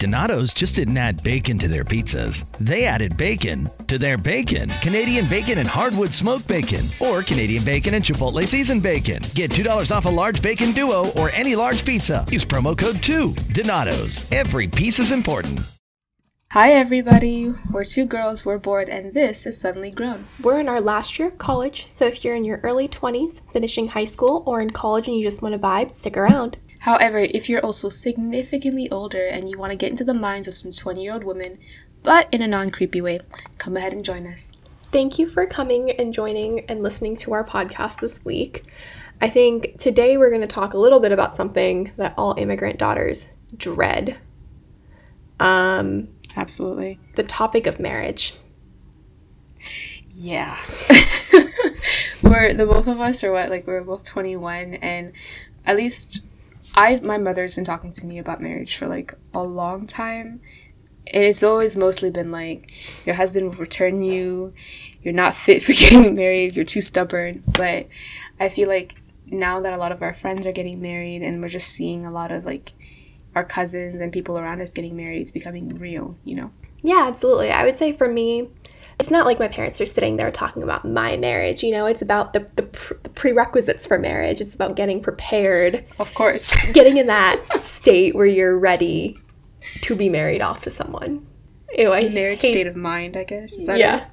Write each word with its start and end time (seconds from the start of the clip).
Donato's 0.00 0.52
just 0.52 0.74
didn't 0.74 0.96
add 0.96 1.22
bacon 1.22 1.56
to 1.58 1.68
their 1.68 1.84
pizzas. 1.84 2.50
They 2.58 2.84
added 2.84 3.16
bacon 3.16 3.68
to 3.86 3.96
their 3.96 4.18
bacon. 4.18 4.70
Canadian 4.82 5.28
bacon 5.28 5.58
and 5.58 5.68
hardwood 5.68 6.12
smoked 6.12 6.48
bacon, 6.48 6.84
or 7.00 7.22
Canadian 7.22 7.64
bacon 7.64 7.94
and 7.94 8.04
Chipotle 8.04 8.44
seasoned 8.44 8.82
bacon. 8.82 9.22
Get 9.34 9.52
$2 9.52 9.96
off 9.96 10.04
a 10.04 10.08
large 10.08 10.42
bacon 10.42 10.72
duo 10.72 11.10
or 11.12 11.30
any 11.30 11.54
large 11.54 11.84
pizza. 11.84 12.24
Use 12.28 12.44
promo 12.44 12.76
code 12.76 13.02
2. 13.02 13.34
Donato's. 13.52 14.30
Every 14.32 14.66
piece 14.66 14.98
is 14.98 15.12
important. 15.12 15.60
Hi, 16.50 16.72
everybody. 16.72 17.52
We're 17.70 17.84
two 17.84 18.04
girls, 18.04 18.44
we're 18.44 18.58
bored, 18.58 18.88
and 18.88 19.14
this 19.14 19.46
is 19.46 19.60
Suddenly 19.60 19.90
Grown. 19.90 20.26
We're 20.40 20.60
in 20.60 20.68
our 20.68 20.80
last 20.80 21.18
year 21.18 21.28
of 21.28 21.38
college, 21.38 21.86
so 21.88 22.06
if 22.06 22.24
you're 22.24 22.36
in 22.36 22.44
your 22.44 22.60
early 22.62 22.86
20s, 22.86 23.40
finishing 23.52 23.88
high 23.88 24.04
school, 24.04 24.42
or 24.46 24.60
in 24.60 24.70
college 24.70 25.08
and 25.08 25.16
you 25.16 25.24
just 25.24 25.42
want 25.42 25.54
to 25.54 25.58
vibe, 25.58 25.96
stick 25.96 26.16
around. 26.16 26.56
However, 26.84 27.20
if 27.20 27.48
you're 27.48 27.64
also 27.64 27.88
significantly 27.88 28.90
older 28.90 29.24
and 29.24 29.48
you 29.48 29.58
want 29.58 29.70
to 29.70 29.76
get 29.76 29.90
into 29.90 30.04
the 30.04 30.12
minds 30.12 30.46
of 30.46 30.54
some 30.54 30.70
20 30.70 31.02
year 31.02 31.14
old 31.14 31.24
women, 31.24 31.58
but 32.02 32.28
in 32.30 32.42
a 32.42 32.46
non 32.46 32.70
creepy 32.70 33.00
way, 33.00 33.20
come 33.56 33.78
ahead 33.78 33.94
and 33.94 34.04
join 34.04 34.26
us. 34.26 34.54
Thank 34.92 35.18
you 35.18 35.30
for 35.30 35.46
coming 35.46 35.92
and 35.92 36.12
joining 36.12 36.66
and 36.66 36.82
listening 36.82 37.16
to 37.16 37.32
our 37.32 37.42
podcast 37.42 38.00
this 38.00 38.22
week. 38.22 38.64
I 39.18 39.30
think 39.30 39.78
today 39.78 40.18
we're 40.18 40.28
going 40.28 40.42
to 40.42 40.46
talk 40.46 40.74
a 40.74 40.78
little 40.78 41.00
bit 41.00 41.10
about 41.10 41.34
something 41.34 41.90
that 41.96 42.12
all 42.18 42.34
immigrant 42.36 42.78
daughters 42.78 43.32
dread. 43.56 44.18
Um, 45.40 46.08
Absolutely. 46.36 47.00
The 47.14 47.22
topic 47.22 47.66
of 47.66 47.80
marriage. 47.80 48.34
Yeah. 50.10 50.58
we're 52.22 52.52
the 52.52 52.66
both 52.70 52.88
of 52.88 53.00
us 53.00 53.24
are 53.24 53.32
what 53.32 53.48
like 53.48 53.66
we're 53.66 53.82
both 53.82 54.04
21 54.04 54.74
and 54.74 55.12
at 55.64 55.76
least 55.76 56.22
I 56.74 57.00
my 57.02 57.18
mother's 57.18 57.54
been 57.54 57.64
talking 57.64 57.92
to 57.92 58.06
me 58.06 58.18
about 58.18 58.40
marriage 58.40 58.76
for 58.76 58.86
like 58.86 59.14
a 59.32 59.42
long 59.42 59.86
time. 59.86 60.40
And 61.06 61.22
it's 61.22 61.42
always 61.42 61.76
mostly 61.76 62.10
been 62.10 62.32
like 62.32 62.72
your 63.04 63.14
husband 63.16 63.46
will 63.46 63.56
return 63.56 64.02
you, 64.02 64.54
you're 65.02 65.14
not 65.14 65.34
fit 65.34 65.62
for 65.62 65.72
getting 65.74 66.14
married, 66.14 66.56
you're 66.56 66.64
too 66.64 66.80
stubborn. 66.80 67.42
But 67.46 67.88
I 68.40 68.48
feel 68.48 68.68
like 68.68 68.96
now 69.26 69.60
that 69.60 69.72
a 69.72 69.76
lot 69.76 69.92
of 69.92 70.02
our 70.02 70.12
friends 70.12 70.46
are 70.46 70.52
getting 70.52 70.80
married 70.80 71.22
and 71.22 71.40
we're 71.40 71.48
just 71.48 71.68
seeing 71.68 72.04
a 72.04 72.10
lot 72.10 72.30
of 72.30 72.44
like 72.44 72.72
our 73.34 73.44
cousins 73.44 74.00
and 74.00 74.12
people 74.12 74.38
around 74.38 74.60
us 74.60 74.70
getting 74.70 74.96
married, 74.96 75.20
it's 75.20 75.32
becoming 75.32 75.76
real, 75.76 76.16
you 76.24 76.34
know? 76.34 76.52
Yeah, 76.82 77.06
absolutely. 77.06 77.50
I 77.50 77.64
would 77.64 77.78
say 77.78 77.92
for 77.92 78.08
me, 78.08 78.48
it's 79.00 79.10
not 79.10 79.26
like 79.26 79.38
my 79.38 79.48
parents 79.48 79.80
are 79.80 79.86
sitting 79.86 80.16
there 80.16 80.30
talking 80.30 80.62
about 80.62 80.84
my 80.84 81.16
marriage. 81.16 81.62
You 81.62 81.72
know, 81.72 81.86
it's 81.86 82.02
about 82.02 82.32
the, 82.32 82.46
the, 82.56 82.62
pr- 82.62 82.94
the, 83.02 83.10
prerequisites 83.10 83.86
for 83.86 83.98
marriage. 83.98 84.40
It's 84.40 84.54
about 84.54 84.76
getting 84.76 85.00
prepared. 85.00 85.84
Of 85.98 86.14
course. 86.14 86.54
getting 86.72 86.96
in 86.96 87.06
that 87.06 87.40
state 87.60 88.14
where 88.14 88.26
you're 88.26 88.58
ready 88.58 89.18
to 89.82 89.96
be 89.96 90.08
married 90.08 90.40
off 90.40 90.60
to 90.62 90.70
someone. 90.70 91.26
Ew, 91.76 91.92
I 91.92 92.08
married 92.08 92.40
hate... 92.40 92.52
state 92.52 92.66
of 92.66 92.76
mind, 92.76 93.16
I 93.16 93.24
guess. 93.24 93.54
Is 93.54 93.66
that 93.66 93.78
yeah. 93.78 94.06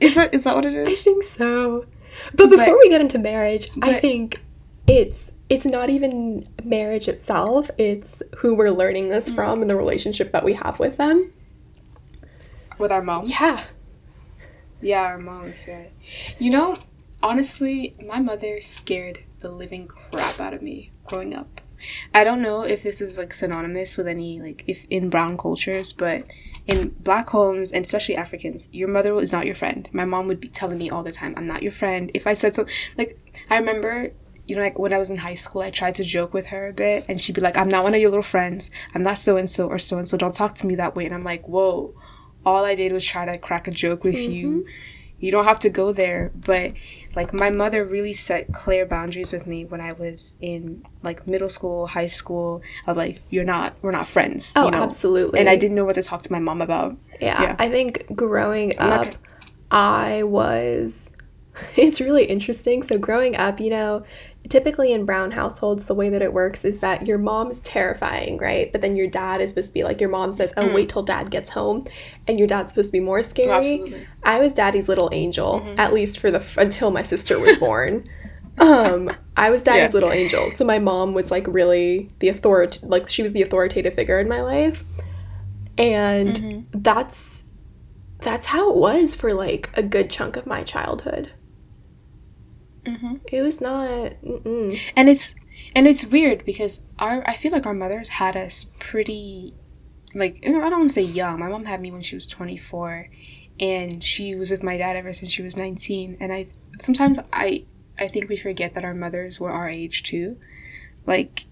It? 0.00 0.06
Is 0.06 0.14
that 0.16 0.34
is 0.34 0.44
that 0.44 0.54
what 0.54 0.66
it 0.66 0.72
is? 0.72 0.88
I 0.88 0.94
think 0.94 1.22
so. 1.22 1.86
But 2.34 2.50
before 2.50 2.66
but, 2.66 2.78
we 2.78 2.88
get 2.90 3.00
into 3.00 3.18
marriage, 3.18 3.70
but, 3.74 3.88
I 3.88 4.00
think 4.00 4.40
it's 4.86 5.30
it's 5.48 5.64
not 5.64 5.88
even 5.88 6.48
marriage 6.62 7.08
itself, 7.08 7.70
it's 7.78 8.22
who 8.36 8.54
we're 8.54 8.70
learning 8.70 9.08
this 9.08 9.26
mm-hmm. 9.26 9.34
from 9.34 9.60
and 9.60 9.70
the 9.70 9.76
relationship 9.76 10.32
that 10.32 10.44
we 10.44 10.54
have 10.54 10.78
with 10.78 10.96
them. 10.96 11.32
With 12.78 12.92
our 12.92 13.02
moms? 13.02 13.30
Yeah. 13.30 13.64
Yeah, 14.80 15.02
our 15.02 15.18
moms, 15.18 15.66
yeah. 15.66 15.86
You 16.38 16.50
know, 16.50 16.76
honestly, 17.22 17.96
my 18.04 18.20
mother 18.20 18.60
scared 18.60 19.24
the 19.40 19.50
living 19.50 19.86
crap 19.86 20.40
out 20.40 20.54
of 20.54 20.62
me 20.62 20.92
growing 21.06 21.34
up. 21.34 21.60
I 22.12 22.24
don't 22.24 22.42
know 22.42 22.62
if 22.62 22.82
this 22.82 23.00
is 23.00 23.18
like 23.18 23.32
synonymous 23.32 23.96
with 23.96 24.08
any 24.08 24.40
like 24.40 24.64
if 24.66 24.86
in 24.90 25.10
brown 25.10 25.36
cultures, 25.36 25.92
but 25.92 26.24
in 26.66 26.90
black 27.00 27.28
homes 27.30 27.72
and 27.72 27.84
especially 27.84 28.16
Africans, 28.16 28.68
your 28.72 28.88
mother 28.88 29.18
is 29.20 29.32
not 29.32 29.46
your 29.46 29.54
friend. 29.54 29.88
My 29.92 30.04
mom 30.04 30.26
would 30.28 30.40
be 30.40 30.48
telling 30.48 30.78
me 30.78 30.88
all 30.90 31.02
the 31.02 31.12
time, 31.12 31.34
"I'm 31.36 31.46
not 31.46 31.62
your 31.62 31.72
friend." 31.72 32.10
If 32.14 32.26
I 32.26 32.32
said 32.34 32.54
so, 32.54 32.66
like 32.96 33.18
I 33.50 33.58
remember, 33.58 34.12
you 34.46 34.56
know, 34.56 34.62
like 34.62 34.78
when 34.78 34.92
I 34.92 34.98
was 34.98 35.10
in 35.10 35.18
high 35.18 35.34
school, 35.34 35.62
I 35.62 35.70
tried 35.70 35.94
to 35.96 36.04
joke 36.04 36.32
with 36.32 36.46
her 36.46 36.68
a 36.68 36.72
bit, 36.72 37.04
and 37.08 37.20
she'd 37.20 37.34
be 37.34 37.42
like, 37.42 37.58
"I'm 37.58 37.68
not 37.68 37.84
one 37.84 37.94
of 37.94 38.00
your 38.00 38.10
little 38.10 38.22
friends. 38.22 38.70
I'm 38.94 39.02
not 39.02 39.18
so 39.18 39.36
and 39.36 39.48
so 39.48 39.68
or 39.68 39.78
so 39.78 39.98
and 39.98 40.08
so. 40.08 40.16
Don't 40.16 40.34
talk 40.34 40.54
to 40.56 40.66
me 40.66 40.74
that 40.76 40.96
way." 40.96 41.04
And 41.04 41.14
I'm 41.14 41.24
like, 41.24 41.46
"Whoa." 41.48 41.94
All 42.44 42.64
I 42.64 42.74
did 42.74 42.92
was 42.92 43.04
try 43.04 43.24
to 43.24 43.38
crack 43.38 43.68
a 43.68 43.70
joke 43.70 44.04
with 44.04 44.16
mm-hmm. 44.16 44.32
you. 44.32 44.66
You 45.18 45.30
don't 45.30 45.44
have 45.44 45.60
to 45.60 45.70
go 45.70 45.92
there, 45.92 46.32
but 46.34 46.72
like 47.14 47.32
my 47.32 47.48
mother 47.48 47.84
really 47.84 48.12
set 48.12 48.52
clear 48.52 48.84
boundaries 48.84 49.32
with 49.32 49.46
me 49.46 49.64
when 49.64 49.80
I 49.80 49.92
was 49.92 50.36
in 50.40 50.84
like 51.02 51.26
middle 51.26 51.48
school, 51.48 51.86
high 51.86 52.08
school. 52.08 52.62
Of 52.86 52.96
like, 52.96 53.22
you're 53.30 53.44
not, 53.44 53.74
we're 53.80 53.92
not 53.92 54.06
friends. 54.06 54.52
Oh, 54.56 54.66
you 54.66 54.70
know? 54.72 54.82
absolutely. 54.82 55.40
And 55.40 55.48
I 55.48 55.56
didn't 55.56 55.76
know 55.76 55.84
what 55.84 55.94
to 55.94 56.02
talk 56.02 56.22
to 56.22 56.32
my 56.32 56.40
mom 56.40 56.60
about. 56.60 56.96
Yeah, 57.20 57.40
yeah. 57.40 57.56
I 57.58 57.70
think 57.70 58.14
growing 58.14 58.78
up, 58.78 59.06
I 59.70 60.22
was. 60.24 61.10
It's 61.76 62.00
really 62.00 62.24
interesting. 62.24 62.82
So 62.82 62.98
growing 62.98 63.36
up, 63.36 63.60
you 63.60 63.70
know, 63.70 64.04
typically 64.48 64.92
in 64.92 65.04
brown 65.04 65.30
households 65.30 65.86
the 65.86 65.94
way 65.94 66.10
that 66.10 66.20
it 66.20 66.32
works 66.32 66.64
is 66.64 66.80
that 66.80 67.06
your 67.06 67.16
mom 67.16 67.50
is 67.50 67.60
terrifying 67.60 68.36
right 68.38 68.70
but 68.72 68.80
then 68.80 68.94
your 68.94 69.06
dad 69.06 69.40
is 69.40 69.50
supposed 69.50 69.68
to 69.68 69.74
be 69.74 69.84
like 69.84 70.00
your 70.00 70.10
mom 70.10 70.32
says 70.32 70.52
oh 70.56 70.68
mm. 70.68 70.74
wait 70.74 70.88
till 70.88 71.02
dad 71.02 71.30
gets 71.30 71.48
home 71.50 71.86
and 72.26 72.38
your 72.38 72.46
dad's 72.46 72.70
supposed 72.72 72.88
to 72.88 72.92
be 72.92 73.00
more 73.00 73.22
scary 73.22 73.50
Absolutely. 73.50 74.06
i 74.22 74.38
was 74.38 74.52
daddy's 74.52 74.88
little 74.88 75.08
angel 75.12 75.60
mm-hmm. 75.60 75.80
at 75.80 75.94
least 75.94 76.18
for 76.18 76.30
the 76.30 76.44
until 76.58 76.90
my 76.90 77.02
sister 77.02 77.38
was 77.40 77.56
born 77.56 78.08
um 78.58 79.10
i 79.36 79.50
was 79.50 79.62
daddy's 79.62 79.90
yeah. 79.90 79.94
little 79.94 80.12
angel 80.12 80.50
so 80.50 80.64
my 80.64 80.78
mom 80.78 81.14
was 81.14 81.30
like 81.30 81.46
really 81.48 82.08
the 82.18 82.28
authority 82.28 82.80
like 82.82 83.08
she 83.08 83.22
was 83.22 83.32
the 83.32 83.42
authoritative 83.42 83.94
figure 83.94 84.20
in 84.20 84.28
my 84.28 84.42
life 84.42 84.84
and 85.78 86.36
mm-hmm. 86.36 86.80
that's 86.80 87.44
that's 88.18 88.46
how 88.46 88.70
it 88.70 88.76
was 88.76 89.14
for 89.14 89.34
like 89.34 89.70
a 89.74 89.82
good 89.82 90.10
chunk 90.10 90.36
of 90.36 90.46
my 90.46 90.62
childhood 90.62 91.32
Mm-hmm. 92.84 93.14
It 93.32 93.42
was 93.42 93.60
not. 93.60 93.90
Mm-mm. 94.22 94.78
And 94.96 95.08
it's 95.08 95.34
and 95.74 95.86
it's 95.86 96.06
weird 96.06 96.44
because 96.44 96.82
our 96.98 97.22
I 97.28 97.34
feel 97.34 97.52
like 97.52 97.66
our 97.66 97.74
mothers 97.74 98.10
had 98.10 98.36
us 98.36 98.70
pretty, 98.78 99.54
like 100.14 100.40
I 100.44 100.50
don't 100.50 100.60
want 100.60 100.84
to 100.84 100.88
say 100.90 101.02
young. 101.02 101.40
My 101.40 101.48
mom 101.48 101.64
had 101.64 101.80
me 101.80 101.90
when 101.90 102.02
she 102.02 102.14
was 102.14 102.26
twenty 102.26 102.56
four, 102.56 103.08
and 103.58 104.02
she 104.02 104.34
was 104.34 104.50
with 104.50 104.62
my 104.62 104.76
dad 104.76 104.96
ever 104.96 105.12
since 105.12 105.32
she 105.32 105.42
was 105.42 105.56
nineteen. 105.56 106.16
And 106.20 106.32
I 106.32 106.46
sometimes 106.80 107.18
I 107.32 107.64
I 107.98 108.08
think 108.08 108.28
we 108.28 108.36
forget 108.36 108.74
that 108.74 108.84
our 108.84 108.94
mothers 108.94 109.40
were 109.40 109.50
our 109.50 109.68
age 109.68 110.02
too, 110.02 110.36
like 111.06 111.46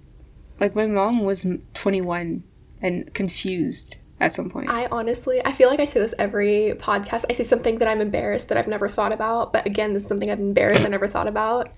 like 0.61 0.75
my 0.75 0.87
mom 0.87 1.21
was 1.21 1.47
twenty 1.75 2.01
one 2.01 2.45
and 2.81 3.13
confused 3.15 3.99
at 4.23 4.33
some 4.33 4.49
point. 4.49 4.69
I 4.69 4.87
honestly, 4.87 5.45
I 5.45 5.53
feel 5.53 5.69
like 5.69 5.81
I 5.81 5.85
say 5.85 6.01
this 6.01 6.15
every 6.19 6.75
podcast. 6.79 7.25
I 7.29 7.33
say 7.33 7.43
something 7.45 7.79
that 7.79 7.89
I'm 7.89 8.01
embarrassed 8.01 8.49
that 8.49 8.57
I've 8.57 8.69
never 8.69 8.89
thought 8.89 9.13
about, 9.13 9.53
but 9.53 9.67
again, 9.67 9.93
this 9.93 10.03
is 10.03 10.09
something 10.09 10.31
I'm 10.31 10.41
embarrassed 10.41 10.87
I 10.87 10.89
never 10.89 11.09
thought 11.09 11.27
about. 11.27 11.77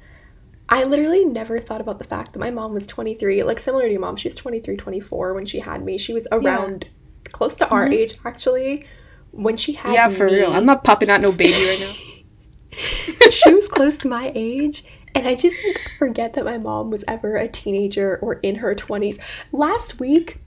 I 0.69 0.85
literally 0.85 1.25
never 1.25 1.61
thought 1.61 1.81
about 1.81 1.99
the 1.99 2.05
fact 2.05 2.33
that 2.33 2.39
my 2.39 2.51
mom 2.51 2.75
was 2.75 2.87
23, 2.87 3.43
like 3.43 3.59
similar 3.59 3.85
to 3.85 3.91
your 3.91 4.01
mom. 4.01 4.17
She 4.17 4.29
was 4.29 4.37
23, 4.37 4.77
24 4.77 5.35
when 5.35 5.47
she 5.47 5.59
had 5.59 5.85
me. 5.85 5.99
She 5.99 6.13
was 6.15 6.27
around 6.33 6.85
yeah. 6.85 7.31
close 7.33 7.57
to 7.57 7.69
our 7.69 7.85
mm-hmm. 7.85 7.93
age 7.93 8.15
actually 8.25 8.87
when 9.33 9.57
she 9.57 9.73
had 9.73 9.93
Yeah, 9.95 10.09
for 10.09 10.27
me. 10.27 10.37
real. 10.37 10.53
I'm 10.53 10.65
not 10.65 10.85
popping 10.85 11.11
out 11.11 11.21
no 11.21 11.33
baby 11.33 11.53
right 11.53 11.81
now. 11.81 13.31
she 13.31 13.55
was 13.55 13.69
close 13.69 13.99
to 13.99 14.09
my 14.09 14.33
age 14.35 14.85
and 15.15 15.29
I 15.29 15.35
just 15.35 15.57
like, 15.67 15.79
forget 15.99 16.35
that 16.35 16.45
my 16.45 16.59
mom 16.59 16.91
was 16.91 17.05
ever 17.07 17.37
a 17.37 17.47
teenager 17.47 18.19
or 18.21 18.35
in 18.35 18.57
her 18.57 18.75
20s. 18.75 19.21
Last 19.53 20.01
week, 20.01 20.41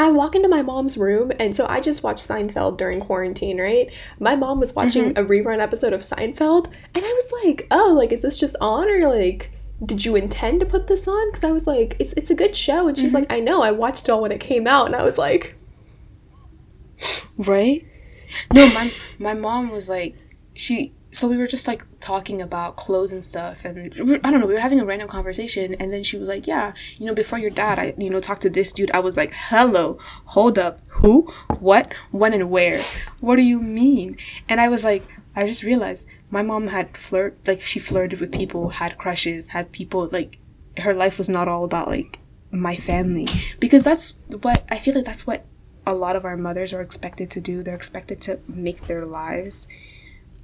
I 0.00 0.10
walk 0.10 0.34
into 0.34 0.48
my 0.48 0.62
mom's 0.62 0.96
room, 0.96 1.30
and 1.38 1.54
so 1.54 1.66
I 1.66 1.80
just 1.80 2.02
watched 2.02 2.26
Seinfeld 2.26 2.78
during 2.78 3.00
quarantine, 3.00 3.60
right? 3.60 3.90
My 4.18 4.34
mom 4.34 4.58
was 4.58 4.74
watching 4.74 5.12
mm-hmm. 5.12 5.22
a 5.22 5.28
rerun 5.28 5.60
episode 5.60 5.92
of 5.92 6.00
Seinfeld, 6.00 6.72
and 6.94 7.04
I 7.04 7.08
was 7.08 7.44
like, 7.44 7.66
oh, 7.70 7.92
like, 7.92 8.10
is 8.10 8.22
this 8.22 8.38
just 8.38 8.56
on, 8.62 8.88
or 8.88 9.06
like, 9.06 9.50
did 9.84 10.02
you 10.06 10.16
intend 10.16 10.60
to 10.60 10.66
put 10.66 10.86
this 10.86 11.06
on? 11.06 11.30
Because 11.30 11.44
I 11.44 11.52
was 11.52 11.66
like, 11.66 11.96
it's 11.98 12.14
it's 12.14 12.30
a 12.30 12.34
good 12.34 12.56
show, 12.56 12.88
and 12.88 12.96
she's 12.96 13.08
mm-hmm. 13.08 13.16
like, 13.16 13.32
I 13.32 13.40
know, 13.40 13.60
I 13.60 13.72
watched 13.72 14.04
it 14.04 14.10
all 14.10 14.22
when 14.22 14.32
it 14.32 14.40
came 14.40 14.66
out, 14.66 14.86
and 14.86 14.96
I 14.96 15.02
was 15.02 15.18
like, 15.18 15.54
right? 17.36 17.86
No, 18.54 18.68
my 18.68 18.92
my 19.18 19.34
mom 19.34 19.70
was 19.70 19.88
like, 19.88 20.16
she. 20.54 20.94
So 21.10 21.26
we 21.26 21.36
were 21.36 21.48
just 21.48 21.66
like 21.66 21.84
talking 22.10 22.42
about 22.42 22.74
clothes 22.74 23.12
and 23.12 23.24
stuff, 23.24 23.64
and 23.64 23.78
I 24.24 24.30
don't 24.30 24.40
know, 24.40 24.46
we 24.46 24.54
were 24.54 24.66
having 24.68 24.80
a 24.80 24.84
random 24.84 25.06
conversation, 25.06 25.74
and 25.74 25.92
then 25.92 26.02
she 26.02 26.16
was 26.16 26.26
like, 26.26 26.44
"Yeah, 26.44 26.72
you 26.98 27.06
know, 27.06 27.14
before 27.14 27.38
your 27.38 27.50
dad, 27.50 27.78
I, 27.78 27.94
you 27.98 28.10
know, 28.10 28.18
talked 28.18 28.42
to 28.42 28.50
this 28.50 28.72
dude." 28.72 28.90
I 28.90 28.98
was 28.98 29.16
like, 29.16 29.32
"Hello, 29.32 29.96
hold 30.34 30.58
up, 30.58 30.80
who, 31.00 31.32
what, 31.60 31.94
when, 32.10 32.32
and 32.32 32.50
where? 32.50 32.82
What 33.20 33.36
do 33.36 33.42
you 33.42 33.60
mean?" 33.60 34.16
And 34.48 34.60
I 34.60 34.68
was 34.68 34.82
like, 34.82 35.06
I 35.36 35.46
just 35.46 35.62
realized 35.62 36.08
my 36.32 36.42
mom 36.42 36.66
had 36.66 36.96
flirt, 36.96 37.38
like 37.46 37.60
she 37.60 37.78
flirted 37.78 38.18
with 38.18 38.32
people, 38.32 38.70
had 38.70 38.98
crushes, 38.98 39.50
had 39.50 39.70
people 39.70 40.08
like 40.10 40.38
her 40.78 40.92
life 40.92 41.16
was 41.16 41.28
not 41.28 41.46
all 41.46 41.62
about 41.62 41.86
like 41.86 42.18
my 42.50 42.74
family 42.74 43.28
because 43.60 43.84
that's 43.84 44.18
what 44.42 44.64
I 44.68 44.78
feel 44.78 44.96
like 44.96 45.04
that's 45.04 45.28
what 45.28 45.44
a 45.86 45.94
lot 45.94 46.16
of 46.16 46.24
our 46.24 46.36
mothers 46.36 46.72
are 46.72 46.80
expected 46.80 47.30
to 47.30 47.40
do. 47.40 47.62
They're 47.62 47.82
expected 47.82 48.20
to 48.22 48.40
make 48.48 48.80
their 48.82 49.04
lives 49.06 49.68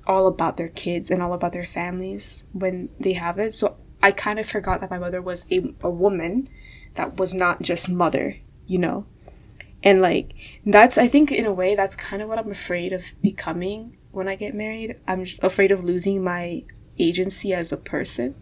all 0.07 0.27
about 0.27 0.57
their 0.57 0.69
kids 0.69 1.11
and 1.11 1.23
all 1.23 1.33
about 1.33 1.53
their 1.53 1.67
families 1.67 2.45
when 2.53 2.89
they 3.01 3.15
have 3.15 3.39
it. 3.39 3.53
So 3.55 3.77
I 4.03 4.13
kind 4.13 4.39
of 4.39 4.47
forgot 4.47 4.81
that 4.81 4.91
my 4.91 4.99
mother 4.99 5.21
was 5.21 5.47
a, 5.51 5.75
a 5.81 5.91
woman 5.91 6.49
that 6.95 7.19
was 7.19 7.35
not 7.35 7.63
just 7.63 7.89
mother, 7.89 8.39
you 8.67 8.79
know? 8.79 9.07
And 9.83 10.01
like, 10.01 10.33
that's, 10.65 10.97
I 10.99 11.09
think 11.09 11.31
in 11.31 11.45
a 11.47 11.53
way, 11.53 11.75
that's 11.75 11.97
kind 11.97 12.23
of 12.23 12.29
what 12.29 12.39
I'm 12.39 12.51
afraid 12.51 12.93
of 12.93 13.15
becoming 13.23 13.97
when 14.11 14.29
I 14.29 14.37
get 14.37 14.55
married. 14.55 14.99
I'm 15.07 15.27
afraid 15.43 15.71
of 15.71 15.85
losing 15.85 16.25
my 16.25 16.65
agency 16.99 17.53
as 17.53 17.73
a 17.73 17.77
person 17.77 18.35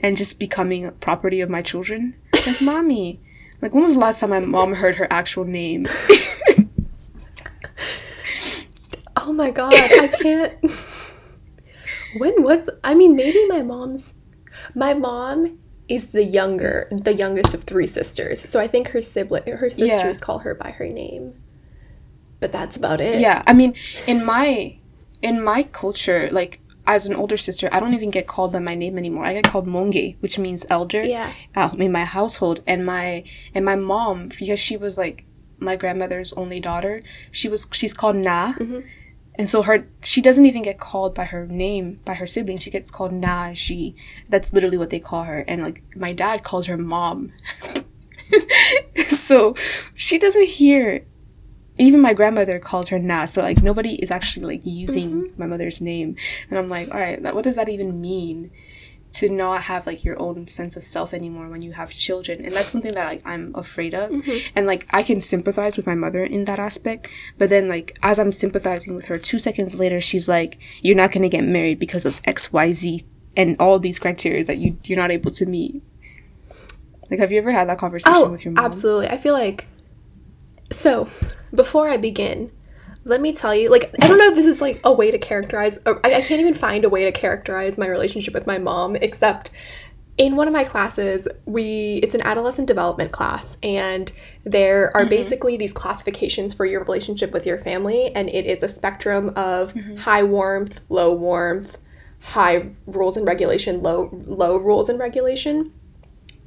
and 0.00 0.16
just 0.16 0.38
becoming 0.40 0.86
a 0.86 0.92
property 0.92 1.40
of 1.40 1.50
my 1.50 1.62
children. 1.62 2.14
Like, 2.46 2.60
mommy. 2.60 3.20
Like, 3.60 3.74
when 3.74 3.82
was 3.82 3.94
the 3.94 4.00
last 4.00 4.20
time 4.20 4.30
my 4.30 4.40
mom 4.40 4.74
heard 4.74 4.96
her 4.96 5.08
actual 5.10 5.44
name? 5.44 5.86
oh 9.16 9.32
my 9.32 9.50
god, 9.50 9.74
I 9.74 10.08
can't. 10.22 10.54
when 12.16 12.42
was. 12.42 12.68
I 12.84 12.94
mean, 12.94 13.16
maybe 13.16 13.44
my 13.48 13.62
mom's. 13.62 14.14
My 14.74 14.94
mom 14.94 15.54
is 15.88 16.10
the 16.10 16.24
younger, 16.24 16.88
the 16.90 17.14
youngest 17.14 17.54
of 17.54 17.64
three 17.64 17.86
sisters. 17.86 18.40
So 18.48 18.60
I 18.60 18.68
think 18.68 18.88
her 18.88 19.00
sibling, 19.00 19.44
her 19.46 19.70
sisters 19.70 19.88
Yeah. 20.16 20.20
call 20.20 20.40
her 20.40 20.54
by 20.54 20.70
her 20.72 20.86
name. 20.86 21.34
But 22.40 22.52
that's 22.52 22.76
about 22.76 23.00
it. 23.00 23.20
Yeah, 23.20 23.42
I 23.46 23.52
mean, 23.54 23.74
in 24.06 24.24
my 24.24 24.76
in 25.22 25.42
my 25.42 25.62
culture, 25.64 26.28
like 26.30 26.60
as 26.86 27.06
an 27.06 27.14
older 27.16 27.36
sister, 27.36 27.68
I 27.72 27.80
don't 27.80 27.94
even 27.94 28.10
get 28.10 28.26
called 28.26 28.52
by 28.52 28.60
my 28.60 28.74
name 28.74 28.96
anymore. 28.96 29.24
I 29.24 29.34
get 29.34 29.44
called 29.44 29.66
Monge, 29.66 30.16
which 30.20 30.38
means 30.38 30.64
elder. 30.70 31.02
Yeah. 31.02 31.32
Uh, 31.56 31.70
in 31.78 31.90
my 31.92 32.04
household, 32.04 32.62
and 32.66 32.84
my 32.86 33.24
and 33.54 33.64
my 33.64 33.76
mom, 33.76 34.28
because 34.38 34.60
she 34.60 34.76
was 34.76 34.96
like 34.98 35.24
my 35.58 35.74
grandmother's 35.74 36.32
only 36.34 36.60
daughter, 36.60 37.02
she 37.32 37.48
was 37.48 37.66
she's 37.72 37.92
called 37.94 38.16
Na. 38.16 38.52
And 39.38 39.48
so 39.48 39.62
her 39.62 39.88
she 40.02 40.20
doesn't 40.20 40.46
even 40.46 40.62
get 40.62 40.78
called 40.78 41.14
by 41.14 41.24
her 41.24 41.46
name 41.46 42.00
by 42.04 42.14
her 42.14 42.26
siblings. 42.26 42.62
She 42.62 42.70
gets 42.70 42.90
called 42.90 43.12
Na. 43.12 43.52
She 43.52 43.94
that's 44.28 44.52
literally 44.52 44.76
what 44.76 44.90
they 44.90 45.00
call 45.00 45.24
her. 45.24 45.44
And 45.46 45.62
like 45.62 45.82
my 45.96 46.12
dad 46.12 46.42
calls 46.42 46.66
her 46.66 46.76
mom. 46.76 47.32
so 49.06 49.54
she 49.94 50.18
doesn't 50.18 50.48
hear 50.48 51.06
even 51.78 52.00
my 52.00 52.12
grandmother 52.12 52.58
called 52.58 52.88
her 52.88 52.98
Na, 52.98 53.26
so 53.26 53.42
like 53.42 53.62
nobody 53.62 53.94
is 54.02 54.10
actually 54.10 54.46
like 54.46 54.66
using 54.66 55.10
mm-hmm. 55.10 55.40
my 55.40 55.46
mother's 55.46 55.80
name, 55.80 56.16
and 56.50 56.58
I'm 56.58 56.68
like, 56.68 56.92
all 56.92 57.00
right, 57.00 57.22
what 57.34 57.44
does 57.44 57.56
that 57.56 57.68
even 57.68 58.00
mean? 58.00 58.50
To 59.20 59.28
not 59.28 59.62
have 59.62 59.86
like 59.86 60.04
your 60.04 60.20
own 60.20 60.46
sense 60.46 60.76
of 60.76 60.84
self 60.84 61.14
anymore 61.14 61.48
when 61.48 61.62
you 61.62 61.72
have 61.72 61.90
children, 61.90 62.44
and 62.44 62.52
that's 62.54 62.68
something 62.68 62.92
that 62.94 63.06
like 63.06 63.22
I'm 63.24 63.52
afraid 63.54 63.94
of, 63.94 64.10
mm-hmm. 64.10 64.48
and 64.54 64.66
like 64.66 64.86
I 64.90 65.02
can 65.02 65.20
sympathize 65.20 65.76
with 65.76 65.86
my 65.86 65.94
mother 65.94 66.22
in 66.22 66.44
that 66.44 66.58
aspect, 66.58 67.08
but 67.38 67.48
then 67.50 67.68
like 67.68 67.98
as 68.02 68.18
I'm 68.18 68.32
sympathizing 68.32 68.94
with 68.94 69.06
her, 69.06 69.18
two 69.18 69.38
seconds 69.38 69.74
later 69.74 70.00
she's 70.00 70.28
like, 70.28 70.58
you're 70.82 70.96
not 70.96 71.10
gonna 71.12 71.28
get 71.28 71.44
married 71.44 71.78
because 71.78 72.04
of 72.04 72.20
X, 72.24 72.52
Y, 72.52 72.72
Z, 72.72 73.04
and 73.36 73.56
all 73.58 73.78
these 73.78 73.98
criteria 73.98 74.44
that 74.44 74.58
you 74.58 74.76
you're 74.84 74.98
not 74.98 75.10
able 75.10 75.30
to 75.32 75.46
meet. 75.46 75.82
Like, 77.10 77.20
have 77.20 77.32
you 77.32 77.38
ever 77.38 77.52
had 77.52 77.68
that 77.68 77.78
conversation 77.78 78.12
Oh, 78.14 78.28
with 78.28 78.44
your 78.44 78.52
mom? 78.52 78.64
absolutely. 78.66 79.08
I 79.08 79.16
feel 79.18 79.32
like. 79.32 79.66
So, 80.70 81.08
before 81.54 81.88
I 81.88 81.96
begin, 81.96 82.50
let 83.08 83.20
me 83.20 83.32
tell 83.32 83.54
you, 83.54 83.70
like, 83.70 83.94
I 84.00 84.06
don't 84.06 84.18
know 84.18 84.28
if 84.28 84.34
this 84.34 84.46
is 84.46 84.60
like 84.60 84.80
a 84.84 84.92
way 84.92 85.10
to 85.10 85.18
characterize, 85.18 85.78
or 85.86 86.00
I, 86.04 86.14
I 86.14 86.20
can't 86.20 86.40
even 86.40 86.54
find 86.54 86.84
a 86.84 86.88
way 86.88 87.04
to 87.04 87.12
characterize 87.12 87.78
my 87.78 87.86
relationship 87.86 88.34
with 88.34 88.46
my 88.46 88.58
mom, 88.58 88.96
except 88.96 89.50
in 90.18 90.36
one 90.36 90.48
of 90.48 90.52
my 90.52 90.64
classes, 90.64 91.26
we, 91.46 92.00
it's 92.02 92.14
an 92.14 92.22
adolescent 92.22 92.66
development 92.66 93.12
class, 93.12 93.56
and 93.62 94.12
there 94.44 94.94
are 94.94 95.02
mm-hmm. 95.02 95.10
basically 95.10 95.56
these 95.56 95.72
classifications 95.72 96.52
for 96.52 96.66
your 96.66 96.82
relationship 96.82 97.32
with 97.32 97.46
your 97.46 97.58
family, 97.58 98.12
and 98.14 98.28
it 98.28 98.44
is 98.44 98.62
a 98.62 98.68
spectrum 98.68 99.30
of 99.36 99.72
mm-hmm. 99.74 99.96
high 99.96 100.22
warmth, 100.22 100.80
low 100.90 101.14
warmth, 101.14 101.78
high 102.20 102.68
rules 102.86 103.16
and 103.16 103.26
regulation, 103.26 103.80
low, 103.80 104.10
low 104.26 104.56
rules 104.56 104.88
and 104.88 104.98
regulation. 104.98 105.72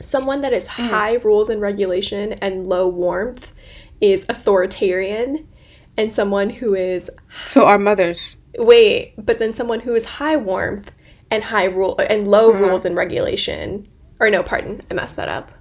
Someone 0.01 0.41
that 0.41 0.53
is 0.53 0.65
mm. 0.65 0.89
high 0.89 1.13
rules 1.15 1.49
and 1.49 1.61
regulation 1.61 2.33
and 2.33 2.67
low 2.67 2.87
warmth 2.87 3.53
is 4.01 4.25
authoritarian 4.27 5.47
and 5.97 6.11
someone 6.11 6.49
who 6.49 6.73
is 6.73 7.09
So 7.45 7.65
our 7.65 7.77
mothers. 7.79 8.37
wait 8.57 9.13
but 9.17 9.39
then 9.39 9.53
someone 9.53 9.81
who 9.81 9.93
is 9.95 10.05
high 10.05 10.37
warmth 10.37 10.91
and 11.29 11.43
high 11.43 11.65
rule 11.65 11.97
and 11.97 12.27
low 12.27 12.51
mm-hmm. 12.51 12.63
rules 12.63 12.85
and 12.85 12.95
regulation. 12.95 13.87
Or 14.19 14.29
no 14.29 14.43
pardon 14.43 14.81
i 14.89 14.93
messed 14.93 15.15
that 15.15 15.29
up. 15.29 15.51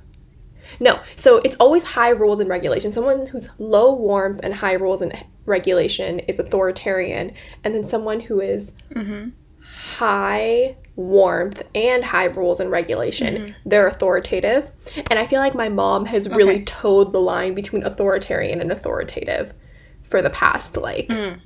No 0.79 1.01
so 1.15 1.39
it's 1.39 1.57
always 1.57 1.85
high 1.85 2.11
rules 2.11 2.41
and 2.41 2.49
regulation. 2.49 2.93
Someone 2.93 3.27
who's 3.27 3.51
low 3.59 3.95
warmth 3.95 4.41
and 4.43 4.55
high 4.55 4.75
rules 4.75 5.03
and 5.03 5.13
regulation 5.47 6.21
is 6.21 6.39
authoritarian 6.39 7.33
and 7.65 7.75
then 7.75 7.85
someone 7.87 8.21
who 8.21 8.41
is 8.41 8.73
mm-hmm. 8.95 9.31
high 9.97 10.77
warmth 10.97 11.63
and 11.75 12.05
high 12.05 12.27
rules 12.27 12.61
and 12.61 12.71
regulation 12.71 13.35
mm-hmm. 13.35 13.69
they're 13.69 13.87
authoritative. 13.87 14.71
And 15.11 15.19
i 15.19 15.27
feel 15.27 15.41
like 15.41 15.55
my 15.55 15.69
mom 15.69 16.07
has 16.07 16.29
really 16.29 16.57
Okay. 16.57 16.65
toed 16.65 17.13
the 17.13 17.21
line 17.21 17.55
between 17.55 17.85
authoritarian 17.85 18.61
and 18.61 18.71
authoritative 18.71 19.55
for 20.11 20.21
the 20.21 20.31
past 20.31 20.77
like 20.77 21.09
mm. 21.09 21.41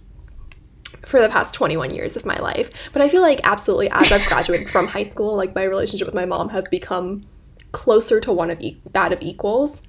for 1.06 1.20
the 1.20 1.28
past 1.28 1.54
21 1.54 1.94
years 1.94 2.16
of 2.16 2.24
my 2.24 2.38
life. 2.38 2.70
But 2.92 3.02
i 3.02 3.08
feel 3.08 3.22
like 3.22 3.40
absolutely 3.44 3.90
as 3.90 4.10
i've 4.10 4.26
graduated 4.26 4.70
from 4.70 4.86
high 4.88 5.02
school 5.02 5.36
like 5.36 5.54
my 5.54 5.64
relationship 5.64 6.06
with 6.06 6.14
my 6.14 6.24
mom 6.24 6.48
has 6.48 6.66
become 6.68 7.24
closer 7.72 8.20
to 8.20 8.32
one 8.32 8.50
of 8.50 8.60
e- 8.60 8.80
that 8.92 9.12
of 9.12 9.20
equals. 9.20 9.80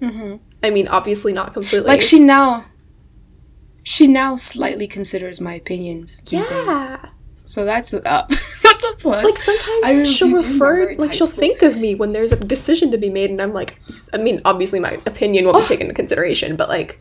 Mm-hmm. 0.00 0.36
I 0.62 0.70
mean 0.70 0.88
obviously 0.88 1.32
not 1.32 1.52
completely. 1.52 1.88
Like 1.88 2.00
she 2.00 2.20
now 2.20 2.66
she 3.82 4.06
now 4.06 4.36
slightly 4.36 4.86
considers 4.86 5.40
my 5.40 5.54
opinions 5.54 6.20
things. 6.20 6.50
yeah. 6.50 7.06
so 7.32 7.64
that's 7.64 7.92
a 7.92 8.06
up 8.08 8.28
that's 8.62 8.84
a 8.84 8.92
plus. 8.96 9.24
Like 9.24 9.38
sometimes 9.38 9.84
I 9.84 10.04
she'll 10.04 10.28
do 10.28 10.30
you 10.30 10.36
remember 10.36 10.64
refer 10.64 10.94
like 10.94 11.12
she'll 11.12 11.26
school- 11.26 11.40
think 11.40 11.62
of 11.62 11.76
me 11.76 11.94
when 11.94 12.12
there's 12.12 12.32
a 12.32 12.36
decision 12.36 12.90
to 12.92 12.98
be 12.98 13.10
made 13.10 13.30
and 13.30 13.40
i'm 13.40 13.52
like 13.52 13.80
i 14.12 14.18
mean 14.18 14.40
obviously 14.44 14.78
my 14.78 15.00
opinion 15.06 15.44
won't 15.46 15.56
be 15.58 15.62
oh. 15.64 15.66
taken 15.66 15.86
into 15.86 15.94
consideration 15.94 16.56
but 16.56 16.68
like 16.68 17.00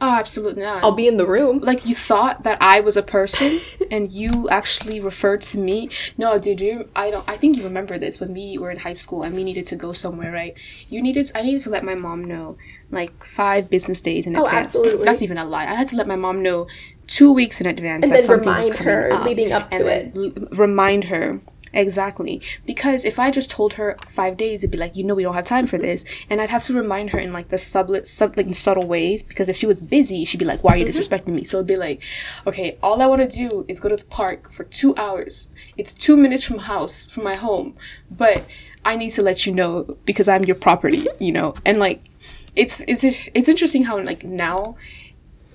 oh 0.00 0.10
absolutely 0.10 0.62
not 0.62 0.82
i'll 0.82 0.92
be 0.92 1.06
in 1.06 1.16
the 1.16 1.26
room 1.26 1.58
like 1.60 1.86
you 1.86 1.94
thought 1.94 2.42
that 2.42 2.58
I 2.60 2.80
was 2.80 2.96
a 2.96 3.02
person 3.02 3.60
and 3.90 4.10
you 4.12 4.48
actually 4.48 4.98
referred 5.00 5.42
to 5.42 5.58
me. 5.58 5.88
No, 6.18 6.38
dude, 6.38 6.60
you 6.60 6.88
I 6.96 7.10
don't 7.10 7.28
I 7.28 7.36
think 7.36 7.56
you 7.56 7.62
remember 7.64 7.98
this 7.98 8.18
when 8.20 8.32
we 8.34 8.58
were 8.58 8.70
in 8.70 8.78
high 8.78 8.92
school 8.94 9.22
and 9.22 9.34
we 9.34 9.44
needed 9.44 9.66
to 9.68 9.76
go 9.76 9.92
somewhere, 9.92 10.32
right? 10.32 10.54
You 10.88 11.00
needed 11.02 11.30
I 11.34 11.42
needed 11.42 11.62
to 11.62 11.70
let 11.70 11.84
my 11.84 11.94
mom 11.94 12.24
know 12.24 12.56
like 12.90 13.24
five 13.24 13.70
business 13.70 14.02
days 14.02 14.26
in 14.26 14.36
Oh, 14.36 14.46
advance. 14.46 14.68
absolutely. 14.68 15.04
That's 15.04 15.22
even 15.22 15.38
a 15.38 15.44
lie. 15.44 15.66
I 15.66 15.74
had 15.74 15.88
to 15.88 15.96
let 15.96 16.06
my 16.06 16.16
mom 16.16 16.42
know 16.42 16.66
two 17.06 17.32
weeks 17.32 17.60
in 17.60 17.66
advance 17.66 18.04
And 18.04 18.12
that 18.12 18.16
then 18.16 18.22
something 18.24 18.54
was 18.54 18.70
remind 18.70 18.74
coming 18.78 18.92
her 18.94 19.12
up, 19.12 19.24
leading 19.24 19.52
up 19.52 19.70
to 19.70 20.16
l- 20.16 20.32
remind 20.52 21.04
her 21.04 21.40
Exactly. 21.74 22.40
Because 22.64 23.04
if 23.04 23.18
I 23.18 23.30
just 23.30 23.50
told 23.50 23.74
her 23.74 23.98
five 24.06 24.36
days, 24.36 24.62
it'd 24.62 24.70
be 24.70 24.78
like, 24.78 24.96
you 24.96 25.04
know, 25.04 25.14
we 25.14 25.24
don't 25.24 25.34
have 25.34 25.44
time 25.44 25.66
for 25.66 25.76
this. 25.76 26.04
And 26.30 26.40
I'd 26.40 26.50
have 26.50 26.62
to 26.64 26.72
remind 26.72 27.10
her 27.10 27.18
in 27.18 27.32
like 27.32 27.48
the 27.48 27.58
sublet, 27.58 28.06
sub, 28.06 28.36
like 28.36 28.46
in 28.46 28.54
subtle 28.54 28.86
ways. 28.86 29.22
Because 29.22 29.48
if 29.48 29.56
she 29.56 29.66
was 29.66 29.82
busy, 29.82 30.24
she'd 30.24 30.38
be 30.38 30.44
like, 30.44 30.62
why 30.62 30.74
are 30.74 30.76
you 30.76 30.86
mm-hmm. 30.86 30.98
disrespecting 30.98 31.34
me? 31.34 31.44
So 31.44 31.58
it'd 31.58 31.66
be 31.66 31.76
like, 31.76 32.02
okay, 32.46 32.78
all 32.82 33.02
I 33.02 33.06
want 33.06 33.28
to 33.28 33.48
do 33.48 33.64
is 33.68 33.80
go 33.80 33.88
to 33.88 33.96
the 33.96 34.04
park 34.04 34.52
for 34.52 34.64
two 34.64 34.94
hours. 34.96 35.50
It's 35.76 35.92
two 35.92 36.16
minutes 36.16 36.44
from 36.44 36.60
house, 36.60 37.08
from 37.08 37.24
my 37.24 37.34
home. 37.34 37.76
But 38.10 38.44
I 38.84 38.96
need 38.96 39.10
to 39.10 39.22
let 39.22 39.46
you 39.46 39.52
know 39.52 39.96
because 40.04 40.28
I'm 40.28 40.44
your 40.44 40.56
property, 40.56 41.02
mm-hmm. 41.02 41.22
you 41.22 41.32
know? 41.32 41.54
And 41.64 41.78
like, 41.78 42.04
it's, 42.54 42.84
it's, 42.86 43.02
it's 43.02 43.48
interesting 43.48 43.84
how 43.84 44.00
like 44.04 44.22
now 44.22 44.76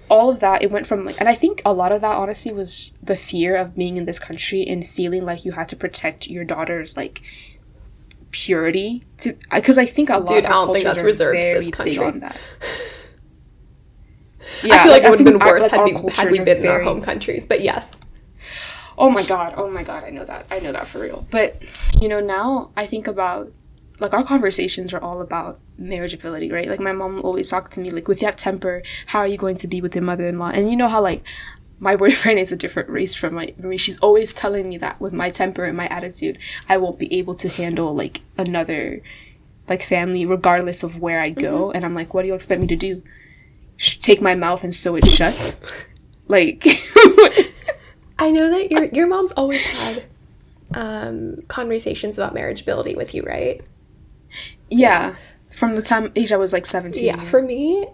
all 0.09 0.29
of 0.29 0.39
that 0.39 0.61
it 0.63 0.71
went 0.71 0.85
from 0.87 1.05
like 1.05 1.19
and 1.19 1.29
i 1.29 1.35
think 1.35 1.61
a 1.65 1.73
lot 1.73 1.91
of 1.91 2.01
that 2.01 2.15
honestly 2.15 2.51
was 2.51 2.93
the 3.01 3.15
fear 3.15 3.55
of 3.55 3.75
being 3.75 3.95
in 3.97 4.05
this 4.05 4.19
country 4.19 4.65
and 4.67 4.85
feeling 4.85 5.23
like 5.23 5.45
you 5.45 5.51
had 5.53 5.69
to 5.69 5.75
protect 5.75 6.27
your 6.27 6.43
daughter's 6.43 6.97
like 6.97 7.21
purity 8.31 9.03
to 9.17 9.35
because 9.51 9.77
i 9.77 9.85
think 9.85 10.09
a 10.09 10.17
lot 10.17 10.27
Dude, 10.27 10.39
of 10.39 10.45
I 10.45 10.49
don't 10.49 10.73
think 10.73 10.85
cultures 10.85 10.97
that's 10.97 11.01
reserved 11.03 11.37
this 11.37 11.69
country. 11.69 11.97
on 11.97 12.19
that 12.19 12.37
Yeah, 14.63 14.75
i 14.75 14.83
feel 14.83 14.91
like, 14.91 15.03
it 15.03 15.09
would 15.09 15.19
have 15.19 15.27
think 15.27 15.39
been 15.39 15.41
our- 15.47 15.53
worse 15.53 15.61
like, 15.61 15.71
had, 15.71 15.83
we, 15.83 16.11
had 16.11 16.31
we 16.31 16.39
been 16.39 16.57
in 16.57 16.67
our 16.67 16.81
home 16.81 17.01
countries 17.01 17.45
but 17.45 17.61
yes 17.61 17.95
Oh 19.01 19.09
my 19.09 19.23
god, 19.23 19.53
oh 19.55 19.71
my 19.71 19.81
god, 19.83 20.03
I 20.03 20.09
know 20.09 20.25
that. 20.25 20.45
I 20.51 20.59
know 20.59 20.73
that 20.73 20.85
for 20.85 20.99
real. 20.99 21.25
But 21.31 21.55
you 22.01 22.09
know, 22.09 22.19
now 22.19 22.71
I 22.75 22.85
think 22.85 23.07
about 23.07 23.49
like 23.99 24.13
our 24.13 24.23
conversations 24.23 24.93
are 24.93 25.01
all 25.01 25.21
about 25.21 25.59
marriageability, 25.79 26.51
right? 26.51 26.69
Like 26.69 26.79
my 26.79 26.91
mom 26.91 27.21
always 27.21 27.49
talked 27.49 27.73
to 27.73 27.81
me 27.81 27.89
like 27.89 28.07
with 28.07 28.19
that 28.21 28.37
temper, 28.37 28.81
how 29.07 29.19
are 29.19 29.27
you 29.27 29.37
going 29.37 29.55
to 29.57 29.67
be 29.67 29.81
with 29.81 29.95
your 29.95 30.03
mother-in-law? 30.03 30.49
And 30.49 30.69
you 30.69 30.77
know 30.77 30.87
how 30.87 31.01
like 31.01 31.23
my 31.79 31.95
boyfriend 32.03 32.39
is 32.39 32.51
a 32.51 32.57
different 32.57 32.89
race 32.89 33.15
from 33.15 33.35
my 33.35 33.53
from 33.59 33.69
me. 33.69 33.77
She's 33.77 33.99
always 33.99 34.33
telling 34.33 34.69
me 34.69 34.77
that 34.77 34.99
with 34.99 35.13
my 35.13 35.29
temper 35.29 35.65
and 35.65 35.75
my 35.75 35.87
attitude, 35.87 36.37
I 36.67 36.77
won't 36.77 36.99
be 36.99 37.13
able 37.13 37.35
to 37.35 37.49
handle 37.49 37.93
like 37.93 38.21
another 38.37 39.01
like 39.67 39.83
family 39.83 40.25
regardless 40.25 40.83
of 40.83 40.99
where 40.99 41.19
I 41.19 41.29
go. 41.29 41.67
Mm-hmm. 41.67 41.75
And 41.75 41.85
I'm 41.85 41.93
like, 41.93 42.13
what 42.13 42.23
do 42.23 42.27
you 42.27 42.35
expect 42.35 42.61
me 42.61 42.67
to 42.67 42.75
do? 42.75 43.03
Sh- 43.77 43.97
take 43.97 44.21
my 44.21 44.35
mouth 44.35 44.63
and 44.63 44.73
sew 44.73 44.95
it 44.95 45.07
shut? 45.07 45.55
like 46.27 46.65
I 48.19 48.31
know 48.31 48.49
that 48.49 48.71
your 48.71 48.85
your 48.85 49.07
mom's 49.07 49.31
always 49.33 49.71
had 49.79 50.03
um, 50.75 51.41
conversations 51.47 52.17
about 52.17 52.35
marriageability 52.35 52.95
with 52.95 53.13
you, 53.13 53.23
right? 53.23 53.61
Yeah, 54.69 55.15
from 55.51 55.75
the 55.75 55.81
time 55.81 56.11
age 56.15 56.31
I 56.31 56.37
was 56.37 56.53
like 56.53 56.65
17. 56.65 57.03
Yeah, 57.03 57.17
for 57.25 57.41
me, 57.41 57.87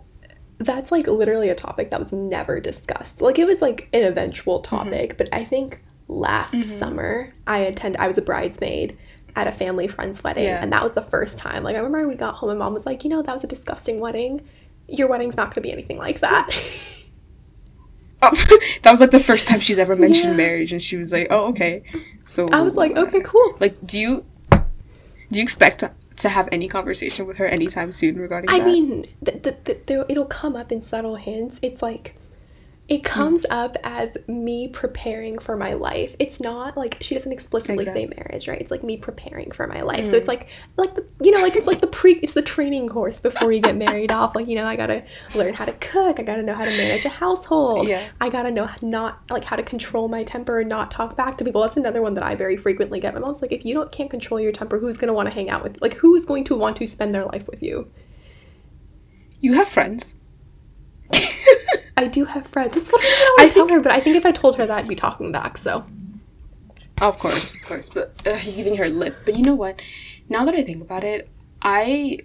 that's 0.58 0.92
like 0.92 1.08
literally 1.08 1.50
a 1.50 1.56
topic 1.56 1.92
that 1.92 2.00
was 2.00 2.12
never 2.14 2.60
discussed. 2.60 3.22
Like 3.22 3.40
it 3.40 3.46
was 3.46 3.62
like 3.62 3.90
an 3.94 4.04
eventual 4.04 4.62
Mm-hmm. 4.62 4.76
topic, 4.76 5.18
but 5.18 5.30
I 5.34 5.44
think 5.46 5.82
last 6.08 6.60
summer 6.62 7.34
I 7.48 7.60
attend 7.60 7.98
I 7.98 8.08
was 8.08 8.18
a 8.18 8.22
bridesmaid 8.22 8.98
at 9.36 9.48
a 9.48 9.52
family 9.52 9.88
friend's 9.88 10.24
wedding 10.24 10.46
Yeah. 10.46 10.62
and 10.62 10.72
that 10.72 10.82
was 10.84 10.94
the 10.94 11.02
first 11.02 11.38
time. 11.38 11.64
Like 11.64 11.76
I 11.76 11.80
remember 11.80 12.08
we 12.08 12.16
got 12.16 12.36
home 12.36 12.52
and 12.52 12.60
mom 12.60 12.74
was 12.74 12.86
like, 12.86 13.04
"You 13.04 13.10
know, 13.10 13.22
that 13.22 13.34
was 13.34 13.44
a 13.44 13.48
disgusting 13.48 14.00
wedding. 14.00 14.42
Your 14.88 15.08
wedding's 15.08 15.36
not 15.36 15.48
going 15.48 15.56
to 15.56 15.62
be 15.62 15.72
anything 15.72 15.98
like 15.98 16.20
that." 16.22 16.50
Oh, 18.22 18.32
that 18.84 18.92
was 18.92 19.02
like 19.02 19.12
the 19.12 19.20
first 19.20 19.48
time 19.48 19.60
she's 19.60 19.78
ever 19.78 19.96
mentioned 19.96 20.32
Yeah. 20.32 20.38
marriage 20.38 20.72
and 20.72 20.82
she 20.82 20.96
was 20.98 21.12
like, 21.12 21.28
"Oh, 21.30 21.48
okay." 21.50 21.84
So 22.24 22.48
I 22.50 22.62
was 22.62 22.76
like, 22.76 22.96
"Okay, 22.96 23.20
cool." 23.20 23.58
Like, 23.60 23.76
do 23.86 24.00
you 24.00 24.26
do 24.52 25.40
you 25.40 25.44
expect 25.44 25.84
to, 26.18 26.30
have 26.30 26.50
any 26.52 26.68
conversation 26.68 27.26
with 27.28 27.38
her 27.38 27.48
anytime 27.48 27.92
soon 27.92 28.18
regarding 28.18 28.50
I 28.50 28.60
that? 28.60 28.66
mean, 28.66 29.06
th- 29.24 29.42
th- 29.44 29.64
th- 29.64 30.06
it'll 30.10 30.26
come 30.26 30.56
up 30.56 30.72
in 30.72 30.84
subtle 30.84 31.16
hints. 31.16 31.60
It's 31.62 31.82
like 31.82 32.16
it 32.88 33.00
Hmm. 33.00 33.04
comes 33.04 33.48
up 33.50 33.78
as 33.84 34.16
me 34.28 34.68
preparing 34.68 35.40
for 35.40 35.58
my 35.58 35.74
life. 35.74 36.16
It's 36.20 36.40
not 36.40 36.78
like 36.78 36.98
she 37.02 37.16
doesn't 37.16 37.32
explicitly 37.32 37.84
say 37.84 38.06
marriage, 38.06 38.48
right? 38.48 38.62
It's 38.62 38.70
like 38.70 38.84
me 38.84 38.96
preparing 38.96 39.50
for 39.50 39.66
my 39.66 39.82
life. 39.82 40.06
Hmm. 40.06 40.12
So 40.12 40.18
it's 40.18 40.28
like 40.28 40.48
like 40.78 40.94
the, 40.94 41.04
you 41.20 41.32
know, 41.32 41.42
like 41.42 41.56
it's 41.56 41.66
like 41.66 41.82
the 41.82 41.88
pre 41.88 42.14
it's 42.18 42.34
the 42.34 42.44
training 42.44 42.88
course 42.88 43.20
before 43.20 43.52
you 43.52 43.60
get 43.60 43.76
married 43.76 44.12
off. 44.12 44.36
Like, 44.36 44.48
you 44.48 44.54
know, 44.54 44.68
I 44.68 44.76
got 44.76 44.88
to 44.88 45.04
learn 45.34 45.56
how 45.56 45.66
to 45.66 45.74
cook, 45.74 46.20
I 46.20 46.24
got 46.24 46.36
to 46.36 46.44
know 46.44 46.54
how 46.54 46.66
to 46.66 46.78
manage 46.78 47.06
a 47.06 47.10
household. 47.10 47.88
Yeah. 47.88 48.08
I 48.22 48.30
got 48.30 48.44
to 48.44 48.52
know 48.52 48.70
not 48.84 49.32
like 49.32 49.46
how 49.46 49.56
to 49.56 49.64
control 49.64 50.08
my 50.08 50.24
temper 50.24 50.60
and 50.60 50.70
not 50.70 50.92
talk 50.92 51.18
back 51.18 51.40
to 51.40 51.44
people. 51.44 51.62
That's 51.64 51.78
another 51.78 52.04
one 52.04 52.14
that 52.14 52.24
I 52.24 52.36
very 52.36 52.56
frequently 52.56 53.00
get. 53.00 53.16
My 53.16 53.20
mom's 53.20 53.42
like, 53.42 53.52
if 53.52 53.66
you 53.66 53.74
don't 53.74 53.92
can't 53.92 54.12
control 54.12 54.40
your 54.40 54.52
temper, 54.52 54.78
who's 54.78 54.98
going 54.98 55.08
to 55.08 55.14
want 55.14 55.28
to 55.28 55.34
hang 55.34 55.50
out 55.50 55.64
with 55.64 55.82
like 55.82 55.96
who 55.96 56.14
is 56.14 56.24
going 56.26 56.44
to 56.44 56.56
want 56.56 56.78
to 56.78 56.86
spend 56.86 57.16
their 57.16 57.26
life 57.26 57.48
with 57.48 57.64
you? 57.64 57.90
you 59.42 59.54
have 59.54 59.68
friends. 59.68 60.16
I 61.98 62.08
do 62.08 62.26
have 62.26 62.48
friends. 62.48 62.76
That's 62.76 62.92
literally 62.92 63.16
what 63.16 63.42
I, 63.42 63.46
I 63.46 63.50
tell 63.50 63.68
her, 63.70 63.80
but 63.80 63.92
I 63.92 64.00
think 64.00 64.18
if 64.18 64.26
I 64.26 64.32
told 64.32 64.58
her 64.58 64.66
that, 64.66 64.78
I'd 64.78 64.88
be 64.88 64.96
talking 64.96 65.32
back. 65.32 65.58
So 65.58 65.86
Of 67.02 67.20
course, 67.20 67.56
of 67.56 67.66
course, 67.68 67.90
but 67.90 68.14
uh, 68.26 68.38
you're 68.44 68.56
giving 68.56 68.78
her 68.78 68.90
lip. 68.90 69.18
But 69.26 69.38
you 69.38 69.44
know 69.44 69.56
what? 69.56 69.82
Now 70.30 70.46
that 70.46 70.56
I 70.56 70.64
think 70.64 70.82
about 70.82 71.04
it, 71.04 71.30
I, 71.62 72.20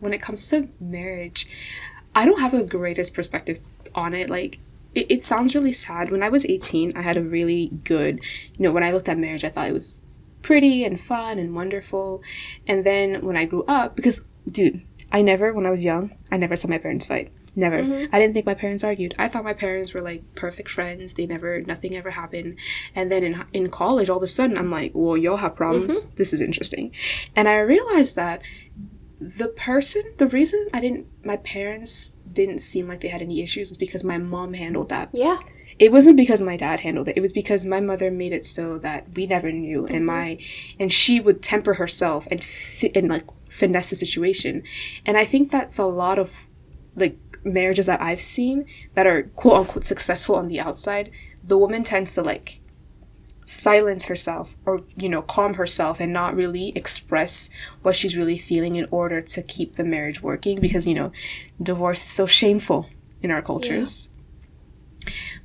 when 0.00 0.12
it 0.12 0.22
comes 0.22 0.48
to 0.50 0.68
marriage, 0.80 1.46
I 2.14 2.24
don't 2.24 2.40
have 2.40 2.52
the 2.52 2.64
greatest 2.64 3.14
perspective 3.14 3.58
on 3.94 4.14
it. 4.14 4.30
Like, 4.30 4.58
it, 4.94 5.06
it 5.10 5.22
sounds 5.22 5.54
really 5.54 5.72
sad. 5.72 6.10
When 6.10 6.22
I 6.22 6.28
was 6.28 6.46
18, 6.46 6.96
I 6.96 7.02
had 7.02 7.16
a 7.16 7.22
really 7.22 7.70
good, 7.84 8.20
you 8.56 8.62
know, 8.64 8.72
when 8.72 8.82
I 8.82 8.92
looked 8.92 9.08
at 9.08 9.18
marriage, 9.18 9.44
I 9.44 9.48
thought 9.48 9.68
it 9.68 9.72
was 9.72 10.02
pretty 10.42 10.84
and 10.84 10.98
fun 10.98 11.38
and 11.38 11.54
wonderful. 11.54 12.22
And 12.66 12.84
then 12.84 13.24
when 13.24 13.36
I 13.36 13.44
grew 13.44 13.64
up, 13.64 13.96
because, 13.96 14.26
dude, 14.50 14.82
I 15.12 15.22
never, 15.22 15.52
when 15.52 15.66
I 15.66 15.70
was 15.70 15.84
young, 15.84 16.12
I 16.30 16.36
never 16.36 16.56
saw 16.56 16.68
my 16.68 16.78
parents 16.78 17.06
fight. 17.06 17.30
Never. 17.58 17.82
Mm-hmm. 17.82 18.14
I 18.14 18.20
didn't 18.20 18.34
think 18.34 18.46
my 18.46 18.54
parents 18.54 18.84
argued. 18.84 19.16
I 19.18 19.26
thought 19.26 19.42
my 19.42 19.52
parents 19.52 19.92
were 19.92 20.00
like 20.00 20.22
perfect 20.36 20.70
friends. 20.70 21.14
They 21.14 21.26
never, 21.26 21.60
nothing 21.62 21.96
ever 21.96 22.10
happened. 22.10 22.56
And 22.94 23.10
then 23.10 23.24
in 23.24 23.44
in 23.52 23.68
college, 23.68 24.08
all 24.08 24.18
of 24.18 24.22
a 24.22 24.28
sudden, 24.28 24.56
I'm 24.56 24.70
like, 24.70 24.92
well, 24.94 25.16
y'all 25.16 25.38
have 25.38 25.56
problems. 25.56 26.04
Mm-hmm. 26.04 26.14
This 26.14 26.32
is 26.32 26.40
interesting. 26.40 26.92
And 27.34 27.48
I 27.48 27.58
realized 27.58 28.14
that 28.14 28.42
the 29.20 29.48
person, 29.48 30.04
the 30.18 30.28
reason 30.28 30.68
I 30.72 30.78
didn't, 30.78 31.08
my 31.24 31.36
parents 31.38 32.18
didn't 32.32 32.60
seem 32.60 32.86
like 32.86 33.00
they 33.00 33.08
had 33.08 33.22
any 33.22 33.42
issues 33.42 33.70
was 33.70 33.78
because 33.78 34.04
my 34.04 34.18
mom 34.18 34.54
handled 34.54 34.88
that 34.90 35.08
yeah, 35.12 35.38
it 35.80 35.90
wasn't 35.90 36.16
because 36.16 36.40
my 36.40 36.56
dad 36.56 36.80
handled 36.80 37.08
it 37.08 37.16
it 37.16 37.20
was 37.20 37.32
because 37.32 37.66
my 37.66 37.80
mother 37.80 38.12
made 38.12 38.32
it 38.32 38.44
so 38.44 38.78
that 38.78 39.06
we 39.16 39.26
never 39.26 39.50
knew 39.50 39.86
and 39.86 39.96
mm-hmm. 39.96 40.06
my 40.06 40.38
and 40.78 40.92
she 40.92 41.18
would 41.18 41.42
temper 41.42 41.74
herself 41.74 42.28
and 42.30 42.44
fi- 42.44 42.92
and 42.94 43.08
like 43.08 43.26
finesse 43.48 43.90
the 43.90 43.96
situation 43.96 44.62
and 45.04 45.16
i 45.16 45.24
think 45.24 45.50
that's 45.50 45.78
a 45.78 45.84
lot 45.84 46.18
of 46.18 46.46
like 46.94 47.18
marriages 47.44 47.86
that 47.86 48.00
i've 48.00 48.20
seen 48.20 48.66
that 48.94 49.06
are 49.06 49.24
quote 49.34 49.60
unquote 49.60 49.84
successful 49.84 50.34
on 50.34 50.48
the 50.48 50.60
outside 50.60 51.10
the 51.42 51.58
woman 51.58 51.82
tends 51.82 52.14
to 52.14 52.22
like 52.22 52.60
silence 53.44 54.06
herself 54.06 54.56
or 54.66 54.82
you 54.96 55.08
know 55.08 55.22
calm 55.22 55.54
herself 55.54 56.00
and 56.00 56.12
not 56.12 56.34
really 56.34 56.70
express 56.76 57.48
what 57.80 57.96
she's 57.96 58.16
really 58.16 58.36
feeling 58.36 58.76
in 58.76 58.86
order 58.90 59.22
to 59.22 59.42
keep 59.42 59.76
the 59.76 59.84
marriage 59.84 60.22
working 60.22 60.60
because 60.60 60.86
you 60.86 60.94
know 60.94 61.10
divorce 61.62 62.04
is 62.04 62.10
so 62.10 62.26
shameful 62.26 62.90
in 63.22 63.30
our 63.30 63.40
cultures 63.40 64.10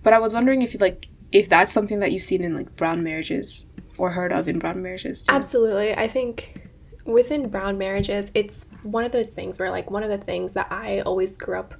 but 0.01 0.12
I 0.12 0.19
was 0.19 0.33
wondering 0.33 0.62
if 0.62 0.73
you 0.73 0.79
like 0.79 1.07
if 1.31 1.47
that's 1.47 1.71
something 1.71 2.00
that 2.00 2.12
you've 2.12 2.23
seen 2.23 2.43
in 2.43 2.53
like 2.53 2.75
brown 2.75 3.03
marriages 3.03 3.67
or 3.97 4.12
heard 4.12 4.31
of 4.31 4.47
in 4.47 4.59
brown 4.59 4.81
marriages. 4.81 5.23
too. 5.23 5.33
absolutely. 5.33 5.95
I 5.95 6.07
think 6.07 6.69
within 7.05 7.50
brown 7.50 7.77
marriages, 7.77 8.31
it's 8.33 8.65
one 8.83 9.03
of 9.03 9.12
those 9.12 9.29
things 9.29 9.59
where, 9.59 9.71
like, 9.71 9.89
one 9.91 10.03
of 10.03 10.09
the 10.09 10.17
things 10.17 10.53
that 10.53 10.71
I 10.71 11.01
always 11.01 11.38
grew 11.38 11.59
up. 11.59 11.73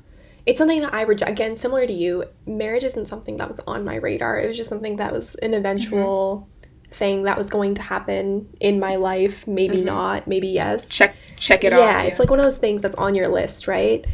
It's 0.46 0.58
something 0.58 0.82
that 0.82 0.94
I 0.94 1.04
reject. 1.04 1.32
Again, 1.32 1.56
similar 1.56 1.88
to 1.88 1.94
you, 1.94 2.26
marriage 2.46 2.84
isn't 2.84 3.08
something 3.08 3.38
that 3.38 3.50
was 3.50 3.60
on 3.66 3.86
my 3.86 3.96
radar. 3.96 4.40
It 4.40 4.48
was 4.48 4.58
just 4.58 4.70
something 4.70 4.98
that 4.98 5.14
was 5.14 5.36
an 5.36 5.54
eventual 5.54 6.50
mm-hmm. 6.62 6.94
thing 6.94 7.24
that 7.24 7.38
was 7.38 7.50
going 7.50 7.76
to 7.76 7.82
happen 7.82 8.50
in 8.60 8.80
my 8.80 8.96
life. 8.96 9.48
Maybe 9.48 9.78
mm-hmm. 9.78 9.86
not. 9.86 10.28
Maybe 10.28 10.50
yes. 10.50 10.86
Check 10.88 11.16
check 11.38 11.64
it 11.64 11.72
yeah, 11.72 11.80
off. 11.80 11.86
Yeah, 11.86 12.02
it's 12.04 12.20
like 12.20 12.30
one 12.30 12.40
of 12.40 12.46
those 12.46 12.58
things 12.58 12.82
that's 12.82 12.96
on 12.96 13.16
your 13.16 13.30
list, 13.30 13.68
right? 13.68 14.06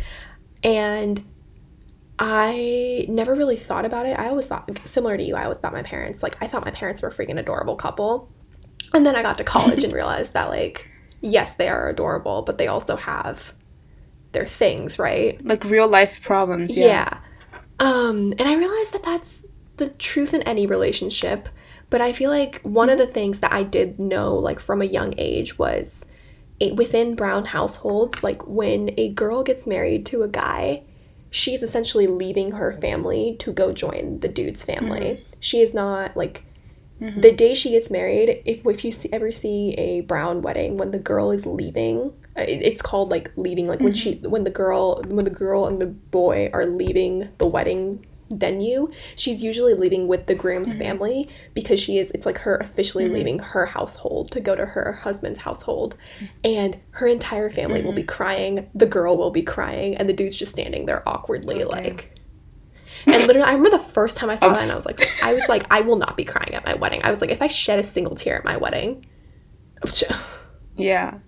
And 0.64 1.26
I 2.20 3.06
never 3.08 3.34
really 3.34 3.56
thought 3.58 3.86
about 3.86 4.06
it. 4.06 4.20
I 4.20 4.28
always 4.28 4.46
thought, 4.46 4.70
similar 4.84 5.16
to 5.16 5.24
you, 5.24 5.36
I 5.36 5.46
always 5.46 5.60
thought 5.60 5.72
my 5.72 5.84
parents, 5.84 6.22
like, 6.22 6.38
I 6.42 6.48
thought 6.48 6.66
my 6.66 6.72
parents 6.72 7.02
were 7.02 7.08
a 7.08 7.14
freaking 7.14 7.40
adorable 7.40 7.78
couple. 7.78 8.30
And 8.94 9.06
then 9.06 9.16
I 9.16 9.22
got 9.22 9.38
to 9.38 9.44
college 9.46 9.84
and 9.86 9.94
realized 10.00 10.34
that, 10.34 10.50
like, 10.50 10.92
yes, 11.22 11.56
they 11.56 11.70
are 11.70 11.88
adorable, 11.88 12.42
but 12.42 12.58
they 12.58 12.68
also 12.68 12.98
have 12.98 13.54
their 14.32 14.46
things, 14.46 15.00
right? 15.00 15.44
like 15.46 15.64
real 15.66 15.88
life 15.88 16.22
problems. 16.22 16.78
Yeah. 16.78 16.86
Yeah. 16.86 17.18
Um, 17.80 18.34
and 18.38 18.44
I 18.48 18.54
realized 18.56 18.94
that 18.94 19.04
that's 19.04 19.44
the 19.78 19.90
truth 19.90 20.34
in 20.34 20.44
any 20.44 20.68
relationship. 20.68 21.50
But 21.90 22.02
I 22.02 22.14
feel 22.14 22.30
like 22.30 22.62
one 22.62 22.90
of 22.90 23.00
the 23.00 23.08
things 23.08 23.40
that 23.40 23.52
I 23.52 23.64
did 23.64 24.00
know, 24.00 24.36
like 24.36 24.60
from 24.60 24.82
a 24.82 24.86
young 24.86 25.16
age, 25.18 25.58
was 25.58 26.06
it, 26.60 26.76
within 26.76 27.16
brown 27.16 27.46
households, 27.46 28.24
like 28.24 28.46
when 28.48 28.94
a 28.98 29.10
girl 29.10 29.44
gets 29.44 29.66
married 29.66 30.06
to 30.08 30.22
a 30.22 30.28
guy, 30.28 30.84
she's 31.32 31.64
essentially 31.64 32.06
leaving 32.06 32.52
her 32.52 32.74
family 32.74 33.36
to 33.40 33.52
go 33.52 33.72
join 33.74 34.20
the 34.20 34.28
dude's 34.28 34.64
family. 34.64 35.00
Mm-hmm. 35.00 35.24
She 35.40 35.62
is 35.62 35.74
not 35.74 36.16
like 36.16 36.44
mm-hmm. 37.02 37.22
the 37.22 37.32
day 37.32 37.56
she 37.56 37.72
gets 37.72 37.90
married. 37.90 38.44
If 38.46 38.66
if 38.66 38.86
you 38.86 38.92
see, 38.92 39.10
ever 39.12 39.32
see 39.32 39.74
a 39.74 40.02
brown 40.02 40.44
wedding, 40.44 40.78
when 40.78 40.92
the 40.92 41.00
girl 41.00 41.32
is 41.32 41.46
leaving, 41.48 42.14
it's 42.36 42.82
called 42.82 43.10
like 43.10 43.32
leaving. 43.36 43.66
Like 43.66 43.80
when 43.80 43.94
she 43.94 44.16
mm-hmm. 44.16 44.30
when 44.30 44.44
the 44.44 44.50
girl 44.50 45.04
when 45.08 45.26
the 45.26 45.32
girl 45.32 45.66
and 45.66 45.82
the 45.82 45.88
boy 45.88 46.50
are 46.54 46.66
leaving 46.66 47.30
the 47.38 47.48
wedding 47.48 48.06
venue 48.32 48.88
she's 49.16 49.42
usually 49.42 49.74
leaving 49.74 50.08
with 50.08 50.28
the 50.28 50.36
groom's 50.36 50.70
mm-hmm. 50.70 50.80
family 50.80 51.30
because 51.56 51.80
she 51.80 51.98
is 51.98 52.12
it's 52.12 52.28
like 52.28 52.38
her 52.38 52.58
officially 52.58 53.06
mm-hmm. 53.06 53.16
leaving 53.16 53.40
her 53.40 53.66
household 53.66 54.30
to 54.32 54.40
go 54.40 54.56
to 54.56 54.66
her 54.66 54.94
husband's 54.94 55.40
household. 55.40 55.98
And 56.44 56.78
her 56.92 57.08
entire 57.08 57.50
family 57.50 57.82
will 57.82 57.94
be 57.94 58.04
crying. 58.04 58.70
The 58.76 58.86
girl 58.86 59.18
will 59.18 59.32
be 59.32 59.42
crying. 59.42 59.96
And 59.98 60.08
the 60.08 60.14
dude's 60.14 60.38
just 60.38 60.52
standing 60.52 60.86
there 60.86 61.08
awkwardly 61.08 61.64
oh, 61.64 61.70
like 61.70 62.16
and 63.06 63.28
literally 63.28 63.48
i 63.48 63.54
remember 63.54 63.78
the 63.78 63.84
first 63.84 64.18
time 64.18 64.30
i 64.30 64.36
saw 64.36 64.48
I'm 64.48 64.54
that 64.54 64.62
and 64.62 64.72
i 64.72 64.74
s- 64.74 64.76
was 64.76 64.86
like 64.86 65.00
i 65.24 65.34
was 65.34 65.48
like 65.48 65.66
i 65.72 65.80
will 65.80 65.96
not 65.96 66.18
be 66.18 66.26
crying 66.26 66.54
at 66.54 66.66
my 66.66 66.76
wedding. 66.76 67.02
I 67.02 67.10
was 67.10 67.22
like 67.22 67.32
if 67.32 67.42
i 67.42 67.48
shed 67.48 67.80
a 67.80 67.84
single 67.84 68.16
tear 68.16 68.38
at 68.38 68.44
my 68.44 68.58
wedding 68.58 69.06
Yeah. 70.76 71.20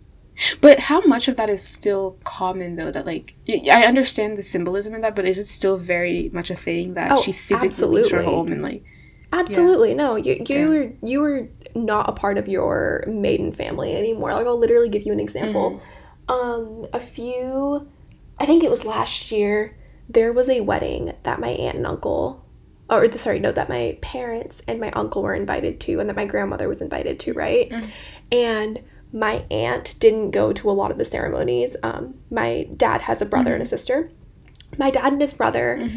But 0.61 0.79
how 0.81 1.01
much 1.01 1.27
of 1.27 1.35
that 1.37 1.49
is 1.49 1.65
still 1.67 2.17
common 2.23 2.75
though? 2.75 2.91
That 2.91 3.05
like 3.05 3.35
I 3.49 3.85
understand 3.85 4.37
the 4.37 4.43
symbolism 4.43 4.93
in 4.93 5.01
that, 5.01 5.15
but 5.15 5.25
is 5.25 5.37
it 5.39 5.47
still 5.47 5.77
very 5.77 6.29
much 6.33 6.49
a 6.49 6.55
thing 6.55 6.93
that 6.95 7.11
Oh, 7.11 7.21
she 7.21 7.31
physically 7.31 7.87
leaves 7.87 8.11
her 8.11 8.23
home 8.23 8.51
and 8.51 8.61
like 8.61 8.83
Absolutely. 9.33 9.93
No, 9.93 10.15
you 10.15 10.33
you 10.33 10.45
Yeah. 10.55 10.67
were 10.67 10.91
you 11.01 11.19
were 11.21 11.47
not 11.75 12.09
a 12.09 12.11
part 12.11 12.37
of 12.37 12.47
your 12.47 13.03
maiden 13.07 13.51
family 13.53 13.95
anymore. 13.95 14.33
Like 14.33 14.45
I'll 14.45 14.59
literally 14.59 14.89
give 14.89 15.03
you 15.03 15.13
an 15.13 15.19
example. 15.19 15.81
Um 16.27 16.87
a 16.93 16.99
few 16.99 17.87
I 18.39 18.45
think 18.45 18.63
it 18.63 18.69
was 18.69 18.83
last 18.83 19.31
year 19.31 19.77
there 20.09 20.33
was 20.33 20.49
a 20.49 20.61
wedding 20.61 21.13
that 21.23 21.39
my 21.39 21.49
aunt 21.49 21.77
and 21.77 21.87
uncle 21.87 22.43
or 22.89 23.07
the- 23.07 23.17
sorry, 23.17 23.39
no, 23.39 23.53
that 23.53 23.69
my 23.69 23.97
parents 24.01 24.61
and 24.67 24.79
my 24.81 24.91
uncle 24.91 25.23
were 25.23 25.33
invited 25.33 25.79
to 25.81 25.99
and 26.01 26.09
that 26.09 26.15
my 26.17 26.25
grandmother 26.25 26.67
was 26.67 26.81
invited 26.81 27.17
to, 27.21 27.31
right? 27.33 27.71
And 28.33 28.81
my 29.13 29.45
aunt 29.51 29.95
didn't 29.99 30.27
go 30.27 30.53
to 30.53 30.69
a 30.69 30.73
lot 30.73 30.91
of 30.91 30.97
the 30.97 31.05
ceremonies. 31.05 31.75
Um, 31.83 32.15
my 32.29 32.67
dad 32.77 33.01
has 33.01 33.21
a 33.21 33.25
brother 33.25 33.53
and 33.53 33.61
a 33.63 33.65
sister. 33.65 34.09
My 34.77 34.89
dad 34.89 35.13
and 35.13 35.21
his 35.21 35.33
brother 35.33 35.89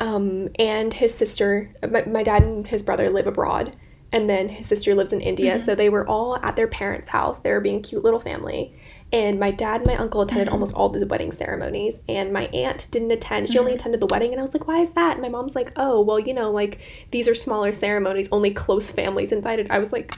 Um, 0.00 0.48
and 0.60 0.94
his 0.94 1.12
sister, 1.12 1.74
my, 1.90 2.04
my 2.04 2.22
dad 2.22 2.46
and 2.46 2.64
his 2.66 2.84
brother 2.84 3.10
live 3.10 3.26
abroad, 3.26 3.76
and 4.12 4.30
then 4.30 4.48
his 4.48 4.66
sister 4.68 4.94
lives 4.94 5.12
in 5.12 5.20
India. 5.20 5.56
Mm-hmm. 5.56 5.64
So 5.64 5.74
they 5.74 5.88
were 5.88 6.06
all 6.08 6.36
at 6.36 6.54
their 6.54 6.68
parents' 6.68 7.08
house. 7.08 7.40
They 7.40 7.50
were 7.50 7.60
being 7.60 7.78
a 7.78 7.80
cute 7.80 8.04
little 8.04 8.20
family. 8.20 8.74
And 9.10 9.40
my 9.40 9.50
dad 9.50 9.80
and 9.80 9.86
my 9.86 9.96
uncle 9.96 10.20
attended 10.20 10.48
Mm-hmm. 10.48 10.54
almost 10.54 10.74
all 10.74 10.88
the 10.88 11.04
wedding 11.06 11.32
ceremonies, 11.32 11.98
and 12.08 12.32
my 12.32 12.44
aunt 12.48 12.86
didn't 12.92 13.10
attend. 13.10 13.48
She 13.48 13.54
Mm-hmm. 13.54 13.60
only 13.60 13.74
attended 13.74 14.00
the 14.00 14.06
wedding, 14.06 14.30
and 14.30 14.38
I 14.38 14.42
was 14.42 14.54
like, 14.54 14.68
"Why 14.68 14.80
is 14.82 14.92
that?" 14.92 15.14
And 15.14 15.22
my 15.22 15.28
mom's 15.30 15.56
like, 15.56 15.72
"Oh, 15.76 16.00
well, 16.00 16.20
you 16.20 16.32
know, 16.34 16.50
like 16.52 16.78
these 17.10 17.26
are 17.26 17.34
smaller 17.34 17.72
ceremonies, 17.72 18.28
only 18.30 18.50
close 18.52 18.90
families 18.92 19.32
invited." 19.32 19.68
I 19.70 19.78
was 19.80 19.92
like, 19.92 20.14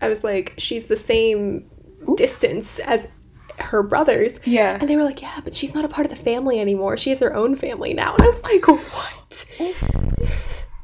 I 0.00 0.08
was 0.08 0.24
like, 0.24 0.54
she's 0.58 0.86
the 0.86 0.96
same 0.96 1.70
distance 2.16 2.78
as 2.80 3.06
her 3.58 3.82
brothers. 3.82 4.40
Yeah. 4.44 4.78
And 4.80 4.88
they 4.88 4.96
were 4.96 5.04
like, 5.04 5.20
yeah, 5.20 5.40
but 5.44 5.54
she's 5.54 5.74
not 5.74 5.84
a 5.84 5.88
part 5.88 6.06
of 6.06 6.10
the 6.10 6.22
family 6.22 6.58
anymore. 6.60 6.96
She 6.96 7.10
has 7.10 7.20
her 7.20 7.34
own 7.34 7.56
family 7.56 7.92
now. 7.94 8.14
And 8.14 8.22
I 8.22 8.26
was 8.28 8.42
like, 8.42 8.66
what? 8.66 9.46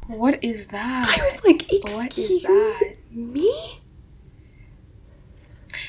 What 0.07 0.45
is 0.45 0.69
that? 0.69 1.19
I 1.19 1.25
was 1.25 1.45
like, 1.45 1.67
What 1.69 2.19
is 2.19 2.31
excuse 2.31 2.43
that? 2.43 2.97
me? 3.11 3.81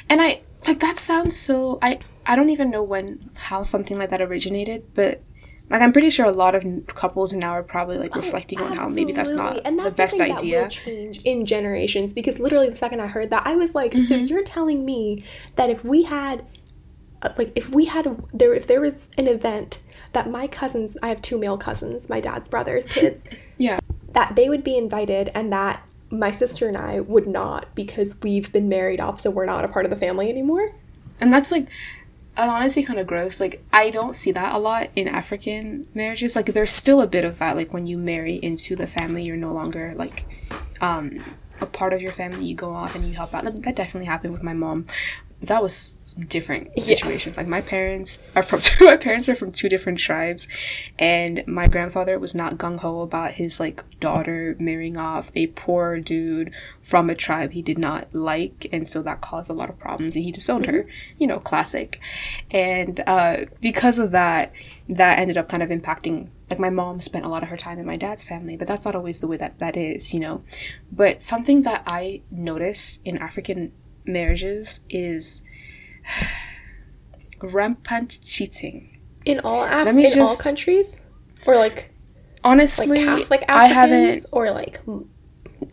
And 0.09 0.21
I 0.21 0.41
like 0.67 0.79
that 0.79 0.97
sounds 0.97 1.35
so 1.37 1.77
I 1.81 1.99
I 2.25 2.35
don't 2.35 2.49
even 2.49 2.69
know 2.71 2.81
when 2.83 3.29
how 3.35 3.61
something 3.63 3.97
like 3.97 4.09
that 4.09 4.21
originated, 4.21 4.85
but 4.93 5.21
like 5.69 5.81
I'm 5.81 5.91
pretty 5.91 6.09
sure 6.09 6.25
a 6.25 6.31
lot 6.31 6.55
of 6.55 6.63
couples 6.87 7.33
now 7.33 7.51
are 7.51 7.63
probably 7.63 7.97
like 7.97 8.15
reflecting 8.15 8.59
on 8.61 8.75
how 8.77 8.87
maybe 8.87 9.11
that's 9.11 9.33
not 9.33 9.61
and 9.65 9.77
that's 9.77 9.89
the 9.89 9.95
best 9.95 10.21
idea. 10.21 10.55
That 10.57 10.63
will 10.63 10.69
change 10.69 11.21
in 11.23 11.45
generations 11.45 12.13
because 12.13 12.39
literally 12.39 12.69
the 12.69 12.75
second 12.75 13.01
I 13.01 13.07
heard 13.07 13.29
that, 13.31 13.43
I 13.45 13.55
was 13.55 13.75
like, 13.75 13.91
so 13.93 14.15
Mm-hmm. 14.15 14.25
you're 14.25 14.43
telling 14.43 14.85
me 14.85 15.23
that 15.57 15.69
if 15.69 15.83
we 15.83 16.03
had, 16.03 16.45
uh, 17.21 17.33
like, 17.37 17.51
if 17.55 17.69
we 17.69 17.85
had 17.85 18.05
a, 18.07 18.15
there, 18.33 18.53
if 18.53 18.67
there 18.67 18.79
was 18.81 19.07
an 19.17 19.27
event 19.27 19.79
that 20.13 20.29
my 20.29 20.47
cousins, 20.47 20.95
I 21.03 21.09
have 21.09 21.21
two 21.21 21.37
male 21.37 21.57
cousins, 21.57 22.07
my 22.09 22.21
dad's 22.21 22.47
brothers, 22.47 22.85
kids, 22.89 23.23
Yeah. 23.57 23.79
that 24.13 24.35
they 24.35 24.47
would 24.49 24.63
be 24.63 24.77
invited 24.77 25.31
and 25.35 25.51
that 25.51 25.87
my 26.09 26.31
sister 26.31 26.69
and 26.69 26.77
I 26.77 27.01
would 27.01 27.27
not 27.27 27.75
because 27.75 28.17
we've 28.21 28.49
been 28.53 28.69
married 28.69 29.01
off, 29.01 29.19
so 29.19 29.29
we're 29.29 29.45
not 29.45 29.65
a 29.65 29.67
part 29.67 29.85
of 29.85 29.89
the 29.91 29.97
family 29.97 30.29
anymore. 30.29 30.71
And 31.19 31.33
that's 31.33 31.51
like 31.51 31.67
honestly 32.45 32.83
kind 32.83 32.99
of 32.99 33.07
gross. 33.07 33.39
Like 33.39 33.63
I 33.73 33.89
don't 33.89 34.13
see 34.13 34.31
that 34.31 34.53
a 34.53 34.59
lot 34.59 34.89
in 34.95 35.07
African 35.07 35.87
marriages. 35.93 36.35
Like 36.35 36.47
there's 36.47 36.71
still 36.71 37.01
a 37.01 37.07
bit 37.07 37.25
of 37.25 37.39
that. 37.39 37.55
Like 37.55 37.73
when 37.73 37.87
you 37.87 37.97
marry 37.97 38.35
into 38.35 38.75
the 38.75 38.87
family, 38.87 39.23
you're 39.23 39.37
no 39.37 39.53
longer 39.53 39.93
like 39.95 40.25
um 40.81 41.23
a 41.59 41.65
part 41.65 41.93
of 41.93 42.01
your 42.01 42.11
family. 42.11 42.45
You 42.45 42.55
go 42.55 42.73
off 42.73 42.95
and 42.95 43.05
you 43.05 43.13
help 43.13 43.33
out. 43.33 43.43
That 43.43 43.75
definitely 43.75 44.05
happened 44.05 44.33
with 44.33 44.43
my 44.43 44.53
mom. 44.53 44.85
That 45.41 45.61
was 45.61 45.75
some 45.75 46.25
different 46.25 46.81
situations. 46.81 47.37
Like 47.37 47.47
my 47.47 47.61
parents 47.61 48.27
are 48.35 48.41
from 48.41 48.59
my 48.85 48.97
parents 48.97 49.29
are 49.29 49.35
from 49.35 49.51
two 49.51 49.69
different 49.69 49.99
tribes, 49.99 50.47
and 50.97 51.43
my 51.47 51.67
grandfather 51.67 52.17
was 52.17 52.33
not 52.33 52.57
gung 52.57 52.79
ho 52.79 53.01
about 53.01 53.33
his 53.33 53.59
like 53.59 53.83
daughter 53.99 54.55
marrying 54.59 54.97
off 54.97 55.31
a 55.35 55.47
poor 55.47 55.99
dude 55.99 56.51
from 56.81 57.09
a 57.09 57.15
tribe 57.15 57.51
he 57.51 57.61
did 57.61 57.77
not 57.77 58.07
like, 58.13 58.67
and 58.71 58.87
so 58.87 59.03
that 59.03 59.21
caused 59.21 59.49
a 59.49 59.53
lot 59.53 59.69
of 59.69 59.77
problems. 59.77 60.15
And 60.15 60.25
he 60.25 60.31
disowned 60.31 60.65
her, 60.65 60.87
you 61.19 61.27
know, 61.27 61.39
classic. 61.39 61.99
And 62.49 63.01
uh, 63.05 63.45
because 63.61 63.99
of 63.99 64.09
that, 64.11 64.51
that 64.89 65.19
ended 65.19 65.37
up 65.37 65.49
kind 65.49 65.61
of 65.61 65.69
impacting. 65.69 66.29
Like 66.49 66.59
my 66.59 66.69
mom 66.69 67.01
spent 67.01 67.25
a 67.25 67.27
lot 67.27 67.43
of 67.43 67.49
her 67.49 67.57
time 67.57 67.77
in 67.77 67.85
my 67.85 67.97
dad's 67.97 68.23
family, 68.23 68.57
but 68.57 68.67
that's 68.67 68.85
not 68.85 68.95
always 68.95 69.19
the 69.19 69.27
way 69.27 69.37
that 69.37 69.59
that 69.59 69.77
is, 69.77 70.13
you 70.13 70.19
know. 70.19 70.43
But 70.91 71.21
something 71.21 71.61
that 71.63 71.83
I 71.85 72.21
notice 72.31 73.01
in 73.03 73.17
African 73.17 73.73
marriages 74.07 74.79
is 74.89 75.41
rampant 77.41 78.19
cheating. 78.23 78.97
In 79.25 79.39
all 79.41 79.63
Af- 79.63 79.85
Let 79.85 79.95
me 79.95 80.11
in 80.11 80.19
all 80.21 80.35
countries, 80.37 80.99
or 81.45 81.55
like 81.57 81.75
like 81.75 81.91
Honestly, 82.43 83.03
Catholic 83.03 83.43
I 83.49 83.65
Africans, 83.67 83.73
haven't. 83.73 84.25
or 84.31 84.51
like 84.51 84.79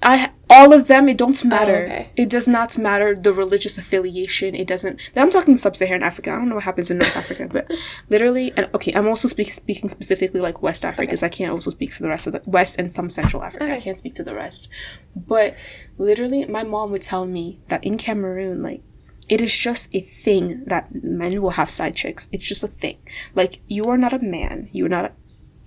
I 0.02 0.30
all 0.54 0.72
of 0.72 0.86
them. 0.86 1.08
It 1.08 1.18
don't 1.18 1.40
oh, 1.44 1.48
matter. 1.48 1.80
Oh, 1.82 1.92
okay. 1.92 2.10
It 2.16 2.28
does 2.30 2.46
not 2.46 2.78
matter 2.78 3.14
the 3.14 3.32
religious 3.32 3.76
affiliation. 3.76 4.54
It 4.54 4.66
doesn't. 4.66 5.10
I'm 5.16 5.30
talking 5.30 5.56
sub-Saharan 5.56 6.02
Africa. 6.02 6.30
I 6.30 6.36
don't 6.36 6.48
know 6.48 6.54
what 6.54 6.64
happens 6.64 6.90
in 6.90 6.98
North 6.98 7.16
Africa, 7.16 7.48
but 7.50 7.70
literally, 8.08 8.52
and 8.56 8.68
okay, 8.74 8.92
I'm 8.94 9.08
also 9.08 9.28
speak, 9.28 9.50
speaking 9.50 9.88
specifically 9.88 10.40
like 10.40 10.62
West 10.62 10.84
Africa 10.84 11.08
because 11.08 11.22
I 11.22 11.28
can't 11.28 11.50
also 11.50 11.70
speak 11.70 11.92
for 11.92 12.02
the 12.02 12.08
rest 12.08 12.26
of 12.26 12.32
the 12.32 12.42
West 12.46 12.78
and 12.78 12.90
some 12.90 13.10
Central 13.10 13.42
Africa. 13.42 13.74
I 13.74 13.80
can't 13.80 13.98
speak 13.98 14.14
to 14.14 14.24
the 14.24 14.34
rest, 14.34 14.68
but 15.14 15.56
literally, 15.98 16.44
my 16.46 16.62
mom 16.62 16.90
would 16.92 17.02
tell 17.02 17.26
me 17.26 17.60
that 17.68 17.84
in 17.84 17.98
Cameroon, 17.98 18.62
like. 18.62 18.82
It 19.26 19.40
is 19.40 19.56
just 19.58 19.94
a 19.94 20.00
thing 20.00 20.64
that 20.66 21.02
men 21.02 21.40
will 21.40 21.56
have 21.56 21.70
side 21.70 21.96
chicks. 21.96 22.28
It's 22.30 22.46
just 22.46 22.62
a 22.62 22.68
thing. 22.68 22.98
Like, 23.34 23.62
you 23.66 23.84
are 23.84 23.96
not 23.96 24.12
a 24.12 24.18
man. 24.18 24.68
You 24.70 24.84
are 24.84 24.90
not 24.90 25.14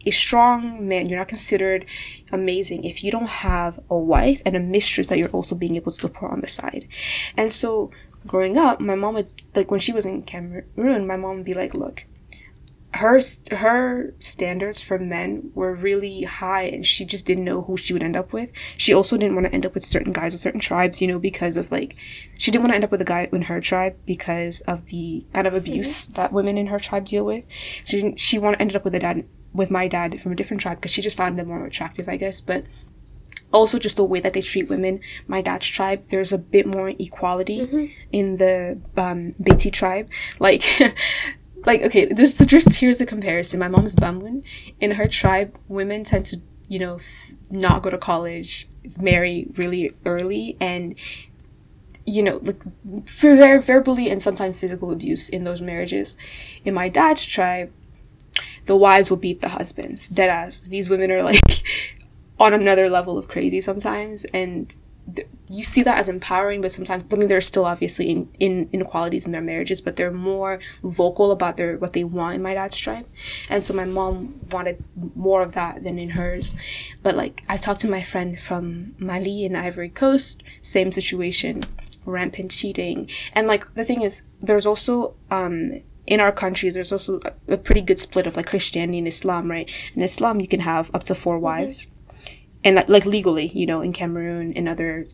a 0.08 0.12
strong 0.12 0.88
man, 0.88 1.10
you're 1.10 1.20
not 1.20 1.28
considered 1.28 1.86
amazing 2.32 2.84
if 2.84 3.04
you 3.04 3.12
don't 3.12 3.30
have 3.30 3.80
a 3.90 3.98
wife 3.98 4.42
and 4.46 4.56
a 4.56 4.60
mistress 4.60 5.08
that 5.08 5.18
you're 5.18 5.30
also 5.30 5.56
being 5.56 5.76
able 5.76 5.92
to 5.92 6.00
support 6.00 6.32
on 6.32 6.42
the 6.42 6.48
side. 6.48 6.88
And 7.36 7.52
so, 7.52 7.92
growing 8.26 8.58
up, 8.58 8.80
my 8.80 8.96
mom 8.96 9.16
would, 9.16 9.30
like, 9.56 9.70
when 9.70 9.80
she 9.80 9.92
was 9.92 10.06
in 10.06 10.24
Cameroon, 10.24 11.06
my 11.08 11.18
mom 11.18 11.38
would 11.38 11.46
be 11.46 11.54
like, 11.54 11.74
look, 11.74 12.06
her 12.94 13.20
her 13.52 14.16
standards 14.18 14.82
for 14.82 14.98
men 14.98 15.52
were 15.54 15.76
really 15.76 16.24
high 16.24 16.64
and 16.64 16.86
she 16.86 17.06
just 17.06 17.26
didn't 17.26 17.44
know 17.44 17.62
who 17.62 17.78
she 17.78 17.94
would 17.94 18.02
end 18.02 18.16
up 18.16 18.34
with. 18.34 18.52
She 18.78 18.94
also 18.94 19.18
didn't 19.18 19.36
want 19.36 19.46
to 19.46 19.54
end 19.54 19.66
up 19.66 19.74
with 19.74 19.84
certain 19.84 20.14
guys 20.14 20.34
or 20.34 20.38
certain 20.38 20.60
tribes, 20.60 21.02
you 21.02 21.08
know, 21.08 21.20
because 21.20 21.58
of 21.58 21.72
like 21.72 21.96
she 22.40 22.50
didn't 22.50 22.64
want 22.64 22.72
to 22.72 22.76
end 22.76 22.84
up 22.84 22.92
with 22.92 23.02
a 23.02 23.06
guy 23.06 23.30
in 23.32 23.44
her 23.44 23.60
tribe 23.62 23.98
because 24.06 24.62
of 24.62 24.88
the 24.88 25.26
kind 25.34 25.46
of 25.46 25.54
abuse 25.54 26.06
mm-hmm. 26.06 26.14
that 26.14 26.34
women 26.34 26.58
in 26.58 26.68
her 26.68 26.80
tribe 26.80 27.06
deal 27.06 27.26
with. 27.26 27.46
She 27.86 28.02
didn't, 28.02 28.20
she 28.20 28.40
wanted 28.40 28.62
ended 28.62 28.78
up 28.78 28.84
with 28.84 28.96
a 28.96 29.00
dad 29.00 29.26
with 29.54 29.72
my 29.72 29.88
dad 29.88 30.20
from 30.22 30.32
a 30.32 30.36
different 30.36 30.62
tribe 30.62 30.78
because 30.78 30.92
she 30.92 31.02
just 31.02 31.18
found 31.18 31.38
them 31.38 31.48
more 31.48 31.66
attractive, 31.66 32.08
I 32.08 32.18
guess, 32.18 32.42
but 32.42 32.66
also 33.52 33.80
just 33.80 33.96
the 33.96 34.04
way 34.04 34.20
that 34.20 34.34
they 34.34 34.42
treat 34.42 34.70
women. 34.70 35.00
My 35.28 35.42
dad's 35.42 35.68
tribe, 35.68 36.06
there's 36.10 36.32
a 36.32 36.38
bit 36.38 36.66
more 36.66 36.90
equality 36.90 37.96
in 38.12 38.38
the 38.38 38.80
um, 38.96 39.34
Beti 39.42 39.72
tribe. 39.72 40.10
Like, 40.40 40.64
like 41.66 41.82
okay, 41.82 42.06
this 42.06 42.38
just 42.46 42.80
here's 42.80 42.98
the 42.98 43.06
comparison. 43.06 43.60
My 43.60 43.68
mom 43.68 43.86
is 43.86 43.96
Bamun. 43.96 44.44
In 44.80 44.92
her 44.92 45.08
tribe, 45.08 45.58
women 45.68 46.04
tend 46.04 46.26
to, 46.28 46.42
you 46.68 46.80
know, 46.80 46.96
f- 46.96 47.34
not 47.50 47.82
go 47.82 47.90
to 47.90 47.98
college, 47.98 48.68
marry 49.00 49.48
really 49.56 49.92
early, 50.06 50.58
and 50.60 50.96
you 52.06 52.24
know, 52.24 52.40
like 52.42 52.64
ver- 52.86 53.60
verbally 53.60 54.10
and 54.10 54.22
sometimes 54.22 54.60
physical 54.60 54.92
abuse 54.92 55.28
in 55.28 55.44
those 55.44 55.62
marriages. 55.62 56.16
In 56.64 56.74
my 56.74 56.88
dad's 56.88 57.26
tribe, 57.26 57.72
the 58.68 58.76
wives 58.76 59.10
will 59.10 59.18
beat 59.18 59.42
the 59.42 59.50
husbands. 59.50 60.10
Dead 60.10 60.30
ass. 60.30 60.62
These 60.62 60.90
women 60.90 61.12
are 61.12 61.24
like 61.24 61.42
on 62.40 62.54
another 62.54 62.90
level 62.90 63.18
of 63.18 63.28
crazy 63.28 63.60
sometimes, 63.62 64.26
and 64.26 64.76
th- 65.16 65.28
you 65.50 65.64
see 65.64 65.82
that 65.84 65.98
as 65.98 66.10
empowering. 66.10 66.62
But 66.62 66.74
sometimes, 66.74 67.08
I 67.12 67.16
mean, 67.16 67.30
there's 67.30 67.48
still 67.48 67.66
obviously 67.66 68.10
in, 68.10 68.30
in 68.40 68.70
inequalities 68.74 69.26
in 69.26 69.32
their 69.32 69.42
marriages, 69.42 69.80
but 69.82 69.96
they're 69.96 70.12
more 70.12 70.60
vocal 70.84 71.32
about 71.32 71.56
their 71.58 71.78
what 71.78 71.94
they 71.94 72.04
want 72.04 72.36
in 72.36 72.42
my 72.44 72.54
dad's 72.54 72.78
tribe, 72.78 73.08
and 73.50 73.64
so 73.64 73.74
my 73.74 73.86
mom 73.86 74.42
wanted 74.52 74.84
more 75.16 75.42
of 75.42 75.54
that 75.54 75.84
than 75.84 75.98
in 75.98 76.12
hers. 76.12 76.54
But 77.02 77.16
like, 77.16 77.44
I 77.50 77.58
talked 77.58 77.80
to 77.82 77.90
my 77.90 78.04
friend 78.04 78.38
from 78.38 78.96
Mali 79.00 79.46
and 79.46 79.58
Ivory 79.58 79.90
Coast, 79.90 80.44
same 80.62 80.92
situation, 80.92 81.62
rampant 82.06 82.52
cheating, 82.52 83.10
and 83.34 83.48
like 83.48 83.74
the 83.76 83.86
thing 83.86 84.02
is, 84.02 84.28
there's 84.42 84.66
also 84.66 85.16
um 85.32 85.82
in 86.08 86.22
our 86.22 86.32
countries, 86.32 86.74
there's 86.74 86.94
also 86.94 87.20
a, 87.26 87.54
a 87.54 87.58
pretty 87.58 87.82
good 87.82 88.00
split 88.00 88.26
of 88.26 88.38
like 88.38 88.48
Christianity 88.48 88.98
and 88.98 89.08
Islam, 89.08 89.52
right? 89.52 89.70
In 89.94 90.02
Islam, 90.02 90.40
you 90.40 90.48
can 90.48 90.62
have 90.62 90.90
up 90.96 91.04
to 91.04 91.16
four 91.16 91.38
wives, 91.38 91.88
and 92.64 92.78
like, 92.78 92.90
like 92.90 93.06
legally, 93.06 93.48
you 93.54 93.66
know, 93.66 93.82
in 93.82 93.94
Cameroon 93.94 94.54
and 94.54 94.68
other 94.68 95.08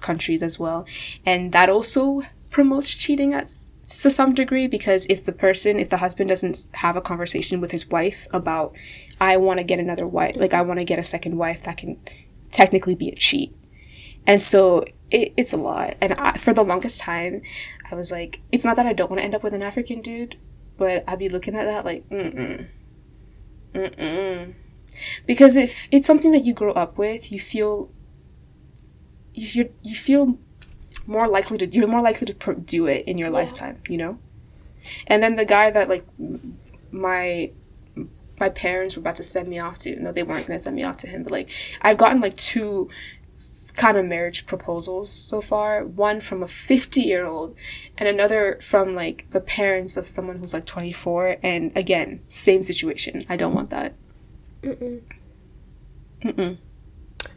countries 0.00 0.42
as 0.42 0.58
well, 0.60 0.86
and 1.24 1.52
that 1.52 1.70
also 1.70 2.22
promotes 2.50 2.94
cheating 2.94 3.32
at 3.32 3.50
to 3.86 4.10
some 4.10 4.34
degree 4.34 4.66
because 4.66 5.06
if 5.10 5.24
the 5.26 5.32
person, 5.32 5.78
if 5.78 5.90
the 5.90 5.98
husband 5.98 6.28
doesn't 6.28 6.68
have 6.74 6.96
a 6.96 7.00
conversation 7.00 7.60
with 7.60 7.70
his 7.70 7.88
wife 7.88 8.26
about, 8.32 8.74
I 9.20 9.36
want 9.36 9.58
to 9.58 9.64
get 9.64 9.78
another 9.78 10.06
wife, 10.06 10.36
like 10.36 10.54
I 10.54 10.62
want 10.62 10.78
to 10.78 10.84
get 10.84 10.98
a 10.98 11.04
second 11.04 11.36
wife, 11.36 11.64
that 11.64 11.78
can 11.78 11.98
technically 12.52 12.94
be 12.94 13.08
a 13.08 13.14
cheat, 13.14 13.56
and 14.26 14.42
so 14.42 14.84
it, 15.10 15.32
it's 15.36 15.52
a 15.52 15.56
lot. 15.56 15.94
And 16.00 16.12
I, 16.14 16.36
for 16.36 16.52
the 16.52 16.62
longest 16.62 17.00
time, 17.00 17.42
I 17.90 17.94
was 17.94 18.10
like, 18.10 18.40
it's 18.50 18.64
not 18.64 18.76
that 18.76 18.86
I 18.86 18.92
don't 18.92 19.10
want 19.10 19.20
to 19.20 19.24
end 19.24 19.34
up 19.34 19.42
with 19.42 19.54
an 19.54 19.62
African 19.62 20.00
dude, 20.00 20.36
but 20.76 21.04
I'd 21.06 21.18
be 21.18 21.28
looking 21.28 21.54
at 21.54 21.64
that 21.64 21.84
like, 21.84 22.08
mm 22.08 22.34
mm, 22.34 22.66
mm 23.74 23.96
mm. 23.96 24.54
Because 25.26 25.56
if 25.56 25.88
it's 25.90 26.06
something 26.06 26.32
that 26.32 26.44
you 26.44 26.54
grow 26.54 26.72
up 26.72 26.96
with, 26.98 27.32
you 27.32 27.40
feel, 27.40 27.90
you 29.34 29.70
you 29.82 29.94
feel 29.94 30.38
more 31.06 31.28
likely 31.28 31.58
to 31.58 31.66
you're 31.66 31.88
more 31.88 32.00
likely 32.00 32.26
to 32.26 32.54
do 32.54 32.86
it 32.86 33.06
in 33.06 33.18
your 33.18 33.30
lifetime, 33.30 33.80
you 33.88 33.96
know. 33.96 34.18
And 35.06 35.22
then 35.22 35.36
the 35.36 35.44
guy 35.44 35.70
that 35.70 35.88
like 35.88 36.06
my 36.90 37.50
my 38.40 38.48
parents 38.48 38.96
were 38.96 39.00
about 39.00 39.16
to 39.16 39.22
send 39.22 39.48
me 39.48 39.58
off 39.58 39.78
to. 39.80 39.96
No, 40.00 40.12
they 40.12 40.22
weren't 40.22 40.46
going 40.46 40.58
to 40.58 40.62
send 40.62 40.76
me 40.76 40.84
off 40.84 40.98
to 40.98 41.06
him, 41.08 41.22
but 41.22 41.32
like 41.32 41.50
I've 41.82 41.98
gotten 41.98 42.20
like 42.20 42.36
two 42.36 42.88
kind 43.74 43.96
of 43.96 44.04
marriage 44.06 44.46
proposals 44.46 45.10
so 45.10 45.40
far. 45.40 45.84
One 45.84 46.20
from 46.20 46.42
a 46.42 46.46
50 46.46 47.00
year 47.00 47.26
old 47.26 47.56
and 47.98 48.08
another 48.08 48.58
from 48.60 48.94
like 48.94 49.28
the 49.30 49.40
parents 49.40 49.96
of 49.96 50.06
someone 50.06 50.38
who's 50.38 50.54
like 50.54 50.64
24. 50.66 51.36
And 51.42 51.76
again, 51.76 52.20
same 52.28 52.62
situation. 52.62 53.24
I 53.28 53.36
don't 53.36 53.54
want 53.54 53.70
that. 53.70 53.94
Mm-mm. 54.62 56.58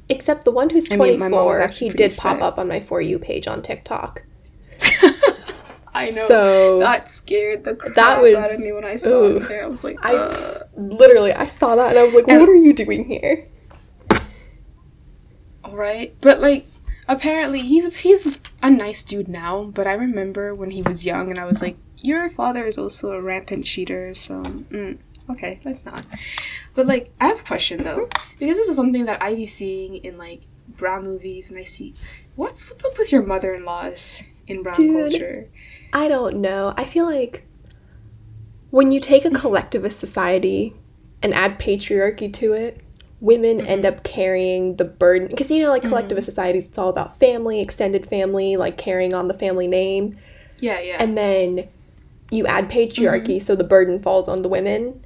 Except 0.10 0.46
the 0.46 0.52
one 0.52 0.70
who's 0.70 0.88
I 0.92 0.96
mean, 0.96 1.18
24, 1.18 1.20
my 1.20 1.28
mom 1.36 1.46
was 1.48 1.60
actually 1.60 1.90
he 1.90 1.94
did 1.94 2.16
pop 2.16 2.42
up 2.42 2.58
on 2.58 2.68
my 2.68 2.80
For 2.80 3.02
You 3.02 3.20
page 3.20 3.48
on 3.48 3.62
TikTok. 3.62 4.24
I 5.94 6.10
know. 6.10 6.28
So- 6.28 6.80
that 6.80 7.10
scared 7.10 7.64
the 7.64 7.76
crap 7.76 7.96
That 7.96 8.22
was- 8.22 8.36
out 8.36 8.52
of 8.54 8.60
me 8.60 8.72
when 8.72 8.86
I 8.86 8.96
saw 8.96 9.24
ooh. 9.24 9.38
it 9.38 9.48
there. 9.50 9.64
I 9.64 9.68
was 9.68 9.84
like, 9.84 9.98
I 10.04 10.62
literally, 10.76 11.34
I 11.34 11.46
saw 11.48 11.76
that 11.76 11.90
and 11.90 12.00
I 12.00 12.04
was 12.04 12.14
like, 12.14 12.26
And- 12.28 12.40
what 12.40 12.50
are 12.50 12.56
you 12.56 12.74
doing 12.74 13.06
here? 13.06 13.48
Right, 15.72 16.16
but 16.22 16.40
like 16.40 16.66
apparently 17.08 17.62
he's 17.62 18.02
he's 18.02 18.44
a 18.62 18.70
nice 18.70 19.04
dude 19.04 19.28
now. 19.28 19.66
But 19.66 19.88
I 19.88 19.94
remember 19.94 20.54
when 20.54 20.72
he 20.72 20.82
was 20.82 21.06
young, 21.06 21.30
and 21.30 21.40
I 21.40 21.46
was 21.46 21.62
like, 21.62 21.78
"Your 21.98 22.30
father 22.30 22.66
is 22.66 22.78
also 22.78 23.12
a 23.12 23.22
rampant 23.22 23.66
cheater." 23.66 24.14
So 24.14 24.44
mm, 24.44 24.98
okay, 25.30 25.60
let's 25.64 25.86
not. 25.86 26.06
But 26.76 26.86
like, 26.88 27.12
I 27.20 27.28
have 27.28 27.42
a 27.42 27.44
question 27.44 27.84
though, 27.84 28.10
because 28.40 28.58
this 28.58 28.68
is 28.68 28.76
something 28.76 29.06
that 29.06 29.22
I 29.22 29.34
be 29.34 29.46
seeing 29.46 29.96
in 29.98 30.18
like 30.18 30.42
brown 30.68 31.04
movies, 31.04 31.50
and 31.50 31.60
I 31.60 31.64
see 31.64 31.94
what's 32.36 32.70
what's 32.70 32.86
up 32.86 32.98
with 32.98 33.12
your 33.12 33.24
mother-in-laws 33.24 34.24
in 34.48 34.64
brown 34.64 34.76
Dude. 34.76 35.12
culture. 35.12 35.50
I 35.94 36.08
don't 36.08 36.38
know. 36.42 36.74
I 36.78 36.84
feel 36.84 37.06
like 37.06 37.46
when 38.70 38.92
you 38.92 39.00
take 39.00 39.26
a 39.26 39.32
collectivist 39.32 40.00
society 40.00 40.74
and 41.24 41.34
add 41.34 41.60
patriarchy 41.60 42.32
to 42.34 42.54
it, 42.54 42.82
women 43.20 43.66
end 43.66 43.84
mm-hmm. 43.84 43.98
up 43.98 44.04
carrying 44.04 44.76
the 44.76 44.86
burden. 44.86 45.28
Because, 45.28 45.50
you 45.50 45.62
know, 45.62 45.70
like 45.70 45.82
mm-hmm. 45.82 45.90
collectivist 45.90 46.26
societies, 46.26 46.68
it's 46.68 46.78
all 46.78 46.90
about 46.90 47.18
family, 47.18 47.60
extended 47.60 48.06
family, 48.06 48.58
like 48.58 48.78
carrying 48.78 49.14
on 49.14 49.28
the 49.28 49.34
family 49.34 49.68
name. 49.68 50.18
Yeah, 50.60 50.80
yeah. 50.80 50.98
And 51.00 51.18
then 51.18 51.68
you 52.32 52.46
add 52.46 52.70
patriarchy, 52.70 53.38
mm-hmm. 53.38 53.46
so 53.46 53.56
the 53.56 53.64
burden 53.64 54.02
falls 54.02 54.28
on 54.28 54.42
the 54.42 54.50
women. 54.50 55.04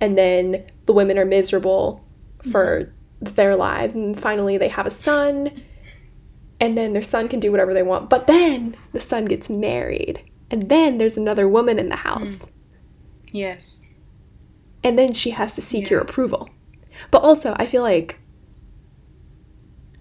And 0.00 0.18
then 0.18 0.64
the 0.86 0.92
women 0.92 1.18
are 1.18 1.24
miserable 1.24 2.04
for 2.50 2.92
their 3.20 3.54
lives. 3.54 3.94
And 3.94 4.18
finally, 4.18 4.58
they 4.58 4.68
have 4.68 4.86
a 4.86 4.90
son. 4.90 5.50
And 6.60 6.76
then 6.76 6.92
their 6.92 7.02
son 7.02 7.28
can 7.28 7.38
do 7.38 7.50
whatever 7.52 7.72
they 7.72 7.82
want. 7.82 8.10
But 8.10 8.26
then 8.26 8.76
the 8.92 9.00
son 9.00 9.26
gets 9.26 9.48
married. 9.48 10.20
And 10.50 10.68
then 10.68 10.98
there's 10.98 11.16
another 11.16 11.48
woman 11.48 11.78
in 11.78 11.88
the 11.88 11.96
house. 11.96 12.36
Mm. 12.36 12.48
yes. 13.30 13.86
And 14.84 14.98
then 14.98 15.12
she 15.12 15.30
has 15.30 15.54
to 15.54 15.60
seek 15.62 15.84
Yeah. 15.84 15.90
your 15.90 16.00
approval. 16.00 16.50
But 17.10 17.22
also, 17.22 17.54
I 17.58 17.66
feel 17.66 17.82
like 17.82 18.20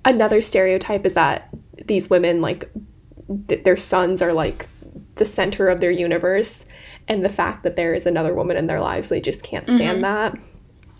another 0.06 0.42
stereotype 0.42 1.06
is 1.06 1.16
that 1.16 1.50
these 1.86 2.10
women, 2.10 2.42
like, 2.42 2.70
th- 3.48 3.64
their 3.64 3.78
sons 3.78 4.22
are 4.22 4.34
like 4.34 4.68
the 5.16 5.26
center 5.26 5.70
of 5.70 5.80
their 5.80 5.92
universe. 5.92 6.66
And 7.08 7.26
the 7.26 7.30
fact 7.30 7.64
that 7.64 7.76
there 7.76 7.94
is 7.94 8.06
another 8.06 8.34
woman 8.34 8.56
in 8.56 8.68
their 8.68 8.80
lives, 8.80 9.10
they 9.10 9.20
just 9.20 9.44
can't 9.44 9.66
stand 9.66 10.02
mm-hmm. 10.04 10.34
that. 10.34 10.40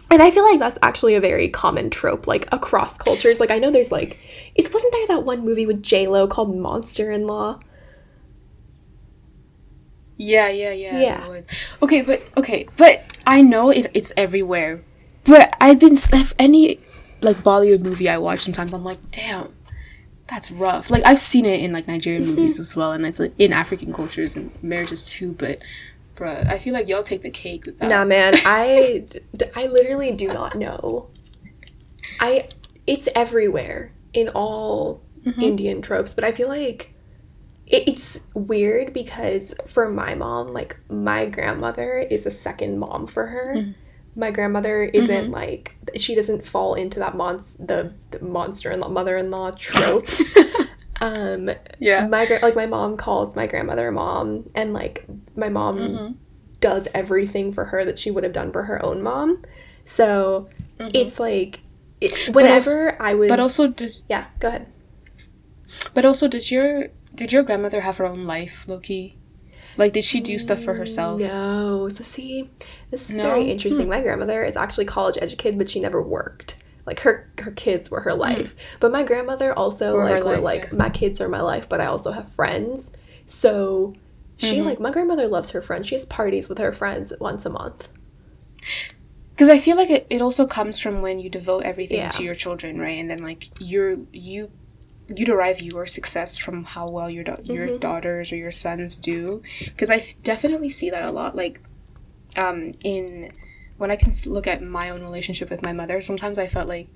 And 0.10 0.22
I 0.22 0.30
feel 0.30 0.44
like 0.44 0.60
that's 0.60 0.78
actually 0.82 1.16
a 1.16 1.22
very 1.22 1.48
common 1.48 1.90
trope, 1.90 2.28
like 2.28 2.50
across 2.52 2.98
cultures. 2.98 3.40
Like 3.40 3.52
I 3.52 3.60
know 3.60 3.72
there's 3.72 3.94
like, 3.94 4.18
is 4.56 4.74
wasn't 4.74 4.92
there 4.92 5.08
that 5.08 5.24
one 5.24 5.46
movie 5.46 5.66
with 5.66 5.82
J 5.82 6.08
Lo 6.08 6.28
called 6.28 6.54
Monster 6.54 7.12
in 7.12 7.28
Law? 7.28 7.60
Yeah, 10.18 10.50
yeah, 10.50 10.72
yeah. 10.72 11.00
Yeah. 11.00 11.26
It 11.26 11.30
was. 11.30 11.48
Okay, 11.82 12.02
but 12.02 12.24
okay, 12.36 12.68
but 12.76 13.06
I 13.26 13.42
know 13.42 13.70
it, 13.70 13.90
it's 13.94 14.12
everywhere. 14.18 14.84
But 15.24 15.56
I've 15.62 15.80
been 15.80 15.94
if 15.94 16.34
any 16.40 16.80
like 17.22 17.38
Bollywood 17.38 17.84
movie 17.84 18.10
I 18.10 18.18
watch 18.18 18.42
sometimes 18.42 18.74
I'm 18.74 18.84
like, 18.84 19.12
damn, 19.12 19.54
that's 20.28 20.52
rough. 20.52 20.90
Like 20.90 21.06
I've 21.06 21.20
seen 21.20 21.46
it 21.46 21.62
in 21.62 21.74
like 21.74 21.88
Nigerian 21.88 22.24
mm-hmm. 22.24 22.36
movies 22.36 22.60
as 22.60 22.76
well, 22.76 22.92
and 22.94 23.06
it's 23.06 23.20
like 23.20 23.34
in 23.38 23.54
African 23.54 23.94
cultures 23.94 24.36
and 24.36 24.52
marriages 24.64 25.04
too. 25.04 25.34
But, 25.34 25.60
bruh, 26.16 26.48
I 26.48 26.58
feel 26.58 26.74
like 26.74 26.88
y'all 26.88 27.04
take 27.04 27.22
the 27.22 27.30
cake 27.30 27.66
with 27.66 27.80
that. 27.80 27.90
Nah, 27.90 28.06
man, 28.06 28.34
I 28.46 29.06
I 29.56 29.66
literally 29.66 30.12
do 30.12 30.34
not 30.34 30.56
know. 30.56 31.10
I, 32.20 32.50
it's 32.88 33.08
everywhere 33.16 33.92
in 34.14 34.30
all 34.30 35.02
mm-hmm. 35.24 35.42
Indian 35.42 35.82
tropes, 35.82 36.14
but 36.14 36.24
I 36.24 36.32
feel 36.32 36.48
like 36.48 36.94
it, 37.68 37.88
it's 37.88 38.22
weird 38.34 38.94
because 38.94 39.54
for 39.68 39.90
my 39.90 40.16
mom, 40.16 40.54
like 40.54 40.78
my 40.90 41.26
grandmother 41.26 41.98
is 41.98 42.26
a 42.26 42.32
second 42.32 42.80
mom 42.80 43.08
for 43.08 43.28
her. 43.28 43.56
Mm. 43.58 43.76
My 44.16 44.32
grandmother 44.32 44.84
isn't 44.84 45.32
like 45.32 45.76
she 45.96 46.16
doesn't 46.16 46.46
fall 46.46 46.74
into 46.74 47.00
that 47.00 47.16
mon- 47.16 47.44
the, 47.60 47.94
the 48.12 48.20
monster 48.24 48.70
and 48.70 48.82
mother-in-law 48.82 49.52
trope. 49.52 50.06
um, 51.02 51.50
yeah. 51.80 52.08
my 52.08 52.26
gra- 52.26 52.40
like 52.42 52.56
my 52.56 52.66
mom 52.66 52.98
calls 52.98 53.36
my 53.36 53.48
grandmother 53.48 53.92
mom 53.92 54.50
and 54.54 54.74
like 54.74 55.06
my 55.36 55.50
mom 55.50 55.78
Mm-hmm. 55.78 56.14
does 56.60 56.88
everything 56.94 57.54
for 57.54 57.66
her 57.66 57.86
that 57.86 57.98
she 57.98 58.12
would 58.12 58.24
have 58.24 58.34
done 58.34 58.52
for 58.52 58.64
her 58.64 58.84
own 58.86 59.02
mom 59.02 59.44
so 59.86 60.48
it's 60.80 61.20
like 61.20 61.62
it, 62.02 62.34
whenever 62.36 63.02
i 63.02 63.14
was 63.14 63.28
Mm-hmm. 63.28 63.34
But 63.34 63.40
also 63.40 63.68
does 63.68 64.04
yeah 64.10 64.26
go 64.40 64.50
ahead 64.50 64.68
but 65.94 66.06
also 66.06 66.28
does 66.28 66.52
your 66.52 66.90
did 67.16 67.32
your 67.32 67.44
grandmother 67.44 67.82
have 67.82 67.98
her 67.98 68.06
own 68.06 68.26
life, 68.26 68.68
Loki? 68.68 69.18
Like 69.82 69.94
did 69.94 70.04
she 70.04 70.20
do 70.22 70.38
stuff 70.40 70.60
for 70.64 70.74
herself? 70.76 71.20
no 71.20 71.90
so 71.90 72.04
see 72.04 72.50
this 72.92 73.10
is 73.10 73.16
No? 73.18 73.24
very 73.24 73.50
interesting 73.52 73.88
my 73.90 74.02
grandmother 74.02 74.44
is 74.44 74.56
actually 74.56 74.86
college 74.86 75.18
educated 75.22 75.58
but 75.58 75.70
she 75.70 75.80
never 75.80 76.02
worked 76.02 76.56
like 76.86 77.00
her 77.02 77.30
her 77.40 77.52
kids 77.52 77.90
were 77.92 78.02
her 78.02 78.14
life 78.14 78.56
but 78.80 78.92
my 78.92 79.04
grandmother 79.04 79.54
also 79.54 79.88
Hmm. 79.92 79.98
Were 79.98 80.04
like 80.10 80.24
were 80.24 80.32
life, 80.36 80.44
like 80.44 80.64
yeah. 80.72 80.78
my 80.78 80.90
kids 80.90 81.20
are 81.22 81.30
my 81.30 81.42
life 81.42 81.68
but 81.70 81.80
i 81.82 81.86
also 81.88 82.12
have 82.12 82.32
friends 82.34 82.92
so 83.26 83.94
she 84.38 84.58
Mm-hmm. 84.58 84.66
like 84.70 84.80
my 84.80 84.92
grandmother 84.92 85.28
loves 85.28 85.50
her 85.52 85.62
friends 85.62 85.88
she 85.88 85.96
has 85.96 86.06
parties 86.06 86.50
with 86.50 86.58
her 86.60 86.74
friends 86.74 87.12
once 87.20 87.46
a 87.46 87.50
month 87.50 87.88
because 89.32 89.50
I 89.50 89.58
feel 89.58 89.76
like 89.76 89.90
it, 89.90 90.06
it 90.10 90.22
also 90.22 90.46
comes 90.46 90.78
from 90.80 91.02
when 91.02 91.20
you 91.20 91.30
devote 91.30 91.64
everything 91.64 91.98
Yeah. 91.98 92.10
to 92.10 92.24
your 92.24 92.36
children, 92.36 92.78
right? 92.80 93.00
And 93.00 93.10
then 93.10 93.24
like 93.24 93.46
you're 93.60 93.98
you 94.12 94.52
you 95.16 95.26
derive 95.26 95.62
your 95.62 95.86
success 95.86 96.38
from 96.38 96.64
how 96.64 96.90
well 96.90 97.10
your 97.10 97.24
da- 97.24 97.38
Mm-hmm. 97.38 97.52
your 97.54 97.78
daughters 97.78 98.32
or 98.32 98.36
your 98.38 98.52
sons 98.52 98.96
do. 98.98 99.42
Because 99.60 99.90
I 99.90 99.96
f- 99.96 100.22
definitely 100.24 100.70
see 100.70 100.90
that 100.90 101.04
a 101.04 101.12
lot. 101.12 101.36
Like 101.36 101.60
um 102.38 102.72
in 102.84 103.32
when 103.78 103.90
I 103.92 103.96
can 103.96 104.12
look 104.28 104.46
at 104.48 104.62
my 104.62 104.90
own 104.90 105.02
relationship 105.02 105.50
with 105.50 105.62
my 105.62 105.74
mother, 105.74 106.02
sometimes 106.02 106.38
I 106.38 106.48
felt 106.48 106.68
like 106.68 106.88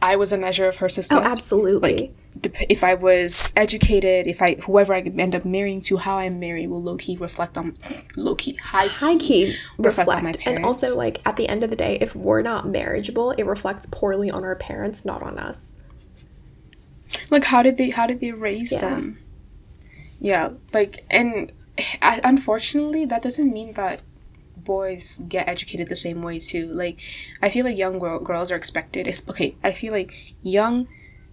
I 0.00 0.14
was 0.14 0.32
a 0.32 0.38
measure 0.38 0.68
of 0.68 0.76
her 0.76 0.88
success. 0.88 1.18
Oh, 1.18 1.22
absolutely. 1.22 2.12
Like, 2.44 2.66
if 2.70 2.84
I 2.84 2.94
was 2.94 3.52
educated, 3.56 4.28
if 4.28 4.40
I 4.42 4.54
whoever 4.64 4.94
I 4.94 5.00
end 5.00 5.34
up 5.34 5.44
marrying 5.44 5.80
to, 5.82 5.96
how 5.96 6.18
I 6.18 6.28
marry 6.28 6.66
will 6.68 6.80
low 6.82 6.96
key 6.96 7.16
reflect 7.16 7.58
on 7.58 7.76
low 8.14 8.36
key 8.36 8.52
high 8.62 8.86
key, 8.88 8.94
high 8.98 9.16
key 9.16 9.44
reflect 9.78 9.98
reflect, 9.98 10.18
on 10.18 10.24
my 10.24 10.32
parents. 10.32 10.46
and 10.58 10.64
also 10.64 10.96
like 10.96 11.18
at 11.26 11.36
the 11.36 11.48
end 11.48 11.64
of 11.64 11.70
the 11.70 11.76
day 11.76 11.98
if 12.00 12.14
we're 12.14 12.42
not 12.42 12.66
marriageable 12.68 13.32
it 13.36 13.44
reflects 13.44 13.86
poorly 13.90 14.30
on 14.30 14.44
our 14.44 14.54
parents 14.54 15.04
not 15.04 15.22
on 15.22 15.38
us 15.38 15.58
like 17.30 17.44
how 17.44 17.62
did 17.62 17.76
they 17.76 17.90
how 17.90 18.06
did 18.06 18.20
they 18.20 18.32
raise 18.32 18.72
Yeah. 18.72 18.80
them? 18.80 19.18
Yeah 20.20 20.50
like 20.72 21.04
and 21.10 21.52
unfortunately 22.02 23.04
that 23.06 23.22
doesn't 23.22 23.52
mean 23.52 23.74
that 23.74 24.00
boys 24.56 25.20
get 25.28 25.46
educated 25.48 25.88
the 25.88 25.96
same 25.96 26.22
way 26.22 26.38
too. 26.38 26.66
Like 26.72 26.98
i 27.42 27.48
feel 27.48 27.64
like 27.64 27.76
young 27.76 27.98
girl, 27.98 28.18
girls 28.18 28.50
are 28.50 28.56
expected 28.56 29.06
it's 29.06 29.28
okay 29.28 29.54
i 29.62 29.70
feel 29.70 29.92
like 29.92 30.34
young 30.42 30.88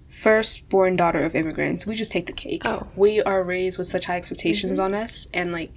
firstborn 0.10 0.96
daughter 0.96 1.24
of 1.26 1.34
immigrants 1.34 1.88
we 1.88 1.96
just 1.96 2.12
take 2.12 2.28
the 2.28 2.34
cake. 2.34 2.62
Oh. 2.66 2.86
we 2.96 3.22
are 3.24 3.42
raised 3.44 3.78
with 3.80 3.88
such 3.88 4.06
high 4.06 4.18
expectations 4.18 4.74
mm-hmm. 4.74 4.82
on 4.82 4.94
us 4.94 5.28
and 5.34 5.52
like 5.52 5.72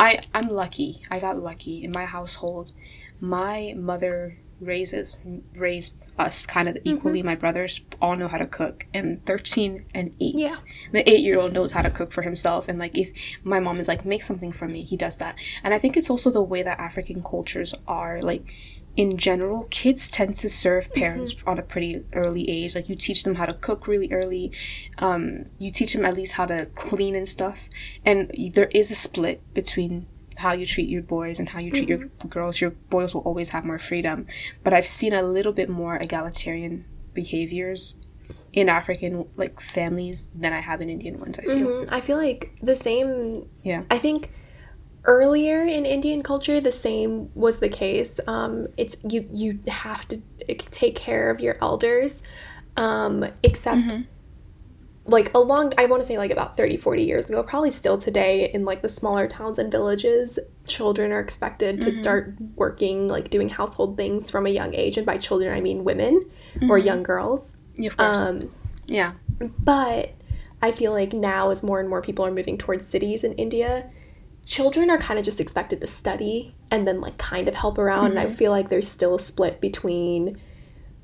i 0.00 0.20
i'm 0.34 0.48
lucky. 0.48 1.00
I 1.10 1.18
got 1.18 1.38
lucky 1.38 1.84
in 1.84 1.92
my 1.92 2.06
household. 2.06 2.72
My 3.20 3.74
mother 3.76 4.38
raises 4.60 5.20
raised 5.54 6.01
us 6.22 6.46
kind 6.46 6.68
of 6.68 6.76
equally. 6.84 7.18
Mm-hmm. 7.20 7.26
my 7.26 7.34
brothers 7.34 7.84
all 8.00 8.16
know 8.16 8.28
how 8.28 8.38
to 8.38 8.46
cook 8.46 8.86
and 8.94 9.24
13 9.26 9.84
and 9.94 10.14
8 10.20 10.34
Yeah. 10.34 10.48
the 10.92 11.02
8 11.10 11.20
year 11.22 11.38
old 11.40 11.52
knows 11.52 11.72
how 11.72 11.82
to 11.82 11.90
cook 11.90 12.10
for 12.12 12.22
himself 12.22 12.68
and 12.68 12.78
like 12.78 12.96
if 12.96 13.10
my 13.44 13.60
mom 13.60 13.78
is 13.78 13.88
like 13.88 14.04
make 14.04 14.22
something 14.22 14.52
for 14.52 14.66
me 14.68 14.82
he 14.82 14.96
does 14.96 15.18
that. 15.18 15.34
And 15.64 15.74
i 15.74 15.78
think 15.78 15.96
it's 15.96 16.10
also 16.10 16.30
the 16.30 16.42
way 16.42 16.62
that 16.62 16.78
african 16.78 17.22
cultures 17.22 17.74
are 17.86 18.20
like 18.22 18.44
in 18.94 19.16
general 19.16 19.62
kids 19.70 20.10
tend 20.10 20.34
to 20.34 20.48
serve 20.50 20.92
parents 20.92 21.34
on 21.46 21.58
a 21.58 21.62
pretty 21.62 22.04
early 22.12 22.44
age. 22.50 22.74
Like 22.74 22.90
you 22.90 22.94
teach 22.96 23.24
them 23.24 23.36
how 23.36 23.46
to 23.46 23.54
cook 23.54 23.88
really 23.88 24.12
early. 24.12 24.52
Um, 24.98 25.44
you 25.58 25.70
teach 25.72 25.94
them 25.94 26.04
at 26.04 26.14
least 26.14 26.34
how 26.34 26.44
to 26.44 26.66
clean 26.74 27.14
and 27.16 27.26
stuff. 27.26 27.70
And 28.04 28.30
there 28.54 28.70
is 28.80 28.90
a 28.90 28.94
split 28.94 29.40
between 29.54 30.08
how 30.38 30.52
you 30.52 30.66
treat 30.66 30.88
your 30.88 31.02
boys 31.02 31.38
and 31.38 31.48
how 31.50 31.58
you 31.60 31.70
treat 31.70 31.88
your 31.88 32.06
girls 32.28 32.60
your 32.60 32.70
boys 32.70 33.14
will 33.14 33.22
always 33.22 33.50
have 33.50 33.64
more 33.64 33.78
freedom. 33.78 34.26
But 34.64 34.72
i've 34.72 34.86
seen 34.86 35.12
a 35.12 35.22
little 35.22 35.52
bit 35.52 35.68
more 35.68 35.96
egalitarian 35.96 36.84
behaviors 37.14 37.96
in 38.52 38.68
african 38.68 39.26
like 39.36 39.60
families 39.60 40.28
than 40.34 40.52
i 40.52 40.60
have 40.60 40.80
in 40.80 40.88
indian 40.90 41.18
ones 41.18 41.38
i 41.38 41.42
feel. 41.42 41.56
Mhm. 41.68 41.88
i 41.90 42.00
feel 42.00 42.16
like 42.16 42.52
the 42.62 42.74
same 42.76 43.46
yeah. 43.62 43.82
I 43.90 43.98
think 43.98 44.30
earlier 45.04 45.62
in 45.62 45.84
indian 45.86 46.22
culture 46.22 46.60
the 46.60 46.72
same 46.72 47.30
was 47.34 47.58
the 47.58 47.68
case. 47.68 48.20
Um 48.26 48.68
it's 48.76 48.96
you 49.08 49.28
you 49.32 49.58
have 49.68 50.06
to 50.08 50.20
take 50.70 50.94
care 50.94 51.30
of 51.30 51.40
your 51.40 51.56
elders 51.60 52.22
um 52.76 53.24
except 53.42 53.92
like 55.04 55.34
a 55.34 55.38
long 55.38 55.72
i 55.78 55.84
want 55.86 56.00
to 56.00 56.06
say 56.06 56.16
like 56.16 56.30
about 56.30 56.56
30 56.56 56.76
40 56.76 57.02
years 57.02 57.28
ago 57.28 57.42
probably 57.42 57.70
still 57.72 57.98
today 57.98 58.50
in 58.54 58.64
like 58.64 58.82
the 58.82 58.88
smaller 58.88 59.26
towns 59.26 59.58
and 59.58 59.70
villages 59.70 60.38
children 60.66 61.10
are 61.10 61.18
expected 61.20 61.80
to 61.80 61.92
start 61.94 62.34
working 62.54 63.08
like 63.08 63.28
doing 63.28 63.48
household 63.48 63.96
things 63.96 64.30
from 64.30 64.46
a 64.46 64.50
young 64.50 64.74
age 64.74 64.96
and 64.96 65.04
by 65.04 65.18
children 65.18 65.52
i 65.52 65.60
mean 65.60 65.82
women 65.82 66.24
or 66.68 66.78
young 66.78 67.02
girls 67.02 67.50
Yeah, 67.74 67.88
of 67.88 67.96
course. 67.96 68.18
um 68.18 68.50
yeah. 68.86 69.12
but 69.58 70.12
I 70.60 70.70
feel 70.70 70.92
like 70.92 71.12
now, 71.12 71.50
as 71.50 71.64
more 71.64 71.80
and 71.80 71.88
more 71.88 72.02
people 72.02 72.24
are 72.24 72.30
moving 72.30 72.56
towards 72.56 72.86
cities 72.86 73.24
in 73.24 73.32
India, 73.32 73.90
children 74.46 74.90
are 74.90 74.98
kind 74.98 75.18
of 75.18 75.24
just 75.24 75.40
expected 75.40 75.80
to 75.80 75.88
study 75.88 76.54
and 76.70 76.86
then 76.86 77.00
like 77.00 77.18
kind 77.18 77.48
of 77.48 77.54
help 77.54 77.78
around. 77.78 78.10
And 78.12 78.20
I 78.20 78.28
feel 78.30 78.52
like 78.52 78.68
there's 78.68 78.86
still 78.86 79.16
a 79.16 79.20
split 79.20 79.60
between 79.60 80.40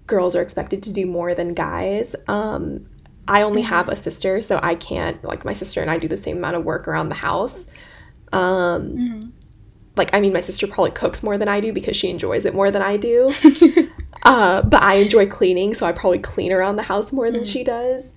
girls 0.07 0.37
are 0.37 0.43
expected 0.43 0.83
to 0.85 0.93
do 0.93 1.07
more 1.07 1.35
than 1.35 1.55
guys. 1.55 2.15
Um, 2.29 2.87
I 3.29 3.43
only 3.43 3.63
have 3.63 3.89
a 3.89 3.97
sister, 3.97 4.41
so 4.41 4.59
I 4.63 4.75
can't 4.75 5.23
like 5.23 5.45
my 5.45 5.53
sister 5.53 5.81
and 5.81 5.91
I 5.91 5.99
do 5.99 6.09
the 6.09 6.17
same 6.17 6.39
amount 6.39 6.57
of 6.57 6.65
work 6.65 6.89
around 6.89 7.09
the 7.11 7.15
house. 7.17 7.67
Um, 8.33 9.21
Like 9.97 10.11
I 10.15 10.21
mean, 10.21 10.33
my 10.33 10.41
sister 10.41 10.67
probably 10.67 10.93
cooks 10.93 11.23
more 11.23 11.37
than 11.39 11.49
I 11.49 11.61
do 11.61 11.73
because 11.73 11.97
she 11.97 12.09
enjoys 12.11 12.45
it 12.45 12.55
more 12.55 12.71
than 12.71 12.83
I 12.83 12.97
do. 12.97 13.33
Uh, 14.25 14.63
but 14.63 14.83
I 14.83 14.95
enjoy 14.95 15.27
cleaning, 15.29 15.75
so 15.75 15.87
I 15.87 15.93
probably 15.93 16.19
clean 16.19 16.53
around 16.53 16.75
the 16.77 16.83
house 16.83 17.13
more 17.13 17.31
than 17.31 17.45
she 17.45 17.63
does. 17.65 18.11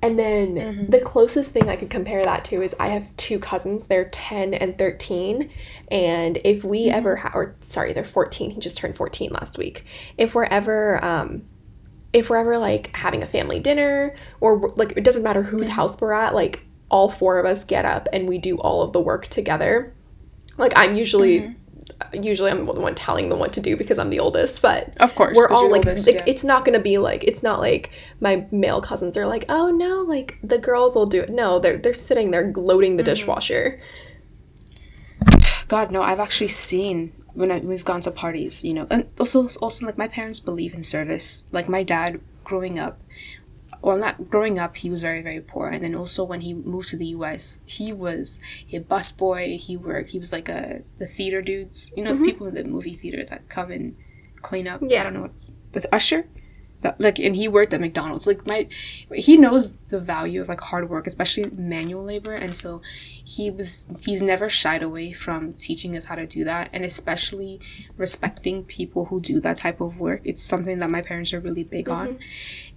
And 0.00 0.18
then 0.18 0.54
the 0.90 1.00
closest 1.00 1.50
thing 1.52 1.68
I 1.68 1.76
could 1.76 1.90
compare 1.90 2.24
that 2.24 2.44
to 2.46 2.62
is 2.62 2.74
I 2.80 2.88
have 2.88 3.14
two 3.18 3.38
cousins. 3.38 3.86
They're 3.86 4.06
10 4.06 4.54
and 4.54 4.76
13. 4.78 5.50
And 5.90 6.38
if 6.44 6.64
we 6.64 6.88
ever, 6.88 7.16
ha- 7.16 7.30
or 7.34 7.54
sorry, 7.60 7.92
they're 7.92 8.04
14. 8.04 8.50
He 8.50 8.60
just 8.60 8.78
turned 8.78 8.96
14 8.96 9.32
last 9.32 9.58
week. 9.58 9.84
If 10.18 10.34
we're 10.34 10.44
ever, 10.44 11.02
um, 11.04 11.42
if 12.14 12.30
we're 12.30 12.36
ever 12.36 12.56
like 12.56 12.94
having 12.94 13.22
a 13.22 13.26
family 13.26 13.58
dinner 13.60 14.14
or 14.40 14.72
like 14.76 14.92
it 14.96 15.04
doesn't 15.04 15.24
matter 15.24 15.42
whose 15.42 15.66
mm-hmm. 15.66 15.74
house 15.74 16.00
we're 16.00 16.12
at, 16.12 16.34
like 16.34 16.64
all 16.88 17.10
four 17.10 17.38
of 17.38 17.44
us 17.44 17.64
get 17.64 17.84
up 17.84 18.08
and 18.12 18.28
we 18.28 18.38
do 18.38 18.56
all 18.58 18.82
of 18.82 18.92
the 18.92 19.00
work 19.00 19.26
together. 19.26 19.92
Like 20.56 20.72
I'm 20.76 20.94
usually 20.94 21.40
mm-hmm. 21.40 21.92
uh, 22.00 22.22
usually 22.22 22.52
I'm 22.52 22.64
the 22.64 22.72
one 22.72 22.94
telling 22.94 23.28
them 23.28 23.40
what 23.40 23.52
to 23.54 23.60
do 23.60 23.76
because 23.76 23.98
I'm 23.98 24.10
the 24.10 24.20
oldest, 24.20 24.62
but 24.62 24.96
Of 25.00 25.16
course, 25.16 25.36
we're 25.36 25.48
all 25.48 25.68
like, 25.68 25.84
oldest, 25.84 26.06
like, 26.06 26.16
yeah. 26.18 26.24
it's 26.28 26.44
not 26.44 26.64
gonna 26.64 26.78
be 26.78 26.98
like 26.98 27.24
it's 27.24 27.42
not 27.42 27.58
like 27.58 27.90
my 28.20 28.46
male 28.52 28.80
cousins 28.80 29.16
are 29.16 29.26
like 29.26 29.44
oh 29.48 29.70
no 29.70 30.02
like 30.02 30.38
the 30.44 30.58
girls 30.58 30.94
will 30.94 31.06
do 31.06 31.20
it. 31.20 31.30
No, 31.30 31.58
they're 31.58 31.78
they're 31.78 31.94
sitting 31.94 32.30
there 32.30 32.52
loading 32.54 32.96
the 32.96 33.02
Mm-hmm. 33.02 33.10
dishwasher. 33.10 33.80
God, 35.66 35.90
no, 35.90 36.02
I've 36.02 36.20
actually 36.20 36.48
seen 36.48 37.12
when 37.34 37.50
I, 37.50 37.58
we've 37.58 37.84
gone 37.84 38.00
to 38.02 38.10
parties, 38.10 38.64
you 38.64 38.74
know, 38.74 38.86
and 38.90 39.08
also, 39.18 39.48
also 39.60 39.86
like 39.86 39.98
my 39.98 40.08
parents 40.08 40.40
believe 40.40 40.74
in 40.74 40.84
service. 40.84 41.46
Like 41.52 41.68
my 41.68 41.82
dad, 41.82 42.20
growing 42.44 42.78
up, 42.78 43.00
well, 43.82 43.98
not 43.98 44.30
growing 44.30 44.58
up, 44.58 44.76
he 44.76 44.88
was 44.88 45.02
very, 45.02 45.20
very 45.20 45.40
poor, 45.40 45.68
and 45.68 45.84
then 45.84 45.94
also 45.94 46.24
when 46.24 46.40
he 46.40 46.54
moved 46.54 46.88
to 46.90 46.96
the 46.96 47.06
U.S., 47.06 47.60
he 47.66 47.92
was 47.92 48.40
a 48.72 48.80
busboy. 48.80 49.58
He 49.58 49.76
worked. 49.76 50.10
He 50.10 50.18
was 50.18 50.32
like 50.32 50.48
a 50.48 50.82
the 50.98 51.04
theater 51.04 51.42
dudes, 51.42 51.92
you 51.94 52.02
know, 52.02 52.12
the 52.12 52.16
mm-hmm. 52.16 52.24
people 52.24 52.46
in 52.46 52.54
the 52.54 52.64
movie 52.64 52.94
theater 52.94 53.24
that 53.26 53.50
come 53.50 53.70
and 53.70 53.94
clean 54.40 54.66
up. 54.66 54.80
Yeah. 54.82 55.00
I 55.00 55.04
don't 55.04 55.14
know 55.14 55.22
what 55.22 55.32
with 55.74 55.86
Usher. 55.92 56.26
That, 56.84 57.00
like 57.00 57.18
and 57.18 57.34
he 57.34 57.48
worked 57.48 57.72
at 57.72 57.80
McDonald's. 57.80 58.26
Like 58.26 58.46
my, 58.46 58.68
he 59.14 59.38
knows 59.38 59.76
the 59.76 59.98
value 59.98 60.42
of 60.42 60.48
like 60.48 60.60
hard 60.60 60.90
work, 60.90 61.06
especially 61.06 61.50
manual 61.50 62.04
labor, 62.04 62.34
and 62.34 62.54
so 62.54 62.82
he 63.24 63.50
was 63.50 63.88
he's 64.04 64.20
never 64.20 64.50
shied 64.50 64.82
away 64.82 65.10
from 65.10 65.54
teaching 65.54 65.96
us 65.96 66.04
how 66.04 66.14
to 66.14 66.26
do 66.26 66.44
that, 66.44 66.68
and 66.74 66.84
especially 66.84 67.58
respecting 67.96 68.64
people 68.64 69.06
who 69.06 69.18
do 69.18 69.40
that 69.40 69.56
type 69.56 69.80
of 69.80 69.98
work. 69.98 70.20
It's 70.24 70.42
something 70.42 70.78
that 70.80 70.90
my 70.90 71.00
parents 71.00 71.32
are 71.32 71.40
really 71.40 71.64
big 71.64 71.88
on. 71.88 72.18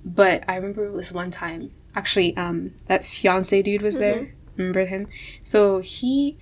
But 0.06 0.46
I 0.48 0.56
remember 0.56 0.90
this 0.96 1.12
one 1.12 1.30
time, 1.30 1.72
actually, 1.94 2.36
um, 2.38 2.76
that 2.86 3.04
fiance 3.04 3.62
dude 3.62 3.82
was 3.82 4.00
there. 4.00 4.36
Remember 4.56 4.86
him? 4.86 5.08
So 5.44 5.80
he, 5.80 6.38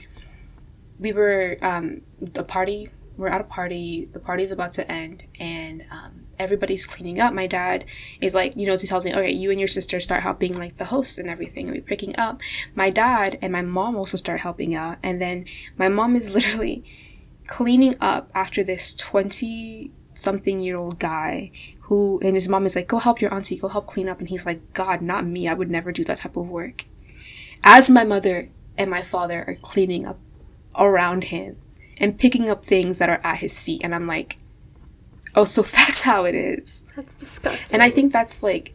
we 0.99 1.12
were 1.13 1.58
um, 1.63 2.01
the 2.21 2.43
party. 2.43 2.91
We're 3.17 3.30
at 3.30 3.41
a 3.41 3.45
party. 3.45 4.08
The 4.13 4.19
party's 4.19 4.51
about 4.51 4.73
to 4.73 4.89
end, 4.91 5.23
and 5.39 5.84
um, 5.89 6.24
everybody's 6.39 6.85
cleaning 6.85 7.19
up. 7.19 7.33
My 7.33 7.47
dad 7.47 7.85
is 8.21 8.35
like, 8.35 8.55
you 8.55 8.65
know, 8.65 8.77
to 8.77 8.87
tell 8.87 9.01
me, 9.01 9.13
okay, 9.13 9.31
you 9.31 9.51
and 9.51 9.59
your 9.59 9.67
sister 9.67 9.99
start 9.99 10.23
helping 10.23 10.57
like 10.57 10.77
the 10.77 10.85
hosts 10.85 11.17
and 11.17 11.29
everything, 11.29 11.67
and 11.67 11.75
we're 11.75 11.83
picking 11.83 12.17
up. 12.17 12.41
My 12.73 12.89
dad 12.89 13.37
and 13.41 13.51
my 13.51 13.61
mom 13.61 13.95
also 13.95 14.17
start 14.17 14.41
helping 14.41 14.75
out, 14.75 14.97
and 15.03 15.21
then 15.21 15.45
my 15.77 15.89
mom 15.89 16.15
is 16.15 16.33
literally 16.35 16.83
cleaning 17.47 17.95
up 18.01 18.29
after 18.33 18.63
this 18.63 18.93
20 18.95 19.91
something 20.13 20.59
year 20.59 20.77
old 20.77 20.97
guy 20.97 21.51
who 21.81 22.19
and 22.23 22.35
his 22.35 22.49
mom 22.49 22.65
is 22.65 22.75
like 22.75 22.87
go 22.87 22.97
help 22.97 23.21
your 23.21 23.33
auntie 23.33 23.57
go 23.57 23.67
help 23.67 23.85
clean 23.85 24.09
up 24.09 24.19
and 24.19 24.29
he's 24.29 24.45
like 24.45 24.73
god 24.73 25.01
not 25.01 25.25
me 25.25 25.47
i 25.47 25.53
would 25.53 25.69
never 25.69 25.91
do 25.91 26.03
that 26.03 26.17
type 26.17 26.35
of 26.35 26.47
work 26.47 26.85
as 27.63 27.91
my 27.91 28.03
mother 28.03 28.49
and 28.77 28.89
my 28.89 29.01
father 29.01 29.43
are 29.47 29.55
cleaning 29.55 30.05
up 30.05 30.17
around 30.77 31.25
him 31.25 31.57
and 31.99 32.17
picking 32.17 32.49
up 32.49 32.65
things 32.65 32.97
that 32.97 33.09
are 33.09 33.21
at 33.23 33.39
his 33.39 33.61
feet 33.61 33.81
and 33.83 33.93
i'm 33.93 34.07
like 34.07 34.37
oh 35.35 35.43
so 35.45 35.61
that's 35.79 36.01
how 36.01 36.25
it 36.25 36.35
is. 36.35 36.87
That's 36.95 37.15
disgusting. 37.15 37.75
and 37.75 37.83
i 37.83 37.89
think 37.89 38.11
that's 38.13 38.41
like 38.43 38.73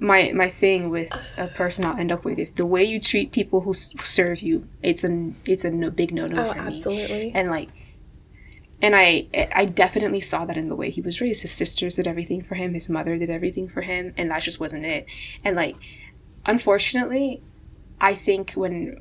my 0.00 0.32
my 0.34 0.48
thing 0.48 0.90
with 0.90 1.12
a 1.36 1.46
person 1.48 1.84
i'll 1.84 1.96
end 1.96 2.10
up 2.12 2.24
with. 2.24 2.38
If 2.38 2.54
the 2.56 2.66
way 2.66 2.82
you 2.84 3.00
treat 3.00 3.32
people 3.32 3.60
who 3.62 3.70
s- 3.70 3.94
serve 4.00 4.40
you 4.40 4.68
it's 4.82 5.04
a 5.04 5.32
it's 5.46 5.64
a 5.64 5.70
no, 5.70 5.90
big 5.90 6.12
no-no 6.12 6.42
oh, 6.42 6.52
for 6.52 6.60
me. 6.60 6.66
absolutely. 6.66 7.30
and 7.34 7.48
like 7.50 7.68
and 8.82 8.94
i 8.96 9.28
i 9.54 9.64
definitely 9.64 10.20
saw 10.20 10.44
that 10.44 10.56
in 10.56 10.68
the 10.68 10.74
way 10.76 10.90
he 10.90 11.00
was 11.00 11.20
raised. 11.20 11.42
His 11.42 11.52
sisters 11.52 11.94
did 11.96 12.06
everything 12.08 12.42
for 12.42 12.56
him. 12.56 12.74
His 12.74 12.88
mother 12.88 13.16
did 13.16 13.30
everything 13.30 13.68
for 13.68 13.82
him. 13.82 14.12
And 14.16 14.30
that 14.30 14.42
just 14.42 14.58
wasn't 14.60 14.84
it. 14.84 15.06
And 15.44 15.54
like 15.56 15.76
unfortunately 16.44 17.42
i 18.00 18.12
think 18.14 18.52
when 18.52 19.00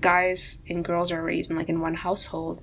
guys 0.00 0.58
and 0.68 0.84
girls 0.84 1.10
are 1.12 1.22
raised 1.22 1.50
in 1.50 1.56
like 1.56 1.68
in 1.68 1.80
one 1.80 1.94
household 1.94 2.60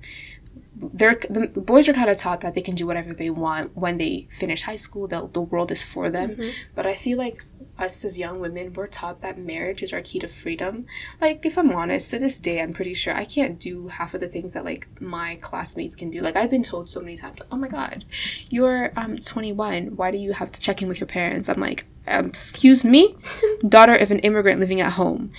they're 0.74 1.18
the 1.30 1.46
boys 1.46 1.88
are 1.88 1.92
kind 1.92 2.10
of 2.10 2.16
taught 2.16 2.40
that 2.40 2.54
they 2.54 2.60
can 2.62 2.74
do 2.74 2.86
whatever 2.86 3.14
they 3.14 3.30
want 3.30 3.76
when 3.76 3.98
they 3.98 4.26
finish 4.30 4.62
high 4.62 4.76
school 4.76 5.06
the, 5.06 5.28
the 5.32 5.40
world 5.40 5.70
is 5.70 5.82
for 5.82 6.10
them. 6.10 6.40
But 6.74 6.86
i 6.86 6.94
feel 6.94 7.18
like 7.18 7.44
us 7.78 8.04
as 8.04 8.18
young 8.18 8.38
women 8.40 8.72
we're 8.74 8.86
taught 8.86 9.20
that 9.22 9.38
marriage 9.38 9.82
is 9.82 9.92
our 9.92 10.00
key 10.02 10.18
to 10.18 10.28
freedom. 10.28 10.86
Like 11.20 11.46
if 11.46 11.56
i'm 11.56 11.70
honest 11.72 12.10
to 12.10 12.18
this 12.18 12.40
day 12.40 12.60
i'm 12.60 12.72
pretty 12.72 12.94
sure 12.94 13.14
i 13.14 13.24
can't 13.24 13.58
do 13.60 13.88
half 13.88 14.12
of 14.14 14.20
the 14.20 14.28
things 14.28 14.54
that 14.54 14.64
like 14.64 14.88
my 15.00 15.36
classmates 15.40 15.94
can 15.94 16.10
do. 16.10 16.20
Like 16.20 16.36
i've 16.36 16.50
been 16.50 16.62
told 16.64 16.88
so 16.88 17.00
many 17.00 17.16
times 17.16 17.38
like, 17.40 17.48
oh 17.52 17.56
my 17.56 17.68
god 17.68 18.04
you're 18.50 18.92
um 18.96 19.16
21 19.18 19.96
why 19.96 20.10
do 20.10 20.18
you 20.18 20.32
have 20.32 20.50
to 20.52 20.60
check 20.60 20.82
in 20.82 20.88
with 20.88 20.98
your 21.00 21.06
parents? 21.06 21.48
I'm 21.48 21.60
like 21.60 21.86
um, 22.08 22.26
excuse 22.26 22.84
me? 22.84 23.14
Daughter 23.68 23.94
of 23.94 24.10
an 24.10 24.18
immigrant 24.20 24.58
living 24.58 24.80
at 24.80 24.94
home 24.94 25.32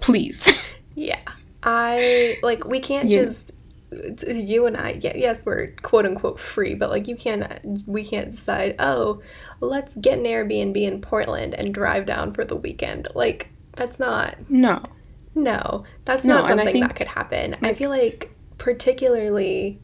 please. 0.00 0.52
Yeah. 0.94 1.20
I 1.62 2.38
like 2.42 2.64
we 2.64 2.80
can't 2.80 3.08
Yeah. 3.08 3.24
just 3.26 3.52
you 3.90 4.66
and 4.66 4.76
I 4.76 4.98
yeah, 5.00 5.16
yes 5.16 5.46
we're 5.46 5.68
quote 5.82 6.04
unquote 6.04 6.38
free 6.38 6.74
but 6.74 6.90
like 6.90 7.08
you 7.08 7.16
can't 7.16 7.86
we 7.86 8.04
can't 8.04 8.32
decide 8.32 8.76
oh 8.78 9.22
let's 9.60 9.94
get 9.96 10.18
an 10.18 10.24
Airbnb 10.24 10.76
in 10.76 11.00
Portland 11.00 11.54
and 11.54 11.72
drive 11.72 12.04
down 12.06 12.34
for 12.34 12.44
the 12.44 12.56
weekend. 12.56 13.08
Like 13.14 13.48
that's 13.72 13.98
not 13.98 14.36
no. 14.50 14.82
No 15.34 15.84
that's 16.04 16.24
No, 16.24 16.38
not 16.38 16.48
something 16.48 16.80
that 16.80 16.96
could 16.96 17.06
happen. 17.06 17.56
I 17.62 17.74
feel 17.74 17.90
like 17.90 18.30
particularly 18.58 19.80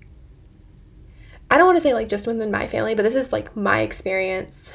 I 1.50 1.56
don't 1.56 1.66
want 1.66 1.76
to 1.76 1.82
say 1.82 1.94
like 1.94 2.08
just 2.08 2.26
within 2.26 2.50
my 2.50 2.66
family 2.66 2.94
but 2.94 3.02
this 3.04 3.14
is 3.14 3.32
like 3.32 3.56
my 3.56 3.80
experience 3.80 4.70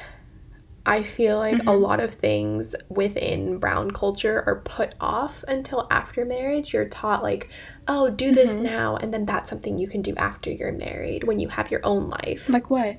I 0.86 1.02
feel 1.02 1.36
like 1.36 1.56
Mm-hmm. 1.56 1.68
a 1.68 1.72
lot 1.76 2.00
of 2.00 2.14
things 2.14 2.74
within 2.88 3.58
brown 3.58 3.90
culture 3.90 4.42
are 4.46 4.62
put 4.64 4.94
off 5.00 5.44
until 5.46 5.86
after 5.90 6.24
marriage. 6.24 6.72
You're 6.72 6.88
taught, 6.88 7.22
like, 7.22 7.50
oh, 7.86 8.08
do 8.10 8.32
this 8.32 8.52
Mm-hmm. 8.54 8.62
now, 8.64 8.96
and 8.96 9.12
then 9.12 9.26
that's 9.26 9.50
something 9.50 9.78
you 9.78 9.88
can 9.88 10.00
do 10.02 10.14
after 10.16 10.50
you're 10.50 10.72
married 10.72 11.24
when 11.24 11.38
you 11.38 11.48
have 11.48 11.70
your 11.70 11.80
own 11.84 12.08
life. 12.08 12.48
like 12.48 12.70
what 12.70 12.98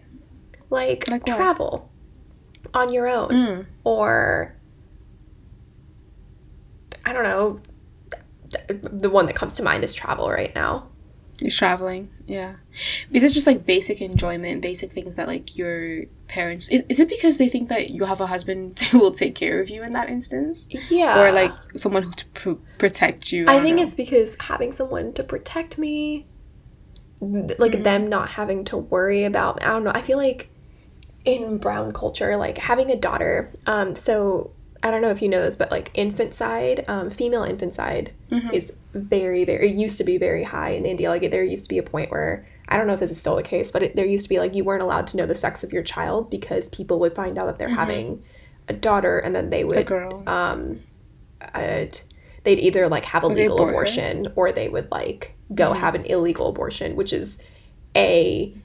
Like, 0.69 1.09
like 1.09 1.25
what? 1.27 1.35
travel 1.35 1.91
on 2.73 2.93
your 2.93 3.07
own, 3.07 3.29
Mm. 3.29 3.65
or 3.83 4.55
I 7.05 7.13
don't 7.13 7.23
know. 7.23 7.59
The 8.67 9.09
one 9.09 9.25
that 9.25 9.35
comes 9.35 9.53
to 9.53 9.63
mind 9.63 9.83
is 9.83 9.93
travel 9.93 10.29
right 10.29 10.53
now. 10.53 10.87
Is 11.41 11.57
traveling, 11.57 12.09
yeah. 12.27 12.57
Is 13.11 13.23
it 13.23 13.33
just 13.33 13.47
like 13.47 13.65
basic 13.65 14.01
enjoyment, 14.01 14.61
basic 14.61 14.91
things 14.91 15.15
that 15.17 15.27
like 15.27 15.57
your 15.57 16.05
parents? 16.27 16.69
Is, 16.69 16.83
is 16.89 16.99
it 16.99 17.09
because 17.09 17.37
they 17.37 17.49
think 17.49 17.69
that 17.69 17.89
you 17.91 18.05
have 18.05 18.21
a 18.21 18.27
husband 18.27 18.79
who 18.91 18.99
will 18.99 19.11
take 19.11 19.35
care 19.35 19.59
of 19.59 19.69
you 19.69 19.83
in 19.83 19.91
that 19.93 20.09
instance, 20.09 20.69
Yeah. 20.89 21.19
or 21.21 21.31
like 21.31 21.53
someone 21.77 22.03
who 22.03 22.11
to 22.11 22.25
pr- 22.27 22.51
protect 22.77 23.31
you? 23.31 23.43
I 23.47 23.53
don't 23.55 23.63
think 23.63 23.77
know. 23.77 23.83
it's 23.83 23.95
because 23.95 24.37
having 24.39 24.71
someone 24.71 25.13
to 25.13 25.23
protect 25.23 25.77
me, 25.77 26.25
like 27.21 27.73
Mm-hmm. 27.73 27.83
them 27.83 28.07
not 28.07 28.29
having 28.31 28.63
to 28.65 28.77
worry 28.77 29.25
about, 29.25 29.61
I 29.61 29.67
don't 29.67 29.83
know. 29.83 29.91
I 29.93 30.01
feel 30.01 30.17
like 30.17 30.49
in 31.25 31.57
brown 31.59 31.93
culture, 31.93 32.35
like 32.35 32.57
having 32.57 32.89
a 32.89 32.95
daughter, 32.95 33.51
um, 33.67 33.93
so 33.95 34.51
I 34.81 34.89
don't 34.89 35.03
know 35.03 35.11
if 35.11 35.21
you 35.21 35.29
know 35.29 35.41
this, 35.43 35.55
but 35.55 35.69
like 35.69 35.91
infanticide, 35.93 36.85
um, 36.87 37.11
female 37.11 37.43
infanticide 37.43 38.13
Mm-hmm. 38.31 38.53
is 38.53 38.71
very, 38.93 39.43
very, 39.45 39.69
it 39.71 39.75
used 39.75 39.97
to 39.97 40.03
be 40.05 40.17
very 40.17 40.43
high 40.43 40.69
in 40.71 40.85
India. 40.85 41.09
Like 41.09 41.29
there 41.29 41.43
used 41.43 41.65
to 41.65 41.69
be 41.69 41.77
a 41.77 41.83
point 41.83 42.09
where, 42.11 42.47
I 42.71 42.77
don't 42.77 42.87
know 42.87 42.93
if 42.93 42.99
this 42.99 43.11
is 43.11 43.19
still 43.19 43.35
the 43.35 43.43
case, 43.43 43.71
but 43.71 43.83
it, 43.83 43.95
there 43.95 44.05
used 44.05 44.23
to 44.25 44.29
be 44.29 44.39
like 44.39 44.55
you 44.55 44.63
weren't 44.63 44.83
allowed 44.83 45.07
to 45.07 45.17
know 45.17 45.25
the 45.27 45.35
sex 45.35 45.63
of 45.63 45.73
your 45.73 45.83
child 45.83 46.29
because 46.31 46.69
people 46.69 46.99
would 46.99 47.15
find 47.15 47.37
out 47.37 47.47
that 47.47 47.59
they're 47.59 47.69
Mm-hmm. 47.69 47.75
having 47.75 48.23
a 48.69 48.73
daughter 48.73 49.19
and 49.19 49.35
then 49.35 49.49
they 49.49 49.63
would 49.63 49.77
a 49.77 49.83
girl. 49.83 50.23
um 50.27 50.79
I'd, 51.41 51.99
they'd 52.43 52.59
either 52.59 52.87
like 52.87 53.05
have 53.05 53.23
a 53.23 53.27
Or 53.27 53.35
legal 53.35 53.57
her. 53.57 53.69
abortion 53.69 54.27
or 54.35 54.51
they 54.51 54.69
would 54.69 54.91
like 54.91 55.37
go 55.55 55.73
have 55.73 55.95
an 55.95 56.05
illegal 56.05 56.47
abortion 56.49 56.95
which 56.95 57.13
is 57.13 57.37
a 57.95 58.55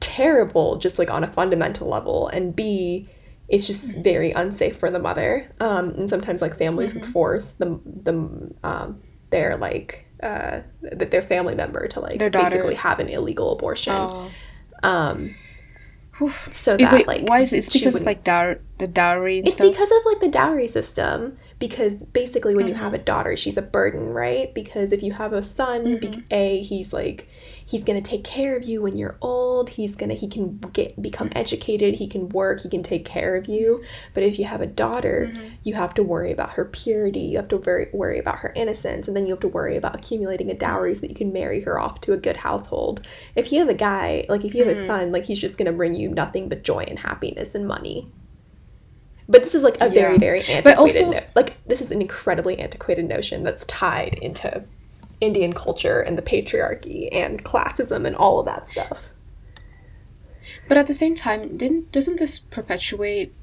terrible 0.00 0.78
just 0.78 0.98
like 0.98 1.10
on 1.10 1.24
a 1.24 1.32
fundamental 1.32 1.88
level 1.88 2.28
and 2.28 2.54
b 2.54 3.08
it's 3.48 3.66
just 3.66 3.98
very 4.02 4.32
unsafe 4.32 4.76
for 4.78 4.90
the 4.90 4.98
mother 4.98 5.52
um 5.60 5.90
and 5.90 6.10
sometimes 6.10 6.40
like 6.42 6.56
families 6.58 6.94
would 6.94 7.06
force 7.06 7.54
the 7.54 7.80
the 7.84 8.12
um 8.62 9.00
their 9.30 9.56
like 9.56 10.03
uh 10.22 10.60
th- 10.98 11.10
their 11.10 11.22
family 11.22 11.54
member 11.54 11.86
to 11.88 12.00
like 12.00 12.18
basically 12.30 12.74
have 12.74 13.00
an 13.00 13.08
illegal 13.08 13.52
abortion 13.52 13.92
Oh. 13.94 14.30
um 14.82 15.34
so 16.52 16.76
that 16.76 16.92
wait, 16.92 17.08
like 17.08 17.28
why 17.28 17.40
is 17.40 17.52
it? 17.52 17.56
It's 17.58 17.72
because 17.72 17.96
of 17.96 18.02
like 18.04 18.22
dow- 18.22 18.54
the 18.78 18.86
dowry 18.86 19.40
it's 19.40 19.54
stuff. 19.54 19.68
because 19.68 19.90
of 19.90 19.98
like 20.06 20.20
the 20.20 20.28
dowry 20.28 20.68
system 20.68 21.36
because 21.58 21.94
basically 21.96 22.54
when 22.54 22.68
you 22.68 22.74
have 22.74 22.94
a 22.94 22.98
Mm-hmm. 22.98 23.04
daughter 23.04 23.36
she's 23.36 23.56
a 23.56 23.62
burden 23.62 24.10
right 24.10 24.54
because 24.54 24.92
if 24.92 25.02
you 25.02 25.12
have 25.12 25.32
a 25.32 25.42
son 25.42 25.84
Mm-hmm. 25.98 26.20
a 26.30 26.62
he's 26.62 26.92
like 26.92 27.28
he's 27.66 27.82
going 27.82 28.00
to 28.02 28.10
take 28.10 28.24
care 28.24 28.56
of 28.56 28.64
you 28.64 28.82
when 28.82 28.96
you're 28.96 29.16
old. 29.22 29.70
He's 29.70 29.96
going 29.96 30.10
to 30.10 30.14
he 30.14 30.28
can 30.28 30.58
get 30.72 31.00
become 31.00 31.30
educated. 31.34 31.94
He 31.94 32.06
can 32.06 32.28
work. 32.28 32.60
He 32.60 32.68
can 32.68 32.82
take 32.82 33.04
care 33.04 33.36
of 33.36 33.46
you. 33.46 33.82
But 34.12 34.22
if 34.22 34.38
you 34.38 34.44
have 34.44 34.60
a 34.60 34.66
daughter 34.66 35.30
Mm-hmm. 35.32 35.44
you 35.62 35.74
have 35.74 35.94
to 35.94 36.02
worry 36.02 36.30
about 36.32 36.50
her 36.50 36.64
purity. 36.66 37.20
You 37.20 37.38
have 37.38 37.48
to 37.48 37.56
worry, 37.56 37.88
worry 37.92 38.18
about 38.18 38.38
her 38.40 38.52
innocence. 38.54 39.08
And 39.08 39.16
then 39.16 39.24
you 39.26 39.32
have 39.32 39.40
to 39.40 39.48
worry 39.48 39.76
about 39.76 39.94
accumulating 39.96 40.50
a 40.50 40.54
dowry 40.54 40.94
so 40.94 41.00
that 41.02 41.10
you 41.10 41.16
can 41.16 41.32
marry 41.32 41.60
her 41.62 41.78
off 41.80 42.00
to 42.02 42.12
a 42.12 42.16
good 42.18 42.36
household. 42.36 43.06
If 43.34 43.50
you 43.52 43.60
have 43.60 43.68
a 43.68 43.74
guy 43.74 44.26
like 44.28 44.44
if 44.44 44.54
you 44.54 44.64
have 44.64 44.74
Mm-hmm. 44.76 44.84
a 44.84 44.86
son 44.86 45.12
like 45.12 45.24
he's 45.24 45.38
just 45.40 45.56
going 45.56 45.66
to 45.66 45.72
bring 45.72 45.94
you 45.94 46.08
nothing 46.10 46.48
but 46.48 46.64
joy 46.64 46.84
and 46.86 46.98
happiness 46.98 47.54
and 47.54 47.66
money. 47.66 48.08
But 49.26 49.42
this 49.42 49.54
is 49.54 49.62
like 49.62 49.78
a 49.80 49.88
very 49.88 50.18
very 50.18 50.40
antiquated 50.40 50.64
But 50.64 50.76
also- 50.76 51.10
no- 51.10 51.22
like 51.34 51.56
this 51.66 51.80
is 51.80 51.90
an 51.90 52.02
incredibly 52.02 52.58
antiquated 52.58 53.06
notion 53.06 53.42
that's 53.42 53.64
tied 53.64 54.14
into 54.20 54.62
indian 55.20 55.52
culture 55.52 56.00
and 56.00 56.16
the 56.18 56.22
patriarchy 56.22 57.08
and 57.12 57.44
classism 57.44 58.06
and 58.06 58.16
all 58.16 58.38
of 58.40 58.46
that 58.46 58.68
stuff 58.68 59.10
But 60.68 60.76
at 60.78 60.86
the 60.86 60.94
same 60.94 61.14
time, 61.14 61.56
didn't 61.56 61.92
doesn't 61.92 62.18
this 62.18 62.38
perpetuate 62.38 63.34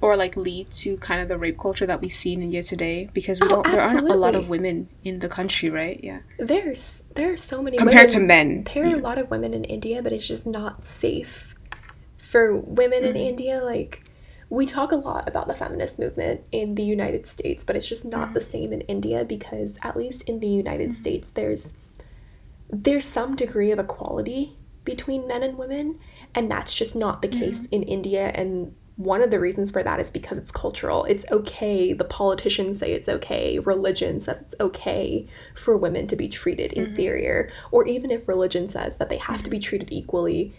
or 0.00 0.16
like 0.16 0.36
lead 0.36 0.70
to 0.82 0.96
kind 0.98 1.20
of 1.22 1.28
the 1.28 1.38
rape 1.38 1.58
culture 1.58 1.86
that 1.86 2.00
we 2.00 2.08
see 2.08 2.32
in 2.34 2.42
India 2.42 2.62
today? 2.62 3.08
Because 3.12 3.40
we 3.40 3.46
Oh, 3.46 3.50
don't, 3.62 3.70
there 3.70 3.82
aren't 3.82 4.08
a 4.08 4.14
lot 4.14 4.34
of 4.34 4.48
women 4.48 4.88
in 5.02 5.20
the 5.20 5.28
country, 5.28 5.70
right? 5.70 5.98
Yeah, 6.02 6.20
there's 6.38 7.04
there 7.14 7.32
are 7.32 7.36
so 7.36 7.62
many 7.62 7.76
compared 7.78 8.10
to 8.10 8.20
men. 8.20 8.64
there 8.74 8.86
are 8.86 8.92
a 8.94 8.98
lot 9.10 9.18
of 9.18 9.30
women 9.30 9.54
in 9.54 9.64
india 9.64 10.02
but 10.02 10.12
it's 10.12 10.28
just 10.28 10.46
not 10.46 10.84
safe 10.84 11.54
for 12.18 12.54
women 12.54 13.04
in 13.04 13.14
mm. 13.14 13.26
india 13.32 13.62
like 13.72 13.92
we 14.48 14.64
talk 14.64 14.92
a 14.92 14.96
lot 14.96 15.28
about 15.28 15.48
the 15.48 15.54
feminist 15.54 15.98
movement 15.98 16.40
in 16.52 16.74
the 16.74 16.82
united 16.82 17.26
states 17.26 17.64
but 17.64 17.76
it's 17.76 17.88
just 17.88 18.04
not 18.04 18.32
the 18.34 18.40
mm-hmm. 18.40 18.50
same 18.50 18.72
in 18.72 18.80
india 18.82 19.24
because 19.24 19.76
at 19.82 19.96
least 19.96 20.28
in 20.28 20.40
the 20.40 20.46
united 20.46 20.90
mm-hmm. 20.90 21.00
states 21.00 21.30
there's 21.34 21.72
there's 22.70 23.04
some 23.04 23.36
degree 23.36 23.70
of 23.70 23.78
equality 23.78 24.56
between 24.84 25.26
men 25.26 25.42
and 25.42 25.58
women 25.58 25.98
and 26.34 26.50
that's 26.50 26.72
just 26.72 26.96
not 26.96 27.22
the 27.22 27.28
case 27.28 27.60
mm-hmm. 27.60 27.74
in 27.74 27.82
india. 27.82 28.32
And 28.34 28.74
one 28.96 29.20
of 29.20 29.30
the 29.30 29.38
reasons 29.38 29.70
for 29.70 29.82
that 29.82 30.00
is 30.00 30.10
because 30.10 30.38
it's 30.38 30.50
cultural. 30.50 31.04
It's 31.04 31.24
okay. 31.30 31.92
The 31.92 32.04
politicians 32.04 32.78
say 32.78 32.92
it's 32.92 33.10
okay. 33.10 33.58
Religion 33.58 34.22
says 34.22 34.38
it's 34.40 34.54
okay 34.58 35.26
for 35.54 35.76
women 35.76 36.06
to 36.06 36.16
be 36.16 36.28
treated 36.28 36.72
inferior. 36.72 37.50
Or 37.72 37.86
even 37.86 38.10
if 38.10 38.26
religion 38.26 38.70
says 38.70 38.96
that 38.96 39.10
they 39.10 39.18
have 39.18 39.42
to 39.42 39.50
be 39.50 39.58
treated 39.58 39.92
equally 39.92 40.54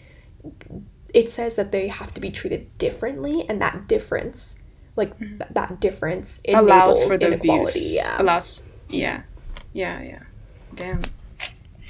it 1.14 1.30
says 1.30 1.54
that 1.54 1.72
they 1.72 1.88
have 1.88 2.12
to 2.14 2.20
be 2.20 2.30
treated 2.30 2.76
differently 2.78 3.46
and 3.48 3.60
that 3.60 3.88
difference 3.88 4.56
like 4.96 5.14
mm-hmm. 5.18 5.38
th- 5.38 5.50
that 5.52 5.80
difference 5.80 6.40
allows 6.48 7.04
for 7.04 7.16
the 7.16 7.28
inequality 7.28 7.78
abuse. 7.78 7.94
yeah 7.94 8.20
Allows, 8.20 8.62
yeah, 8.88 9.22
yeah, 9.72 10.02
yeah. 10.02 10.22
Damn. 10.74 11.02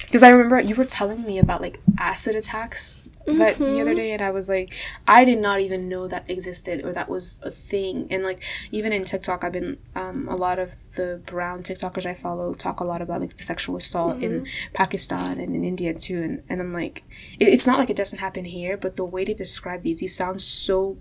Because 0.01 0.23
I 0.23 0.31
remember 0.31 0.61
you 0.61 0.75
were 0.75 0.85
telling 0.85 1.25
me 1.25 1.39
about 1.39 1.61
like 1.61 1.81
acid 1.99 2.35
attacks 2.35 3.03
that 3.37 3.59
the 3.59 3.65
Mm-hmm. 3.65 3.81
other 3.81 3.95
day, 3.95 4.13
and 4.13 4.23
I 4.23 4.31
was 4.31 4.49
like, 4.49 4.73
I 5.07 5.25
did 5.25 5.39
not 5.39 5.61
even 5.61 5.89
know 5.89 6.09
that 6.09 6.29
existed 6.31 6.85
or 6.85 6.93
that 6.93 7.09
was 7.09 7.41
a 7.43 7.51
thing. 7.51 8.07
And 8.11 8.23
like 8.23 8.43
even 8.73 8.93
in 8.93 9.05
TikTok, 9.05 9.45
I've 9.45 9.53
been 9.53 9.79
um, 9.95 10.27
a 10.29 10.37
lot 10.37 10.59
of 10.59 10.75
the 10.97 11.21
brown 11.27 11.63
TikTokers 11.63 12.07
I 12.07 12.15
follow 12.15 12.53
talk 12.53 12.81
a 12.81 12.85
lot 12.85 13.03
about 13.03 13.21
like 13.21 13.43
sexual 13.43 13.77
assault 13.77 14.23
in 14.23 14.41
Mm-hmm. 14.43 14.73
Pakistan 14.75 15.39
and 15.39 15.55
in 15.55 15.65
India 15.65 15.93
too. 15.95 16.23
And 16.23 16.43
and 16.49 16.61
I'm 16.61 16.73
like, 16.73 17.05
it, 17.39 17.49
it's 17.49 17.67
not 17.67 17.79
like 17.79 17.91
it 17.91 17.97
doesn't 17.97 18.19
happen 18.19 18.45
here, 18.47 18.77
but 18.77 18.97
the 18.97 19.05
way 19.05 19.25
they 19.25 19.35
describe 19.35 19.83
these, 19.83 20.01
these 20.01 20.17
sound 20.17 20.41
so 20.43 20.99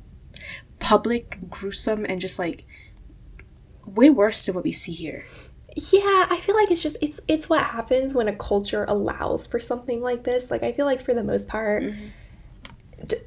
public, 0.80 1.38
gruesome, 1.50 2.06
and 2.08 2.20
just 2.22 2.38
like 2.40 2.66
way 3.86 4.10
worse 4.10 4.46
than 4.46 4.56
what 4.56 4.64
we 4.64 4.72
see 4.72 4.94
here. 4.94 5.24
Yeah, 5.76 6.26
I 6.30 6.40
feel 6.42 6.56
like 6.56 6.72
it's 6.72 6.82
just 6.82 6.98
it's 7.02 7.20
it's 7.28 7.50
what 7.50 7.62
happens 7.64 8.14
when 8.14 8.28
a 8.28 8.36
culture 8.36 8.84
allows 8.88 9.46
for 9.46 9.60
something 9.60 10.02
like 10.02 10.24
this. 10.24 10.50
Like 10.50 10.64
I 10.64 10.72
feel 10.72 10.86
like 10.88 11.02
for 11.02 11.14
the 11.14 11.24
most 11.24 11.48
part 11.48 11.84
d- 11.84 11.96
d- 13.06 13.18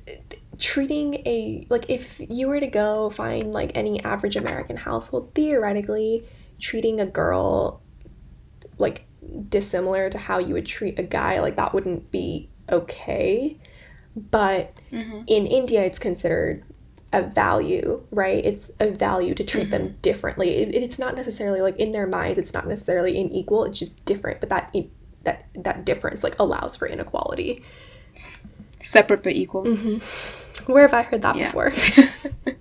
treating 0.59 1.14
a 1.26 1.66
like 1.70 1.87
if 1.88 2.20
you 2.28 2.48
were 2.48 2.61
to 2.61 2.66
go 2.66 3.11
find 3.11 3.52
like 3.52 3.72
any 3.74 4.02
average 4.04 4.37
American 4.37 4.76
household 4.76 5.33
theoretically 5.35 6.28
treating 6.61 7.00
a 7.00 7.06
girl 7.06 7.80
like 8.78 9.06
dissimilar 9.48 10.11
to 10.11 10.18
how 10.18 10.38
you 10.38 10.54
would 10.54 10.66
treat 10.66 10.98
a 10.98 11.02
guy 11.02 11.40
like 11.40 11.56
that 11.56 11.72
wouldn't 11.72 12.11
be 12.11 12.50
okay. 12.70 13.59
But 14.16 14.74
mm-hmm. 14.92 15.22
in 15.26 15.46
India 15.46 15.83
it's 15.83 15.98
considered 15.98 16.64
a 17.12 17.22
value, 17.22 18.04
right? 18.11 18.44
It's 18.44 18.70
a 18.78 18.90
value 18.90 19.35
to 19.35 19.44
treat 19.44 19.70
them 19.70 19.83
mm-hmm. 19.83 19.98
differently. 20.00 20.56
It, 20.56 20.74
it's 20.74 20.98
not 20.98 21.16
necessarily 21.16 21.61
like 21.61 21.76
in 21.78 21.92
their 21.92 22.06
minds, 22.06 22.38
it's 22.38 22.52
not 22.52 22.68
necessarily 22.68 23.18
unequal. 23.20 23.64
It's 23.64 23.78
just 23.78 24.04
different, 24.04 24.40
but 24.40 24.48
that 24.50 24.74
that 25.24 25.46
that 25.54 25.85
difference 25.85 26.22
like 26.22 26.38
allows 26.38 26.76
for 26.76 26.87
inequality. 26.87 27.64
Separate 28.81 29.23
but 29.23 29.33
equal. 29.33 29.64
Where 30.66 30.83
have 30.87 30.95
I 30.95 31.03
heard 31.03 31.23
that 31.23 31.37
Yeah. 31.37 31.47
before? 31.47 31.73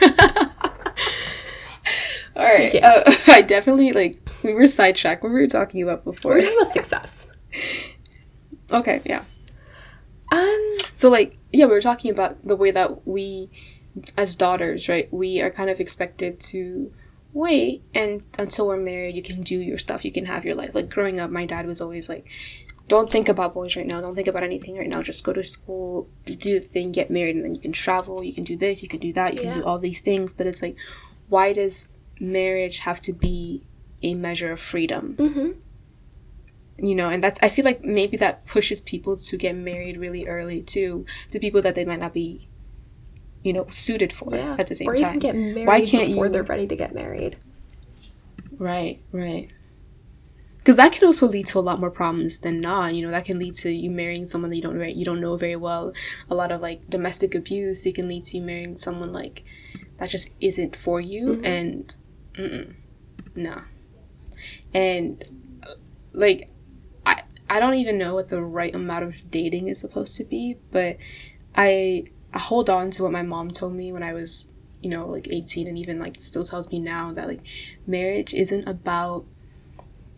All 2.36 2.44
right. 2.44 2.72
Yeah. 2.72 3.02
Uh, 3.06 3.12
I 3.26 3.42
definitely 3.42 3.92
like 3.92 4.18
we 4.42 4.54
were 4.54 4.66
sidetracked 4.66 5.22
what 5.22 5.30
we 5.32 5.40
were 5.40 5.46
talking 5.46 5.82
about 5.82 6.04
before. 6.04 6.32
We're 6.32 6.40
talking 6.42 6.58
about 6.60 6.72
success. 6.72 7.26
okay, 8.70 9.00
yeah. 9.04 9.24
Um, 10.30 10.76
So 10.94 11.08
like 11.08 11.38
yeah, 11.52 11.64
we 11.66 11.72
were 11.72 11.80
talking 11.80 12.10
about 12.10 12.46
the 12.46 12.54
way 12.56 12.70
that 12.70 13.06
we 13.06 13.50
as 14.16 14.36
daughters, 14.36 14.88
right? 14.88 15.12
We 15.12 15.40
are 15.40 15.50
kind 15.50 15.70
of 15.70 15.80
expected 15.80 16.38
to 16.40 16.92
wait 17.32 17.82
and 17.94 18.22
until 18.38 18.66
we're 18.66 18.76
married 18.76 19.14
you 19.14 19.22
can 19.22 19.42
do 19.42 19.58
your 19.58 19.78
stuff, 19.78 20.04
you 20.04 20.12
can 20.12 20.26
have 20.26 20.44
your 20.44 20.54
life. 20.54 20.74
Like 20.74 20.88
growing 20.90 21.18
up 21.20 21.30
my 21.30 21.46
dad 21.46 21.66
was 21.66 21.80
always 21.80 22.08
like 22.08 22.28
don't 22.88 23.08
think 23.08 23.28
about 23.28 23.54
boys 23.54 23.76
right 23.76 23.86
now. 23.86 24.00
Don't 24.00 24.14
think 24.14 24.28
about 24.28 24.42
anything 24.42 24.76
right 24.76 24.88
now. 24.88 25.02
Just 25.02 25.22
go 25.22 25.32
to 25.32 25.44
school, 25.44 26.08
do 26.24 26.34
the 26.36 26.60
thing, 26.60 26.90
get 26.90 27.10
married, 27.10 27.36
and 27.36 27.44
then 27.44 27.54
you 27.54 27.60
can 27.60 27.72
travel. 27.72 28.24
You 28.24 28.32
can 28.32 28.44
do 28.44 28.56
this. 28.56 28.82
You 28.82 28.88
can 28.88 29.00
do 29.00 29.12
that. 29.12 29.34
You 29.34 29.42
can 29.42 29.52
do 29.52 29.64
all 29.64 29.78
these 29.78 30.00
things. 30.00 30.32
But 30.32 30.46
it's 30.46 30.62
like, 30.62 30.76
why 31.28 31.52
does 31.52 31.92
marriage 32.18 32.80
have 32.80 33.00
to 33.02 33.12
be 33.12 33.64
a 34.02 34.14
measure 34.14 34.50
of 34.50 34.60
freedom? 34.60 35.14
mhm. 35.18 35.56
you 36.78 36.94
know 36.94 37.08
and 37.10 37.22
that's 37.22 37.40
i 37.42 37.48
feel 37.48 37.64
like 37.64 37.82
maybe 37.82 38.16
that 38.16 38.46
pushes 38.46 38.80
people 38.80 39.16
to 39.16 39.36
get 39.36 39.54
married 39.56 39.96
really 39.96 40.28
early 40.28 40.62
too 40.62 41.04
to 41.30 41.40
people 41.40 41.60
that 41.60 41.74
they 41.74 41.84
might 41.84 41.98
not 41.98 42.14
be 42.14 42.48
you 43.42 43.52
know 43.52 43.66
suited 43.68 44.12
for 44.12 44.32
yeah. 44.32 44.54
at 44.58 44.68
the 44.68 44.74
same 44.76 44.88
or 44.88 44.94
time 44.94 45.08
even 45.08 45.18
get 45.18 45.34
married 45.34 45.66
why 45.66 45.80
can't 45.80 46.08
you 46.08 46.14
before 46.14 46.26
you 46.26 46.32
they're 46.32 46.44
ready 46.44 46.68
to 46.68 46.76
get 46.76 46.94
married. 46.94 47.36
right 48.58 49.00
right 49.10 49.50
because 50.68 50.76
that 50.76 50.92
can 50.92 51.06
also 51.06 51.26
lead 51.26 51.46
to 51.46 51.58
a 51.58 51.60
lot 51.60 51.80
more 51.80 51.90
problems 51.90 52.40
than 52.40 52.60
not 52.60 52.94
you 52.94 53.00
know 53.00 53.10
that 53.10 53.24
can 53.24 53.38
lead 53.38 53.54
to 53.54 53.70
you 53.70 53.90
marrying 53.90 54.26
someone 54.26 54.50
that 54.50 54.56
you 54.56 54.60
don't 54.60 54.78
you 54.98 55.02
don't 55.02 55.18
know 55.18 55.34
very 55.34 55.56
well. 55.56 55.94
A 56.28 56.34
lot 56.34 56.52
of 56.52 56.60
like 56.60 56.90
domestic 56.90 57.34
abuse 57.34 57.86
it 57.86 57.94
can 57.94 58.06
lead 58.06 58.24
to 58.24 58.36
you 58.36 58.42
marrying 58.42 58.76
someone 58.76 59.10
like 59.10 59.44
that 59.96 60.10
just 60.10 60.28
isn't 60.42 60.76
for 60.76 61.00
you 61.00 61.40
and 61.42 61.96
mm-mm, 62.34 62.74
no. 63.34 63.62
And 64.74 65.24
uh, 65.62 65.76
like 66.12 66.50
I 67.06 67.22
I 67.48 67.60
don't 67.60 67.76
even 67.76 67.96
know 67.96 68.14
what 68.14 68.28
the 68.28 68.42
right 68.42 68.74
amount 68.74 69.04
of 69.04 69.30
dating 69.30 69.68
is 69.68 69.80
supposed 69.80 70.18
to 70.18 70.24
be, 70.24 70.58
but 70.70 70.98
I 71.56 72.04
I 72.34 72.40
hold 72.40 72.68
on 72.68 72.90
to 72.90 73.04
what 73.04 73.12
my 73.12 73.22
mom 73.22 73.48
told 73.48 73.72
me 73.72 73.90
when 73.90 74.02
I 74.02 74.12
was, 74.12 74.50
you 74.82 74.90
know, 74.90 75.06
like 75.08 75.28
18 75.30 75.66
and 75.66 75.78
even 75.78 75.98
like 75.98 76.16
still 76.20 76.44
tells 76.44 76.70
me 76.70 76.78
now 76.78 77.10
that 77.14 77.26
like 77.26 77.40
marriage 77.86 78.34
isn't 78.34 78.68
about 78.68 79.24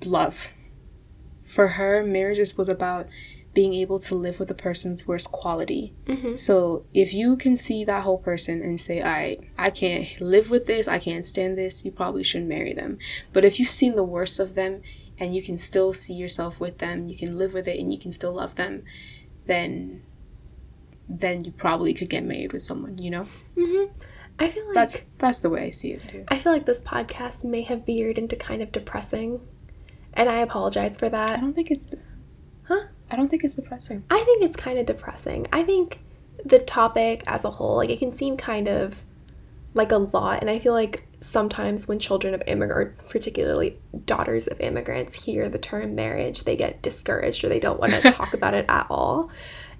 love. 0.04 0.54
For 1.42 1.68
her, 1.68 2.04
marriage 2.04 2.56
was 2.56 2.68
about 2.68 3.08
being 3.52 3.74
able 3.74 3.98
to 3.98 4.14
live 4.14 4.38
with 4.38 4.50
a 4.50 4.54
person's 4.54 5.08
worst 5.08 5.32
quality. 5.32 5.92
Mm-hmm. 6.06 6.36
So 6.36 6.84
if 6.94 7.12
you 7.12 7.36
can 7.36 7.56
see 7.56 7.84
that 7.84 8.04
whole 8.04 8.18
person 8.18 8.62
and 8.62 8.80
say, 8.80 9.00
"All 9.00 9.10
right, 9.10 9.40
I 9.58 9.70
can't 9.70 10.08
live 10.20 10.50
with 10.50 10.66
this. 10.66 10.86
I 10.86 10.98
can't 10.98 11.26
stand 11.26 11.58
this," 11.58 11.84
you 11.84 11.90
probably 11.90 12.22
shouldn't 12.22 12.48
marry 12.48 12.72
them. 12.72 12.98
But 13.32 13.44
if 13.44 13.58
you've 13.58 13.68
seen 13.68 13.96
the 13.96 14.04
worst 14.04 14.38
of 14.38 14.54
them 14.54 14.82
and 15.18 15.34
you 15.34 15.42
can 15.42 15.58
still 15.58 15.92
see 15.92 16.14
yourself 16.14 16.60
with 16.60 16.78
them, 16.78 17.08
you 17.08 17.16
can 17.16 17.36
live 17.36 17.52
with 17.52 17.66
it, 17.66 17.78
and 17.78 17.92
you 17.92 17.98
can 17.98 18.12
still 18.12 18.34
love 18.34 18.54
them, 18.54 18.84
then 19.46 20.02
then 21.08 21.44
you 21.44 21.50
probably 21.50 21.92
could 21.92 22.08
get 22.08 22.24
married 22.24 22.52
with 22.52 22.62
someone. 22.62 22.98
You 22.98 23.10
know? 23.10 23.26
Mm-hmm. 23.56 23.92
I 24.38 24.48
feel 24.48 24.64
like 24.66 24.74
That's 24.74 25.06
that's 25.18 25.40
the 25.40 25.50
way 25.50 25.64
I 25.64 25.70
see 25.70 25.92
it 25.92 26.00
too. 26.08 26.24
I 26.28 26.38
feel 26.38 26.52
like 26.52 26.66
this 26.66 26.80
podcast 26.80 27.42
may 27.42 27.62
have 27.62 27.84
veered 27.84 28.16
into 28.16 28.36
kind 28.36 28.62
of 28.62 28.72
depressing, 28.72 29.40
and 30.14 30.28
I 30.28 30.38
apologize 30.38 30.96
for 30.96 31.08
that. 31.08 31.30
I 31.30 31.40
don't 31.40 31.54
think 31.54 31.70
it's 31.70 31.94
Huh? 32.70 32.86
I 33.10 33.16
don't 33.16 33.28
think 33.28 33.42
it's 33.42 33.56
depressing. 33.56 34.04
I 34.10 34.20
think 34.20 34.44
it's 34.44 34.56
kind 34.56 34.78
of 34.78 34.86
depressing. 34.86 35.48
I 35.52 35.64
think 35.64 35.98
the 36.44 36.60
topic 36.60 37.24
as 37.26 37.44
a 37.44 37.50
whole, 37.50 37.76
like 37.76 37.90
it 37.90 37.98
can 37.98 38.12
seem 38.12 38.36
kind 38.36 38.68
of 38.68 39.02
like 39.74 39.90
a 39.90 39.98
lot, 39.98 40.40
and 40.40 40.48
I 40.48 40.60
feel 40.60 40.72
like 40.72 41.04
sometimes 41.20 41.88
when 41.88 41.98
children 41.98 42.32
of 42.32 42.42
immigrant, 42.46 42.96
particularly 43.08 43.76
daughters 44.04 44.46
of 44.46 44.60
immigrants, 44.60 45.20
hear 45.24 45.48
the 45.48 45.58
term 45.58 45.96
marriage, 45.96 46.44
they 46.44 46.56
get 46.56 46.80
discouraged 46.80 47.42
or 47.42 47.48
they 47.48 47.58
don't 47.58 47.80
want 47.80 47.92
to 47.92 48.00
talk 48.12 48.34
about 48.34 48.54
it 48.54 48.66
at 48.68 48.86
all. 48.88 49.30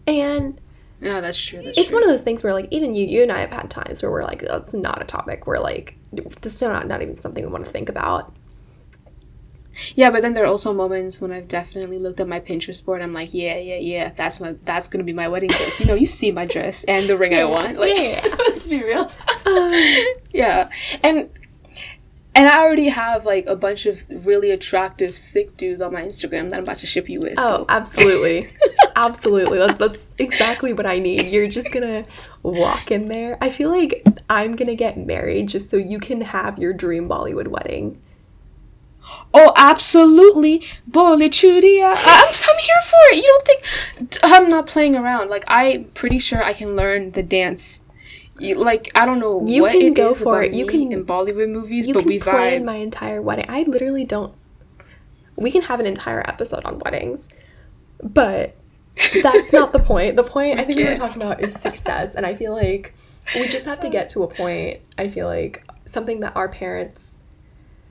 And 0.09 0.61
yeah, 1.01 1.21
that's 1.21 1.41
true. 1.41 1.63
That's 1.63 1.79
it's 1.79 1.89
true. 1.89 1.97
one 1.97 2.03
of 2.03 2.11
those 2.11 2.21
things 2.23 2.43
where 2.43 2.53
like 2.53 2.67
even 2.73 2.95
you 2.95 3.07
you 3.07 3.23
and 3.23 3.31
I 3.31 3.41
have 3.41 3.51
had 3.51 3.71
times 3.71 4.03
where 4.03 4.11
we're 4.11 4.25
like 4.25 4.43
that's 4.43 4.75
not 4.75 5.01
a 5.01 5.05
topic 5.05 5.47
we're 5.47 5.61
like 5.61 5.97
this 6.13 6.57
is 6.57 6.63
not, 6.63 6.89
not 6.89 7.03
even 7.03 7.21
something 7.21 7.45
we 7.45 7.51
want 7.51 7.65
to 7.65 7.71
think 7.71 7.89
about 7.89 8.35
Yeah, 9.95 10.11
but 10.11 10.23
then 10.23 10.35
there 10.35 10.45
are 10.45 10.49
also 10.49 10.73
moments 10.73 11.21
when 11.21 11.33
I've 11.33 11.49
definitely 11.49 11.99
looked 11.99 12.21
at 12.21 12.29
my 12.29 12.41
Pinterest 12.41 12.85
board. 12.85 13.01
And 13.03 13.11
I'm 13.11 13.15
like, 13.15 13.33
yeah, 13.33 13.57
yeah, 13.57 13.77
yeah. 13.77 14.09
That's 14.11 14.41
my 14.41 14.53
that's 14.63 14.89
gonna 14.89 15.05
be 15.05 15.13
my 15.13 15.29
wedding 15.29 15.51
dress. 15.51 15.81
You 15.81 15.87
know, 15.87 15.95
you 15.95 16.07
see 16.07 16.33
my 16.33 16.47
dress 16.47 16.85
and 16.85 17.09
the 17.09 17.17
ring 17.17 17.35
I 17.35 17.45
want. 17.45 17.79
Like, 17.79 17.97
yeah. 17.97 18.21
let's 18.39 18.67
be 18.67 18.83
real. 18.83 19.11
Um. 19.47 19.73
yeah, 20.33 20.71
and 21.03 21.31
and 22.35 22.49
I 22.49 22.61
already 22.61 22.89
have 22.89 23.25
like 23.25 23.47
a 23.47 23.57
bunch 23.57 23.87
of 23.87 24.07
really 24.09 24.51
attractive 24.51 25.17
sick 25.17 25.57
dudes 25.57 25.81
on 25.81 25.93
my 25.93 26.03
Instagram 26.03 26.51
that 26.51 26.57
I'm 26.57 26.63
about 26.63 26.77
to 26.79 26.87
ship 26.87 27.09
you 27.09 27.21
with. 27.21 27.35
oh 27.39 27.59
so 27.59 27.67
absolutely 27.69 28.47
absolutely 28.97 29.59
that's, 29.59 29.79
that's 29.79 29.99
exactly 30.19 30.73
what 30.73 30.87
I 30.87 30.99
need 30.99 31.27
you're 31.27 31.51
just 31.51 31.73
gonna 31.73 32.07
walk 32.43 32.91
in 32.91 33.09
there 33.09 33.37
I 33.41 33.51
feel 33.51 33.71
like 33.71 34.07
I'm 34.29 34.57
gonna 34.57 34.75
get 34.75 34.97
married 34.97 35.49
just 35.49 35.71
so 35.71 35.77
you 35.77 35.99
can 35.99 36.21
have 36.21 36.59
your 36.59 36.73
dream 36.73 37.09
Bollywood 37.09 37.49
wedding 37.49 38.01
Oh, 39.33 39.53
absolutely, 39.57 40.61
Bollychudia. 40.91 41.95
I'm, 41.97 42.27
I'm 42.29 42.59
here 42.59 42.83
for 42.85 42.99
it. 43.13 43.17
You 43.17 43.23
don't 43.23 43.47
think 43.47 44.19
I'm 44.25 44.49
not 44.49 44.67
playing 44.67 44.97
around? 44.97 45.31
Like 45.31 45.45
I'm 45.49 45.85
pretty 45.85 46.19
sure 46.19 46.43
I 46.43 46.53
can 46.53 46.75
learn 46.77 47.13
the 47.13 47.23
dance. 47.23 47.85
You, 48.39 48.55
like 48.57 48.91
I 48.95 49.05
don't 49.07 49.19
know 49.21 49.45
You 49.47 49.63
what 49.63 49.73
can 49.73 49.83
it 49.83 49.95
go 49.95 50.11
is 50.11 50.23
for 50.23 50.37
about 50.41 50.47
it. 50.47 50.55
You 50.55 50.67
can- 50.67 50.91
in 50.93 51.05
Bollywood 51.05 51.51
movies, 51.51 51.87
you 51.87 51.95
but 51.95 52.01
can 52.01 52.09
we 52.09 52.19
vibe. 52.19 52.65
my 52.65 52.77
entire 52.77 53.21
wedding 53.21 53.45
I 53.49 53.61
literally 53.61 54.05
don't 54.05 54.33
we 55.37 55.51
can 55.51 55.63
have 55.63 55.79
an 55.81 55.87
entire 55.87 56.21
episode 56.29 56.65
on 56.65 56.79
weddings 56.81 57.29
but 58.03 58.57
that's 59.23 59.53
not 59.53 59.73
the 59.73 59.79
point. 59.79 60.17
The 60.17 60.25
point 60.25 60.59
I 60.59 60.65
think 60.65 60.77
we 60.79 60.85
were 60.85 60.97
talking 60.97 61.23
about 61.23 61.41
is 61.43 61.53
success, 61.55 62.15
and 62.15 62.27
I 62.27 62.35
feel 62.35 62.53
like 62.53 62.93
we 63.35 63.47
just 63.49 63.65
have 63.67 63.81
to 63.81 63.89
get 63.89 64.11
to 64.11 64.23
a 64.25 64.27
point. 64.29 64.81
I 64.99 65.09
feel 65.09 65.27
like 65.27 65.63
something 65.87 66.21
that 66.21 66.35
our 66.37 66.49
parents, 66.49 67.10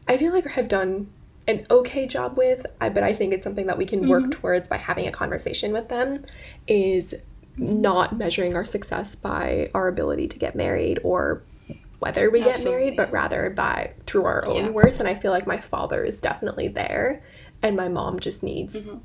I 0.09 0.17
feel 0.17 0.33
like 0.33 0.45
I 0.47 0.51
have 0.51 0.67
done 0.67 1.09
an 1.47 1.65
okay 1.71 2.05
job 2.05 2.37
with, 2.37 2.65
but 2.79 3.03
I 3.03 3.13
think 3.13 3.33
it's 3.33 3.43
something 3.43 3.67
that 3.67 3.77
we 3.77 3.85
can 3.85 4.09
work 4.09 4.23
mm-hmm. 4.23 4.31
towards 4.31 4.67
by 4.67 4.77
having 4.77 5.07
a 5.07 5.11
conversation 5.11 5.71
with 5.71 5.87
them. 5.87 6.25
Is 6.67 7.15
not 7.57 8.17
measuring 8.17 8.55
our 8.55 8.65
success 8.65 9.15
by 9.15 9.69
our 9.73 9.87
ability 9.87 10.27
to 10.29 10.39
get 10.39 10.55
married 10.55 10.99
or 11.03 11.43
whether 11.99 12.29
we 12.29 12.41
get 12.41 12.63
married, 12.63 12.95
but 12.95 13.11
rather 13.11 13.49
by 13.49 13.93
through 14.05 14.23
our 14.23 14.47
own 14.47 14.65
Yeah. 14.65 14.69
worth. 14.69 14.99
And 14.99 15.07
I 15.07 15.15
feel 15.15 15.31
like 15.31 15.45
my 15.45 15.59
father 15.59 16.03
is 16.03 16.21
definitely 16.21 16.69
there, 16.69 17.21
and 17.61 17.75
my 17.75 17.89
mom 17.89 18.19
just 18.19 18.41
needs. 18.43 18.87
Mm-hmm. 18.87 18.97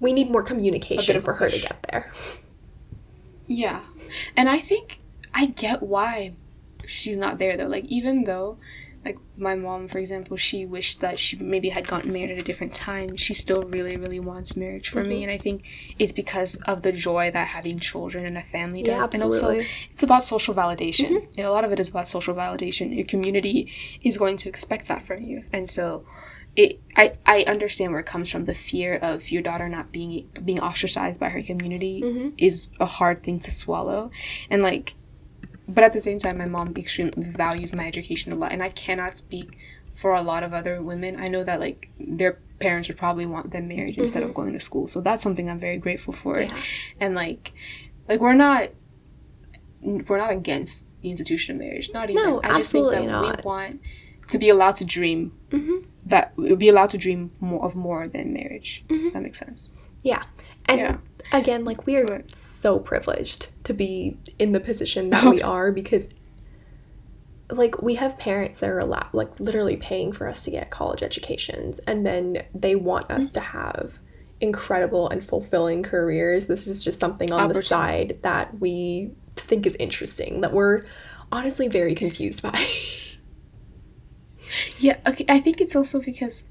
We 0.00 0.12
need 0.12 0.30
more 0.30 0.42
communication 0.42 1.20
for 1.20 1.34
her 1.34 1.48
to 1.48 1.58
get 1.58 1.86
there. 1.90 2.10
Yeah. 3.46 3.82
And 4.36 4.48
I 4.48 4.58
think 4.58 5.00
I 5.34 5.46
get 5.46 5.82
why 5.82 6.32
she's 6.86 7.16
not 7.16 7.38
there 7.38 7.56
though. 7.56 7.68
Like 7.68 7.84
even 7.86 8.24
though 8.24 8.58
like 9.04 9.18
my 9.36 9.54
mom 9.54 9.88
for 9.88 9.98
example, 9.98 10.36
she 10.36 10.64
wished 10.64 11.00
that 11.00 11.18
she 11.18 11.36
maybe 11.36 11.70
had 11.70 11.86
gotten 11.88 12.12
married 12.12 12.30
at 12.30 12.38
a 12.38 12.44
different 12.44 12.74
time, 12.74 13.16
she 13.16 13.34
still 13.34 13.62
really 13.64 13.96
really 13.96 14.20
wants 14.20 14.56
marriage 14.56 14.88
for 14.88 15.00
Mm-hmm. 15.00 15.08
me 15.08 15.22
and 15.24 15.32
I 15.32 15.38
think 15.38 15.64
it's 15.98 16.12
because 16.12 16.56
of 16.66 16.82
the 16.82 16.92
joy 16.92 17.30
that 17.30 17.48
having 17.48 17.78
children 17.78 18.24
and 18.26 18.38
a 18.38 18.42
family 18.42 18.82
Yeah, 18.84 19.00
does. 19.00 19.10
and 19.14 19.22
also. 19.22 19.50
Mm-hmm. 19.52 19.90
it's 19.92 20.02
about 20.02 20.22
social 20.22 20.54
validation. 20.54 21.10
You 21.36 21.42
know, 21.42 21.50
a 21.50 21.54
lot 21.54 21.64
of 21.64 21.72
it 21.72 21.80
is 21.80 21.90
about 21.90 22.06
social 22.06 22.34
validation. 22.34 22.94
Your 22.94 23.06
community 23.06 23.72
is 24.02 24.18
going 24.18 24.36
to 24.38 24.48
expect 24.48 24.88
that 24.88 25.02
from 25.02 25.22
you. 25.22 25.44
And 25.52 25.68
so 25.68 26.04
it, 26.54 26.80
I, 26.96 27.14
I 27.24 27.44
understand 27.44 27.92
where 27.92 28.00
it 28.00 28.06
comes 28.06 28.30
from. 28.30 28.44
The 28.44 28.52
fear 28.54 28.94
of 28.96 29.30
your 29.30 29.40
daughter 29.42 29.68
not 29.70 29.90
being 29.90 30.28
being 30.44 30.60
ostracized 30.60 31.18
by 31.18 31.30
her 31.30 31.42
community 31.42 32.02
Mm-hmm. 32.02 32.28
is 32.38 32.68
a 32.78 32.84
hard 32.86 33.22
thing 33.22 33.40
to 33.40 33.50
swallow, 33.50 34.10
and 34.50 34.60
like, 34.62 34.94
but 35.68 35.84
at 35.84 35.92
the 35.92 36.00
same 36.00 36.18
time, 36.18 36.38
my 36.38 36.46
mom 36.46 36.74
extremely 36.76 37.12
values 37.22 37.72
my 37.74 37.86
education 37.86 38.32
a 38.32 38.36
lot, 38.36 38.52
and 38.52 38.62
I 38.62 38.68
cannot 38.70 39.16
speak 39.16 39.56
for 39.92 40.14
a 40.14 40.22
lot 40.22 40.42
of 40.42 40.52
other 40.54 40.82
women. 40.82 41.18
I 41.20 41.28
know 41.28 41.44
that 41.44 41.60
like 41.60 41.90
their 42.00 42.38
parents 42.60 42.88
would 42.88 42.96
probably 42.98 43.26
want 43.26 43.50
them 43.52 43.68
married 43.68 43.98
instead 43.98 44.22
of 44.22 44.32
going 44.34 44.52
to 44.54 44.60
school, 44.60 44.88
so 44.88 45.00
that's 45.00 45.22
something 45.22 45.48
I'm 45.50 45.60
very 45.60 45.76
grateful 45.76 46.12
for, 46.12 46.36
Mm-hmm. 46.36 46.56
Yeah. 46.56 46.62
and 47.00 47.14
like, 47.14 47.52
like 48.08 48.20
we're 48.20 48.34
not 48.34 48.70
we're 49.82 50.18
not 50.18 50.30
against 50.30 50.86
the 51.02 51.10
institution 51.10 51.56
of 51.56 51.60
marriage. 51.60 51.90
Not 51.92 52.08
even. 52.10 52.22
No, 52.22 52.40
I 52.44 52.52
just 52.56 52.70
think 52.72 52.88
that 52.90 53.04
not. 53.04 53.38
we 53.38 53.42
want 53.42 53.80
to 54.28 54.38
be 54.38 54.48
allowed 54.48 54.76
to 54.76 54.84
dream. 54.84 55.32
That 56.06 56.32
we'll 56.36 56.56
be 56.56 56.68
allowed 56.68 56.90
to 56.90 56.98
dream 56.98 57.30
more 57.40 57.64
of 57.64 57.74
more 57.76 58.08
than 58.08 58.32
marriage. 58.32 58.84
That 58.88 59.22
makes 59.22 59.38
sense. 59.38 59.70
Yeah. 60.02 60.22
And 60.66 60.80
Yeah. 60.80 60.96
again, 61.32 61.64
like 61.64 61.86
we 61.86 61.96
are 61.96 62.04
Right. 62.04 62.30
so 62.34 62.78
privileged 62.78 63.48
to 63.64 63.74
be 63.74 64.16
in 64.38 64.52
the 64.52 64.60
position 64.60 65.10
that 65.10 65.24
we 65.24 65.42
are 65.42 65.72
because 65.72 66.08
like 67.50 67.82
we 67.82 67.96
have 67.96 68.16
parents 68.16 68.60
that 68.60 68.70
are 68.70 68.78
allowed 68.78 69.08
like 69.12 69.28
literally 69.38 69.76
paying 69.76 70.10
for 70.10 70.26
us 70.26 70.42
to 70.42 70.50
get 70.50 70.70
college 70.70 71.02
educations 71.02 71.80
and 71.80 72.06
then 72.06 72.42
they 72.54 72.74
want 72.74 73.10
us 73.10 73.26
mm-hmm. 73.26 73.34
to 73.34 73.40
have 73.40 73.98
incredible 74.40 75.08
and 75.10 75.24
fulfilling 75.24 75.82
careers. 75.82 76.46
This 76.46 76.66
is 76.66 76.82
just 76.82 76.98
something 76.98 77.30
on 77.30 77.48
the 77.48 77.58
oh, 77.58 77.60
side 77.60 78.18
that 78.22 78.58
we 78.58 79.12
think 79.36 79.66
is 79.66 79.76
interesting 79.76 80.40
that 80.40 80.52
we're 80.52 80.84
honestly 81.30 81.68
very 81.68 81.94
confused 81.94 82.42
by. 82.42 82.66
Yeah, 84.76 84.98
okay. 85.06 85.24
I 85.28 85.38
think 85.40 85.60
it's 85.60 85.74
also 85.74 86.00
because 86.00 86.48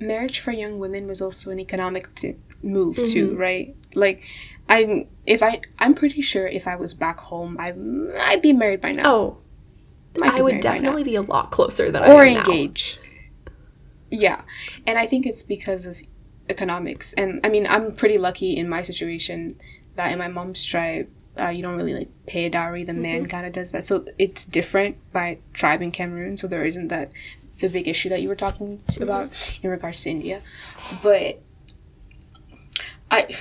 marriage 0.00 0.40
for 0.40 0.50
young 0.50 0.78
women 0.78 1.06
was 1.06 1.20
also 1.20 1.50
an 1.50 1.60
economic 1.60 2.14
t- 2.14 2.36
move 2.64 2.96
too, 2.96 3.36
right? 3.36 3.76
Like, 3.94 4.22
I'm 4.68 5.06
if 5.26 5.42
I 5.42 5.60
I'm 5.78 5.94
pretty 5.94 6.20
sure 6.22 6.46
if 6.46 6.66
I 6.66 6.76
was 6.76 6.94
back 6.94 7.20
home, 7.20 7.56
I 7.60 7.74
I'd 8.30 8.42
be 8.42 8.52
married 8.52 8.80
by 8.80 8.92
now. 8.92 9.02
oh, 9.14 9.38
I 10.22 10.40
would 10.42 10.52
married 10.54 10.64
by 10.64 10.70
now. 10.78 10.82
definitely 10.82 11.04
be 11.04 11.14
a 11.16 11.22
lot 11.22 11.50
closer 11.50 11.90
than 11.90 12.02
or 12.04 12.22
I 12.22 12.28
am 12.28 12.34
now. 12.34 12.44
Yeah, 14.10 14.42
and 14.86 14.98
I 14.98 15.06
think 15.06 15.26
it's 15.26 15.42
because 15.42 15.86
of 15.86 15.98
economics. 16.48 17.12
And 17.14 17.40
I 17.44 17.48
mean, 17.48 17.66
I'm 17.68 17.94
pretty 17.94 18.18
lucky 18.18 18.56
in 18.56 18.68
my 18.68 18.82
situation 18.82 19.56
that 19.96 20.12
in 20.12 20.18
my 20.18 20.28
mom's 20.28 20.64
tribe, 20.64 21.08
uh, 21.38 21.48
you 21.48 21.62
don't 21.62 21.76
really 21.76 21.94
like 21.94 22.08
pay 22.26 22.44
a 22.44 22.50
dowry. 22.50 22.84
The 22.84 22.92
Mm-hmm. 22.92 23.02
man 23.02 23.26
kind 23.26 23.46
of 23.46 23.52
does 23.52 23.72
that, 23.72 23.84
so 23.84 24.06
it's 24.18 24.44
different 24.44 24.96
by 25.12 25.38
tribe 25.52 25.82
in 25.82 25.90
Cameroon. 25.90 26.36
So 26.36 26.46
there 26.46 26.64
isn't 26.64 26.88
that 26.88 27.10
the 27.58 27.68
big 27.68 27.88
issue 27.88 28.08
that 28.10 28.20
you 28.22 28.28
were 28.28 28.34
talking 28.36 28.78
to 28.78 28.84
Mm-hmm. 28.84 29.02
about 29.02 29.58
in 29.62 29.70
regards 29.70 30.02
to 30.04 30.10
India, 30.10 30.42
but 31.02 31.40
I. 33.14 33.36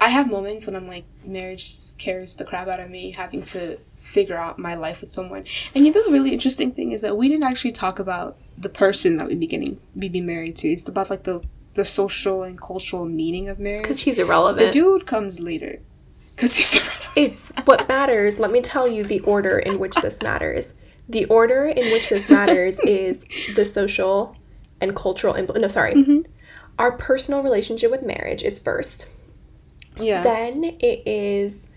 I 0.00 0.08
have 0.08 0.30
moments 0.30 0.66
when 0.66 0.76
I'm 0.76 0.88
like, 0.88 1.04
marriage 1.26 1.66
scares 1.66 2.36
the 2.36 2.44
crap 2.44 2.68
out 2.68 2.80
of 2.80 2.88
me, 2.88 3.10
having 3.10 3.42
to 3.42 3.78
figure 3.98 4.36
out 4.38 4.58
my 4.58 4.74
life 4.74 5.02
with 5.02 5.10
someone. 5.10 5.44
And 5.74 5.84
you 5.84 5.92
know, 5.92 6.02
the 6.02 6.10
really 6.10 6.32
interesting 6.32 6.72
thing 6.72 6.92
is 6.92 7.02
that 7.02 7.18
we 7.18 7.28
didn't 7.28 7.44
actually 7.44 7.72
talk 7.72 7.98
about 7.98 8.38
the 8.56 8.70
person 8.70 9.18
that 9.18 9.26
we'd 9.26 9.40
be 9.40 9.46
getting, 9.46 9.78
we'd 9.94 10.12
be 10.12 10.22
married 10.22 10.56
to. 10.56 10.68
It's 10.68 10.88
about 10.88 11.10
like 11.10 11.24
the 11.24 11.42
the 11.74 11.84
social 11.84 12.42
and 12.42 12.60
cultural 12.60 13.04
meaning 13.04 13.48
of 13.48 13.58
marriage. 13.58 13.82
Because 13.82 14.00
he's 14.00 14.18
irrelevant. 14.18 14.58
The 14.58 14.70
dude 14.70 15.06
comes 15.06 15.40
later, 15.40 15.80
because 16.34 16.56
he's 16.56 16.74
irrelevant. 16.80 17.12
It's 17.16 17.52
what 17.64 17.88
matters. 17.88 18.38
Let 18.38 18.50
me 18.50 18.60
tell 18.60 18.88
you 18.88 19.04
the 19.04 19.20
order 19.20 19.58
in 19.58 19.78
which 19.78 19.96
this 19.96 20.22
matters. 20.22 20.74
The 21.08 21.26
order 21.26 21.66
in 21.66 21.84
which 21.84 22.08
this 22.08 22.30
matters 22.30 22.78
is 22.84 23.24
the 23.54 23.64
social 23.64 24.36
and 24.80 24.96
cultural. 24.96 25.34
Impl- 25.34 25.60
no, 25.60 25.68
sorry. 25.68 25.94
Mm-hmm. 25.94 26.20
Our 26.78 26.92
personal 26.92 27.42
relationship 27.42 27.90
with 27.90 28.02
marriage 28.02 28.42
is 28.42 28.58
first. 28.58 29.06
Yeah. 29.96 30.22
Then 30.22 30.64
it 30.80 31.06
is 31.06 31.68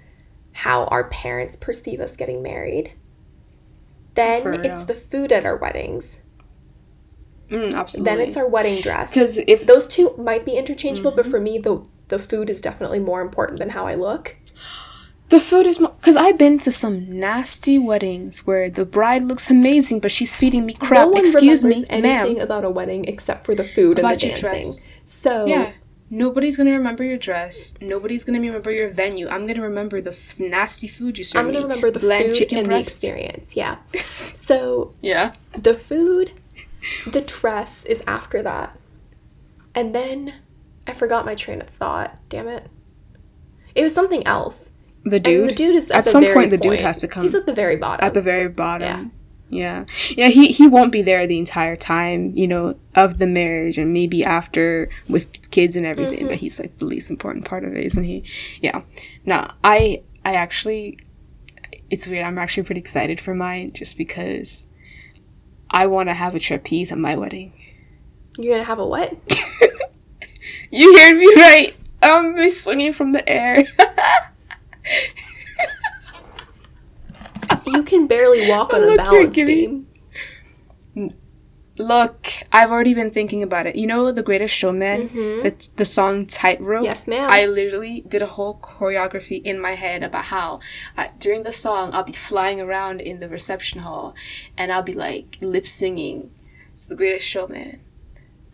how 0.53 0.85
our 0.85 1.03
parents 1.09 1.55
perceive 1.55 1.99
us 1.99 2.15
getting 2.15 2.41
married. 2.41 2.93
Then 4.15 4.41
For 4.41 4.53
it's 4.53 4.63
real. 4.63 4.85
the 4.85 4.93
food 4.95 5.31
at 5.31 5.45
our 5.45 5.55
weddings. 5.57 6.17
Mm, 7.49 7.75
absolutely. 7.75 8.11
Then 8.15 8.27
it's 8.27 8.35
our 8.37 8.47
wedding 8.47 8.81
dress. 8.81 9.11
because 9.11 9.37
if 9.37 9.65
Those 9.65 9.87
two 9.87 10.13
might 10.17 10.43
be 10.45 10.57
interchangeable, 10.57 11.11
Mm-hmm. 11.11 11.21
but 11.21 11.27
for 11.29 11.39
me, 11.39 11.59
the 11.59 11.85
the 12.09 12.17
food 12.19 12.49
is 12.49 12.61
definitely 12.61 12.99
more 12.99 13.21
important 13.21 13.59
than 13.59 13.69
how 13.69 13.85
I 13.85 13.95
look. 13.95 14.35
the 15.29 15.39
food 15.39 15.67
is 15.67 15.79
more 15.79 15.93
because 15.99 16.15
I've 16.17 16.37
been 16.37 16.57
to 16.59 16.71
some 16.71 17.19
nasty 17.19 17.77
weddings 17.77 18.47
where 18.47 18.69
the 18.69 18.85
bride 18.85 19.23
looks 19.23 19.51
amazing, 19.51 19.99
but 19.99 20.11
she's 20.11 20.35
feeding 20.35 20.65
me 20.65 20.73
crap. 20.73 21.01
no 21.01 21.07
one 21.09 21.17
Excuse 21.21 21.63
me, 21.63 21.85
anything 21.89 22.01
ma'am. 22.01 22.37
about 22.39 22.65
a 22.65 22.69
wedding 22.69 23.05
except 23.05 23.45
for 23.45 23.53
the 23.55 23.63
food 23.63 23.99
and 23.99 24.07
About 24.07 24.19
the 24.19 24.27
your 24.27 24.35
dancing. 24.35 24.49
dress. 24.49 24.83
So 25.07 25.45
Yeah. 25.47 25.71
Nobody's 26.09 26.55
gonna 26.55 26.71
remember 26.71 27.03
your 27.03 27.17
dress. 27.17 27.73
Nobody's 27.81 28.23
gonna 28.23 28.39
remember 28.39 28.71
your 28.71 28.89
venue. 28.89 29.27
I'm 29.27 29.45
gonna 29.47 29.61
remember 29.61 29.99
the 29.99 30.11
f- 30.11 30.39
nasty 30.39 30.87
food 30.87 31.17
you 31.17 31.23
served 31.25 31.39
I'm 31.39 31.47
gonna 31.47 31.57
me. 31.59 31.63
remember 31.63 31.91
the 31.91 31.99
Bland 31.99 32.27
food 32.27 32.35
chicken 32.35 32.59
and 32.59 32.67
breast. 32.67 33.01
the 33.01 33.07
experience. 33.09 33.55
Yeah. 33.55 33.77
so 34.41 34.93
Yeah. 35.01 35.33
the 35.57 35.73
food, 35.75 36.31
the 37.05 37.19
dress 37.21 37.83
is 37.85 38.03
after 38.07 38.41
that, 38.43 38.77
and 39.75 39.93
then 39.93 40.35
I 40.87 40.93
forgot 40.93 41.25
my 41.25 41.35
train 41.35 41.59
of 41.59 41.67
thought. 41.67 42.15
Damn 42.29 42.47
it! 42.47 42.67
It 43.75 43.83
was 43.83 43.93
something 43.93 44.25
else. 44.25 44.69
The 45.03 45.17
And 45.17 45.23
dude. 45.25 45.49
the 45.49 45.55
dude 45.55 45.75
is 45.75 45.89
at, 45.91 45.97
at 45.97 46.03
the 46.05 46.09
some 46.09 46.23
very 46.23 46.33
point. 46.35 46.51
The 46.51 46.57
dude 46.57 46.79
has 46.79 46.99
to 47.01 47.07
come 47.09 47.23
He's 47.23 47.35
at 47.35 47.45
the 47.45 47.53
very 47.53 47.75
bottom. 47.75 48.05
at 48.05 48.13
the 48.13 48.21
very 48.21 48.47
bottom. 48.47 48.87
Yeah. 48.87 49.05
Yeah. 49.49 49.85
Yeah, 50.15 50.27
he 50.27 50.47
he 50.51 50.67
won't 50.67 50.91
be 50.91 51.01
there 51.01 51.25
the 51.27 51.37
entire 51.37 51.75
time, 51.75 52.31
you 52.35 52.47
know, 52.47 52.75
of 52.95 53.17
the 53.17 53.27
marriage 53.27 53.77
and 53.77 53.93
maybe 53.93 54.23
after 54.23 54.89
with 55.07 55.49
kids 55.51 55.75
and 55.75 55.85
everything, 55.85 56.19
Mm-hmm. 56.19 56.27
but 56.27 56.37
he's 56.37 56.59
like 56.59 56.77
the 56.79 56.85
least 56.85 57.09
important 57.09 57.45
part 57.45 57.63
of 57.63 57.73
it, 57.73 57.83
isn't 57.85 58.03
he? 58.03 58.23
Yeah. 58.61 58.81
No, 59.25 59.49
I 59.63 60.03
I 60.25 60.33
actually 60.33 60.99
it's 61.89 62.07
weird. 62.07 62.25
I'm 62.25 62.37
actually 62.37 62.63
pretty 62.63 62.81
excited 62.81 63.19
for 63.21 63.33
mine 63.33 63.71
just 63.73 63.97
because 63.97 64.67
I 65.69 65.85
want 65.87 66.09
to 66.09 66.13
have 66.13 66.35
a 66.35 66.39
trapeze 66.39 66.91
at 66.91 66.97
my 66.97 67.15
wedding. 67.15 67.53
You're 68.37 68.55
gonna 68.55 68.65
have 68.65 68.79
a 68.79 68.85
what? 68.85 69.13
You 70.69 70.97
heard 70.97 71.15
me 71.17 71.27
right. 71.35 71.75
I'm 72.01 72.35
be 72.35 72.49
swinging 72.49 72.91
from 72.93 73.11
the 73.13 73.27
air. 73.27 73.65
You 77.67 77.83
can 77.83 78.07
barely 78.07 78.49
walk 78.49 78.73
on 78.73 78.81
a 78.83 78.85
Look, 78.87 78.97
balance 78.97 79.35
giving- 79.35 79.85
beam. 80.95 81.09
Look, 81.79 82.27
I've 82.51 82.71
already 82.71 82.95
been 82.95 83.11
thinking 83.11 83.43
about 83.43 83.67
it. 83.67 83.75
You 83.75 83.85
know 83.85 84.11
the 84.11 84.23
Greatest 84.23 84.55
Showman, 84.55 85.09
the 85.43 85.69
the 85.75 85.85
song 85.85 86.25
Tightrope. 86.25 86.77
Mm-hmm. 86.77 86.85
Yes, 86.85 87.05
ma'am. 87.05 87.27
I 87.29 87.45
literally 87.45 88.01
did 88.07 88.23
a 88.23 88.25
whole 88.25 88.57
choreography 88.59 89.43
in 89.43 89.59
my 89.61 89.73
head 89.75 90.01
about 90.01 90.25
how 90.25 90.59
uh, 90.97 91.09
during 91.19 91.43
the 91.43 91.53
song 91.53 91.93
I'll 91.93 92.03
be 92.03 92.13
flying 92.13 92.59
around 92.59 92.99
in 92.99 93.19
the 93.19 93.29
reception 93.29 93.81
hall, 93.81 94.15
and 94.57 94.71
I'll 94.71 94.81
be 94.81 94.95
like 94.95 95.37
lip 95.39 95.67
singing 95.67 96.31
to 96.81 96.89
the 96.89 96.95
Greatest 96.95 97.27
Showman, 97.27 97.79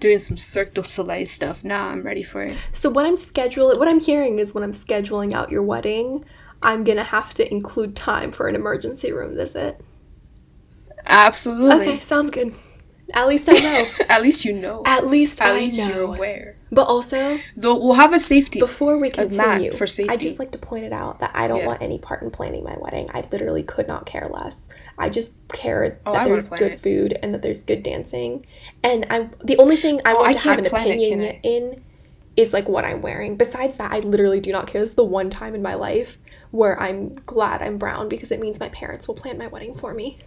doing 0.01 0.18
some 0.18 0.36
Cirque 0.36 0.74
du 0.74 0.84
Soleil 0.84 1.26
stuff. 1.26 1.64
Now 1.64 1.88
I'm 1.88 2.03
ready 2.03 2.24
for 2.24 2.41
it. 2.41 2.57
So 2.74 2.89
what 2.89 3.05
I'm 3.05 3.16
scheduling, 3.16 3.80
what 3.80 3.88
I'm 3.88 4.01
hearing 4.01 4.38
is 4.39 4.53
when 4.53 4.66
I'm 4.66 4.74
scheduling 4.74 5.32
out 5.34 5.49
your 5.49 5.64
wedding, 5.64 6.26
I'm 6.64 6.84
gonna 6.84 7.03
have 7.03 7.34
to 7.36 7.51
include 7.51 7.95
time 7.95 8.32
for 8.32 8.47
an 8.47 8.55
emergency 8.55 9.11
room 9.11 9.36
visit. 9.36 9.80
Absolutely. 11.05 11.88
Okay, 11.89 11.99
sounds 11.99 12.32
good. 12.32 12.53
At 13.14 13.28
least 13.28 13.47
I 13.49 13.53
know. 13.53 13.86
At 14.09 14.22
least 14.22 14.45
you 14.45 14.53
know. 14.53 14.82
At 14.86 15.05
least 15.07 15.41
At 15.41 15.49
I 15.49 15.55
least 15.55 15.86
know. 15.86 15.93
you're 15.93 16.03
aware. 16.03 16.55
But 16.72 16.86
also, 16.88 17.38
Though 17.55 17.76
we'll 17.76 17.93
have 17.93 18.14
a 18.14 18.20
safety. 18.20 18.59
before 18.59 18.97
we 18.97 19.11
continue, 19.11 19.72
for 19.74 19.86
safety. 19.86 20.11
I 20.11 20.18
just 20.18 20.39
like 20.39 20.51
to 20.53 20.57
point 20.57 20.86
it 20.86 20.93
out 20.93 21.20
that 21.20 21.30
I 21.36 21.47
don't 21.47 21.59
Yeah. 21.59 21.68
want 21.68 21.82
any 21.84 21.99
part 21.99 22.24
in 22.24 22.32
planning 22.32 22.64
my 22.64 22.76
wedding. 22.80 23.09
I 23.14 23.24
literally 23.32 23.61
could 23.61 23.88
not 23.88 24.07
care 24.07 24.28
less. 24.32 24.61
I 24.97 25.09
just 25.09 25.34
care 25.49 25.99
Oh, 26.05 26.14
that 26.14 26.22
I 26.22 26.26
wanna 26.26 26.30
there's 26.38 26.47
plan 26.47 26.59
good 26.59 26.72
it. 26.72 26.80
food 26.80 27.20
and 27.22 27.32
that 27.34 27.43
there's 27.43 27.61
good 27.61 27.84
dancing. 27.84 28.45
And 28.84 29.05
I, 29.11 29.30
the 29.43 29.57
only 29.57 29.76
thing 29.76 30.01
I 30.05 30.14
Oh, 30.14 30.16
want 30.16 30.28
I 30.30 30.34
to 30.34 30.39
have 30.39 30.55
can't 30.55 30.66
an 30.66 30.70
plan 30.72 30.88
it, 30.88 30.91
opinion 30.91 31.20
can 31.20 31.30
I? 31.30 31.39
in 31.43 31.84
is 32.36 32.53
like 32.53 32.68
what 32.68 32.86
I'm 32.86 33.03
wearing. 33.03 33.36
Besides 33.36 33.78
that, 33.78 33.91
I 33.91 33.99
literally 33.99 34.39
do 34.39 34.51
not 34.51 34.66
care. 34.66 34.82
This 34.82 34.89
is 34.91 34.95
the 34.95 35.03
one 35.03 35.30
time 35.30 35.53
in 35.53 35.61
my 35.61 35.76
life 35.76 36.18
where 36.54 36.80
I'm 36.80 37.16
glad 37.16 37.64
I'm 37.64 37.78
brown 37.80 38.08
because 38.08 38.32
it 38.32 38.39
means 38.39 38.60
my 38.60 38.70
parents 38.70 39.08
will 39.08 39.16
plan 39.16 39.39
my 39.39 39.47
wedding 39.47 39.74
for 39.74 39.93
me. 39.93 40.20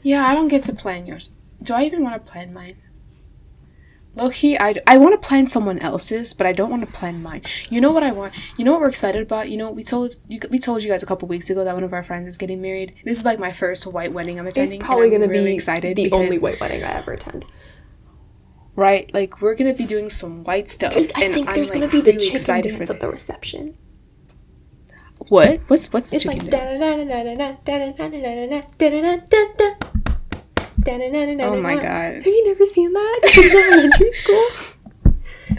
Yeah, 0.00 0.26
I 0.26 0.34
don't 0.34 0.48
get 0.48 0.62
to 0.64 0.74
plan 0.74 1.06
yours. 1.06 1.30
Do 1.62 1.74
I 1.74 1.84
even 1.84 2.02
want 2.02 2.14
to 2.24 2.32
plan 2.32 2.52
mine? 2.54 2.76
Low 4.14 4.30
key, 4.30 4.58
I, 4.58 4.74
I 4.86 4.96
want 4.98 5.12
to 5.20 5.26
plan 5.26 5.46
someone 5.46 5.78
else's, 5.78 6.32
but 6.34 6.46
I 6.46 6.52
don't 6.52 6.70
want 6.70 6.84
to 6.86 6.90
plan 6.90 7.22
mine. 7.22 7.42
You 7.70 7.80
know 7.82 7.92
what 7.92 8.02
I 8.02 8.12
want? 8.12 8.34
You 8.58 8.64
know 8.64 8.72
what 8.72 8.80
we're 8.80 8.88
excited 8.88 9.22
about? 9.22 9.50
You 9.50 9.56
know 9.58 9.70
we 9.70 9.82
told 9.84 10.16
you 10.28 10.40
we 10.50 10.58
told 10.58 10.82
you 10.82 10.90
guys 10.90 11.02
a 11.02 11.06
couple 11.06 11.28
weeks 11.28 11.48
ago 11.50 11.64
that 11.64 11.74
one 11.74 11.84
of 11.84 11.92
our 11.92 12.02
friends 12.02 12.26
is 12.26 12.36
getting 12.38 12.60
married. 12.62 12.94
This 13.04 13.18
is 13.18 13.24
like 13.24 13.38
my 13.38 13.50
first 13.52 13.86
white 13.86 14.12
wedding 14.12 14.38
I'm 14.38 14.46
attending. 14.46 14.80
It's 14.80 14.86
probably 14.86 15.08
going 15.10 15.22
to 15.22 15.28
really 15.28 15.50
be 15.50 15.54
excited 15.54 15.96
the 15.96 16.12
only 16.12 16.38
white 16.38 16.60
wedding 16.60 16.82
I 16.82 16.92
ever 16.92 17.12
attend. 17.12 17.44
right. 18.76 19.12
Like 19.14 19.40
we're 19.40 19.54
gonna 19.54 19.74
be 19.74 19.86
doing 19.86 20.10
some 20.10 20.44
white 20.44 20.68
stuff, 20.68 20.92
There's, 20.92 21.10
I 21.12 21.28
think 21.28 21.48
I'm 21.48 21.54
there's 21.54 21.70
like, 21.70 21.78
going 21.78 21.90
to 21.90 21.96
be 21.96 22.02
the 22.02 22.16
really 22.18 22.30
chicken 22.30 22.62
dance 22.62 22.90
at 22.90 23.00
the 23.00 23.08
reception. 23.10 23.76
What? 25.32 25.60
What's 25.68 25.90
what's 25.90 26.10
the 26.10 26.16
It's 26.16 26.24
chicken 26.24 26.40
like 26.40 26.50
dance? 26.50 26.78
Oh 26.82 26.96
my 31.62 31.74
God. 31.76 32.14
Have 32.16 32.26
you 32.26 32.48
never 32.48 32.66
seen 32.66 32.92
that? 32.92 33.20
In 33.34 33.50
elementary 33.56 34.10
school. 34.10 34.46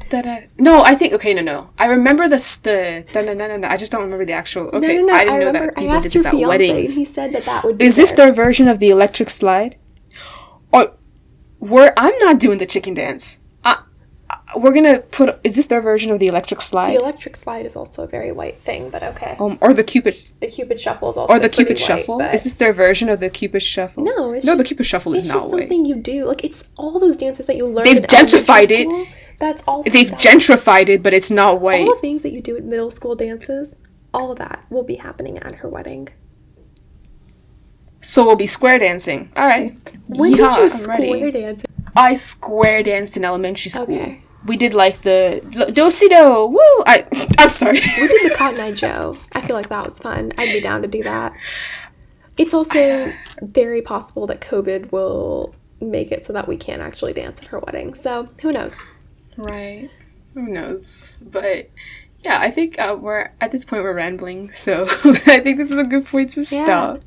Da-da. 0.09 0.41
No, 0.59 0.83
I 0.83 0.93
think 0.93 1.13
okay. 1.13 1.33
No, 1.33 1.41
no. 1.41 1.69
I 1.79 1.85
remember 1.85 2.29
the 2.29 2.37
the 2.63 3.03
da- 3.13 3.21
na- 3.23 3.33
na- 3.33 3.47
na- 3.47 3.57
na. 3.57 3.67
I 3.69 3.77
just 3.77 3.91
don't 3.91 4.03
remember 4.03 4.25
the 4.25 4.33
actual. 4.33 4.67
Okay, 4.67 4.97
no, 4.97 5.01
no, 5.01 5.07
no. 5.07 5.13
I 5.13 5.17
I, 5.17 5.19
didn't 5.25 5.39
know 5.39 5.45
remember. 5.47 5.65
that 5.65 5.75
people 5.75 6.01
did 6.01 6.11
this 6.11 6.25
at 6.27 6.35
weddings. 6.35 6.93
he 6.95 7.05
said 7.05 7.33
that 7.33 7.45
that 7.45 7.63
would 7.63 7.79
be. 7.79 7.85
Is 7.85 7.95
this 7.95 8.13
there. 8.13 8.27
their 8.27 8.33
version 8.45 8.67
of 8.67 8.77
the 8.77 8.91
electric 8.91 9.31
slide? 9.31 9.77
Or 10.71 10.93
we're 11.59 11.93
I'm 11.97 12.15
not 12.19 12.39
doing 12.39 12.59
the 12.59 12.67
chicken 12.67 12.93
dance. 12.93 13.39
We're 14.55 14.73
gonna 14.73 14.99
put. 14.99 15.39
Is 15.43 15.55
this 15.55 15.67
their 15.67 15.81
version 15.81 16.11
of 16.11 16.19
the 16.19 16.27
electric 16.27 16.61
slide? 16.61 16.95
The 16.95 16.99
electric 17.01 17.35
slide 17.35 17.65
is 17.65 17.75
also 17.75 18.03
a 18.03 18.07
very 18.07 18.31
white 18.31 18.59
thing, 18.59 18.89
but 18.89 19.01
okay. 19.03 19.35
Um, 19.39 19.57
or 19.61 19.73
the 19.73 19.83
cupid 19.83 20.15
The 20.39 20.47
Cupid 20.47 20.79
shuffle 20.79 21.11
is 21.11 21.17
also 21.17 21.33
or 21.33 21.39
the 21.39 21.49
cupid 21.49 21.77
white, 21.77 21.79
shuffle? 21.79 22.21
Is 22.21 22.43
this 22.43 22.55
their 22.55 22.73
version 22.73 23.09
of 23.09 23.19
the 23.19 23.29
cupid 23.29 23.63
shuffle? 23.63 24.03
no? 24.03 24.31
It's 24.33 24.45
no. 24.45 24.53
the 24.55 24.63
just- 24.63 24.67
cupid 24.69 24.85
shuffle 24.85 25.13
is 25.15 25.23
It's 25.23 25.29
not 25.31 25.39
just 25.41 25.51
white. 25.51 25.61
something 25.63 25.85
you 25.85 25.95
do. 25.95 26.25
Like 26.25 26.43
it's 26.43 26.69
all 26.77 26.99
those 26.99 27.17
dances 27.17 27.45
that 27.47 27.55
you 27.57 27.65
learn. 27.67 27.83
They've 27.85 28.03
gentrified 28.03 28.69
it. 28.71 29.07
That's 29.39 29.63
all. 29.67 29.81
They've 29.83 30.07
stuff. 30.07 30.21
gentrified 30.21 30.89
it, 30.89 31.01
but 31.03 31.13
it's 31.13 31.31
not 31.31 31.59
white. 31.59 31.81
all 31.87 31.95
the 31.95 32.01
things 32.01 32.21
that 32.23 32.31
you 32.31 32.41
do 32.41 32.55
at 32.57 32.63
middle 32.63 32.91
school 32.91 33.15
dances. 33.15 33.75
All 34.13 34.31
of 34.31 34.37
that 34.37 34.65
will 34.69 34.83
be 34.83 34.95
happening 34.95 35.37
at 35.39 35.55
her 35.55 35.67
wedding. 35.69 36.09
So 38.01 38.25
we'll 38.25 38.35
be 38.35 38.47
square 38.47 38.79
dancing. 38.79 39.31
All 39.35 39.47
right. 39.47 39.75
When 40.07 40.33
Yeehaw, 40.33 40.55
did 40.55 40.61
you 40.61 40.67
square 40.67 41.31
dance? 41.31 41.63
I 41.95 42.13
square 42.15 42.83
danced 42.83 43.15
in 43.17 43.23
elementary 43.23 43.69
school. 43.71 43.83
Okay. 43.83 44.22
We 44.45 44.57
did 44.57 44.73
like 44.73 45.01
the 45.01 45.41
do 45.73 45.89
si 45.91 46.09
do. 46.09 46.45
Woo! 46.47 46.83
I 46.85 47.05
I'm 47.39 47.49
sorry. 47.49 47.79
We 47.79 48.07
did 48.07 48.31
the 48.31 48.35
Cotton 48.37 48.59
Eye 48.59 48.73
Joe. 48.73 49.17
I 49.33 49.41
feel 49.41 49.55
like 49.55 49.69
that 49.69 49.85
was 49.85 49.99
fun. 49.99 50.31
I'd 50.37 50.53
be 50.53 50.61
down 50.61 50.81
to 50.81 50.87
do 50.87 51.03
that. 51.03 51.33
It's 52.37 52.53
also 52.53 53.11
very 53.41 53.81
possible 53.81 54.27
that 54.27 54.41
COVID 54.41 54.91
will 54.91 55.53
make 55.79 56.11
it 56.11 56.25
so 56.25 56.33
that 56.33 56.47
we 56.47 56.57
can't 56.57 56.81
actually 56.81 57.13
dance 57.13 57.39
at 57.39 57.45
her 57.47 57.59
wedding. 57.59 57.93
So 57.93 58.25
who 58.41 58.51
knows? 58.51 58.79
Right. 59.37 59.89
Who 60.33 60.47
knows? 60.47 61.17
But 61.21 61.69
yeah, 62.23 62.39
I 62.39 62.49
think 62.49 62.79
uh, 62.79 62.97
we're 62.99 63.31
at 63.41 63.51
this 63.51 63.65
point 63.65 63.83
we're 63.83 63.93
rambling, 63.93 64.49
so 64.49 64.83
I 65.27 65.39
think 65.39 65.57
this 65.57 65.71
is 65.71 65.77
a 65.77 65.83
good 65.83 66.05
point 66.05 66.29
to 66.31 66.41
Yeah. 66.41 66.63
stop. 66.63 67.01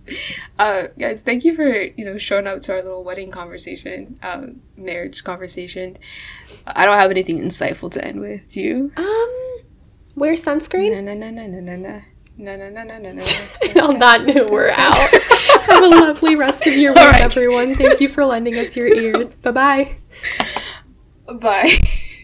Uh, 0.59 0.89
guys, 0.99 1.23
thank 1.23 1.45
you 1.45 1.55
for 1.55 1.67
you 1.69 2.05
know 2.05 2.19
showing 2.19 2.47
up 2.47 2.61
to 2.61 2.73
our 2.73 2.83
little 2.83 3.03
wedding 3.05 3.31
conversation, 3.31 4.19
um, 4.23 4.61
marriage 4.77 5.25
conversation. 5.25 5.97
I 6.67 6.85
don't 6.87 6.99
have 6.99 7.11
anything 7.11 7.41
insightful 7.41 7.91
to 7.93 8.05
end 8.05 8.21
with. 8.21 8.51
Do 8.53 8.61
you? 8.61 8.93
Um, 8.97 9.65
wear 10.17 10.35
sunscreen. 10.35 10.93
Na 11.05 11.15
na 11.15 11.31
na 11.31 11.31
na 11.31 11.47
na 11.47 11.61
na 11.61 11.77
na. 11.77 12.01
Na, 12.39 12.55
na, 12.55 12.69
na, 12.69 12.85
na, 12.85 12.99
na, 12.99 13.13
na, 13.13 13.23
And 13.63 13.79
on 13.89 13.99
that 13.99 14.27
note, 14.27 14.51
we're 14.51 14.69
out. 14.77 14.95
Have 14.95 15.83
a 15.83 15.89
lovely 15.89 16.37
rest 16.37 16.67
of 16.67 16.75
your 16.75 16.93
week, 16.93 17.03
right. 17.03 17.23
everyone. 17.23 17.73
Thank 17.73 17.99
you 18.03 18.11
for 18.11 18.27
lending 18.27 18.55
us 18.57 18.77
your 18.77 18.89
ears. 18.89 19.33
Bye 19.37 19.51
bye. 19.53 19.97
na. 21.27 21.35
Bye. 21.39 21.79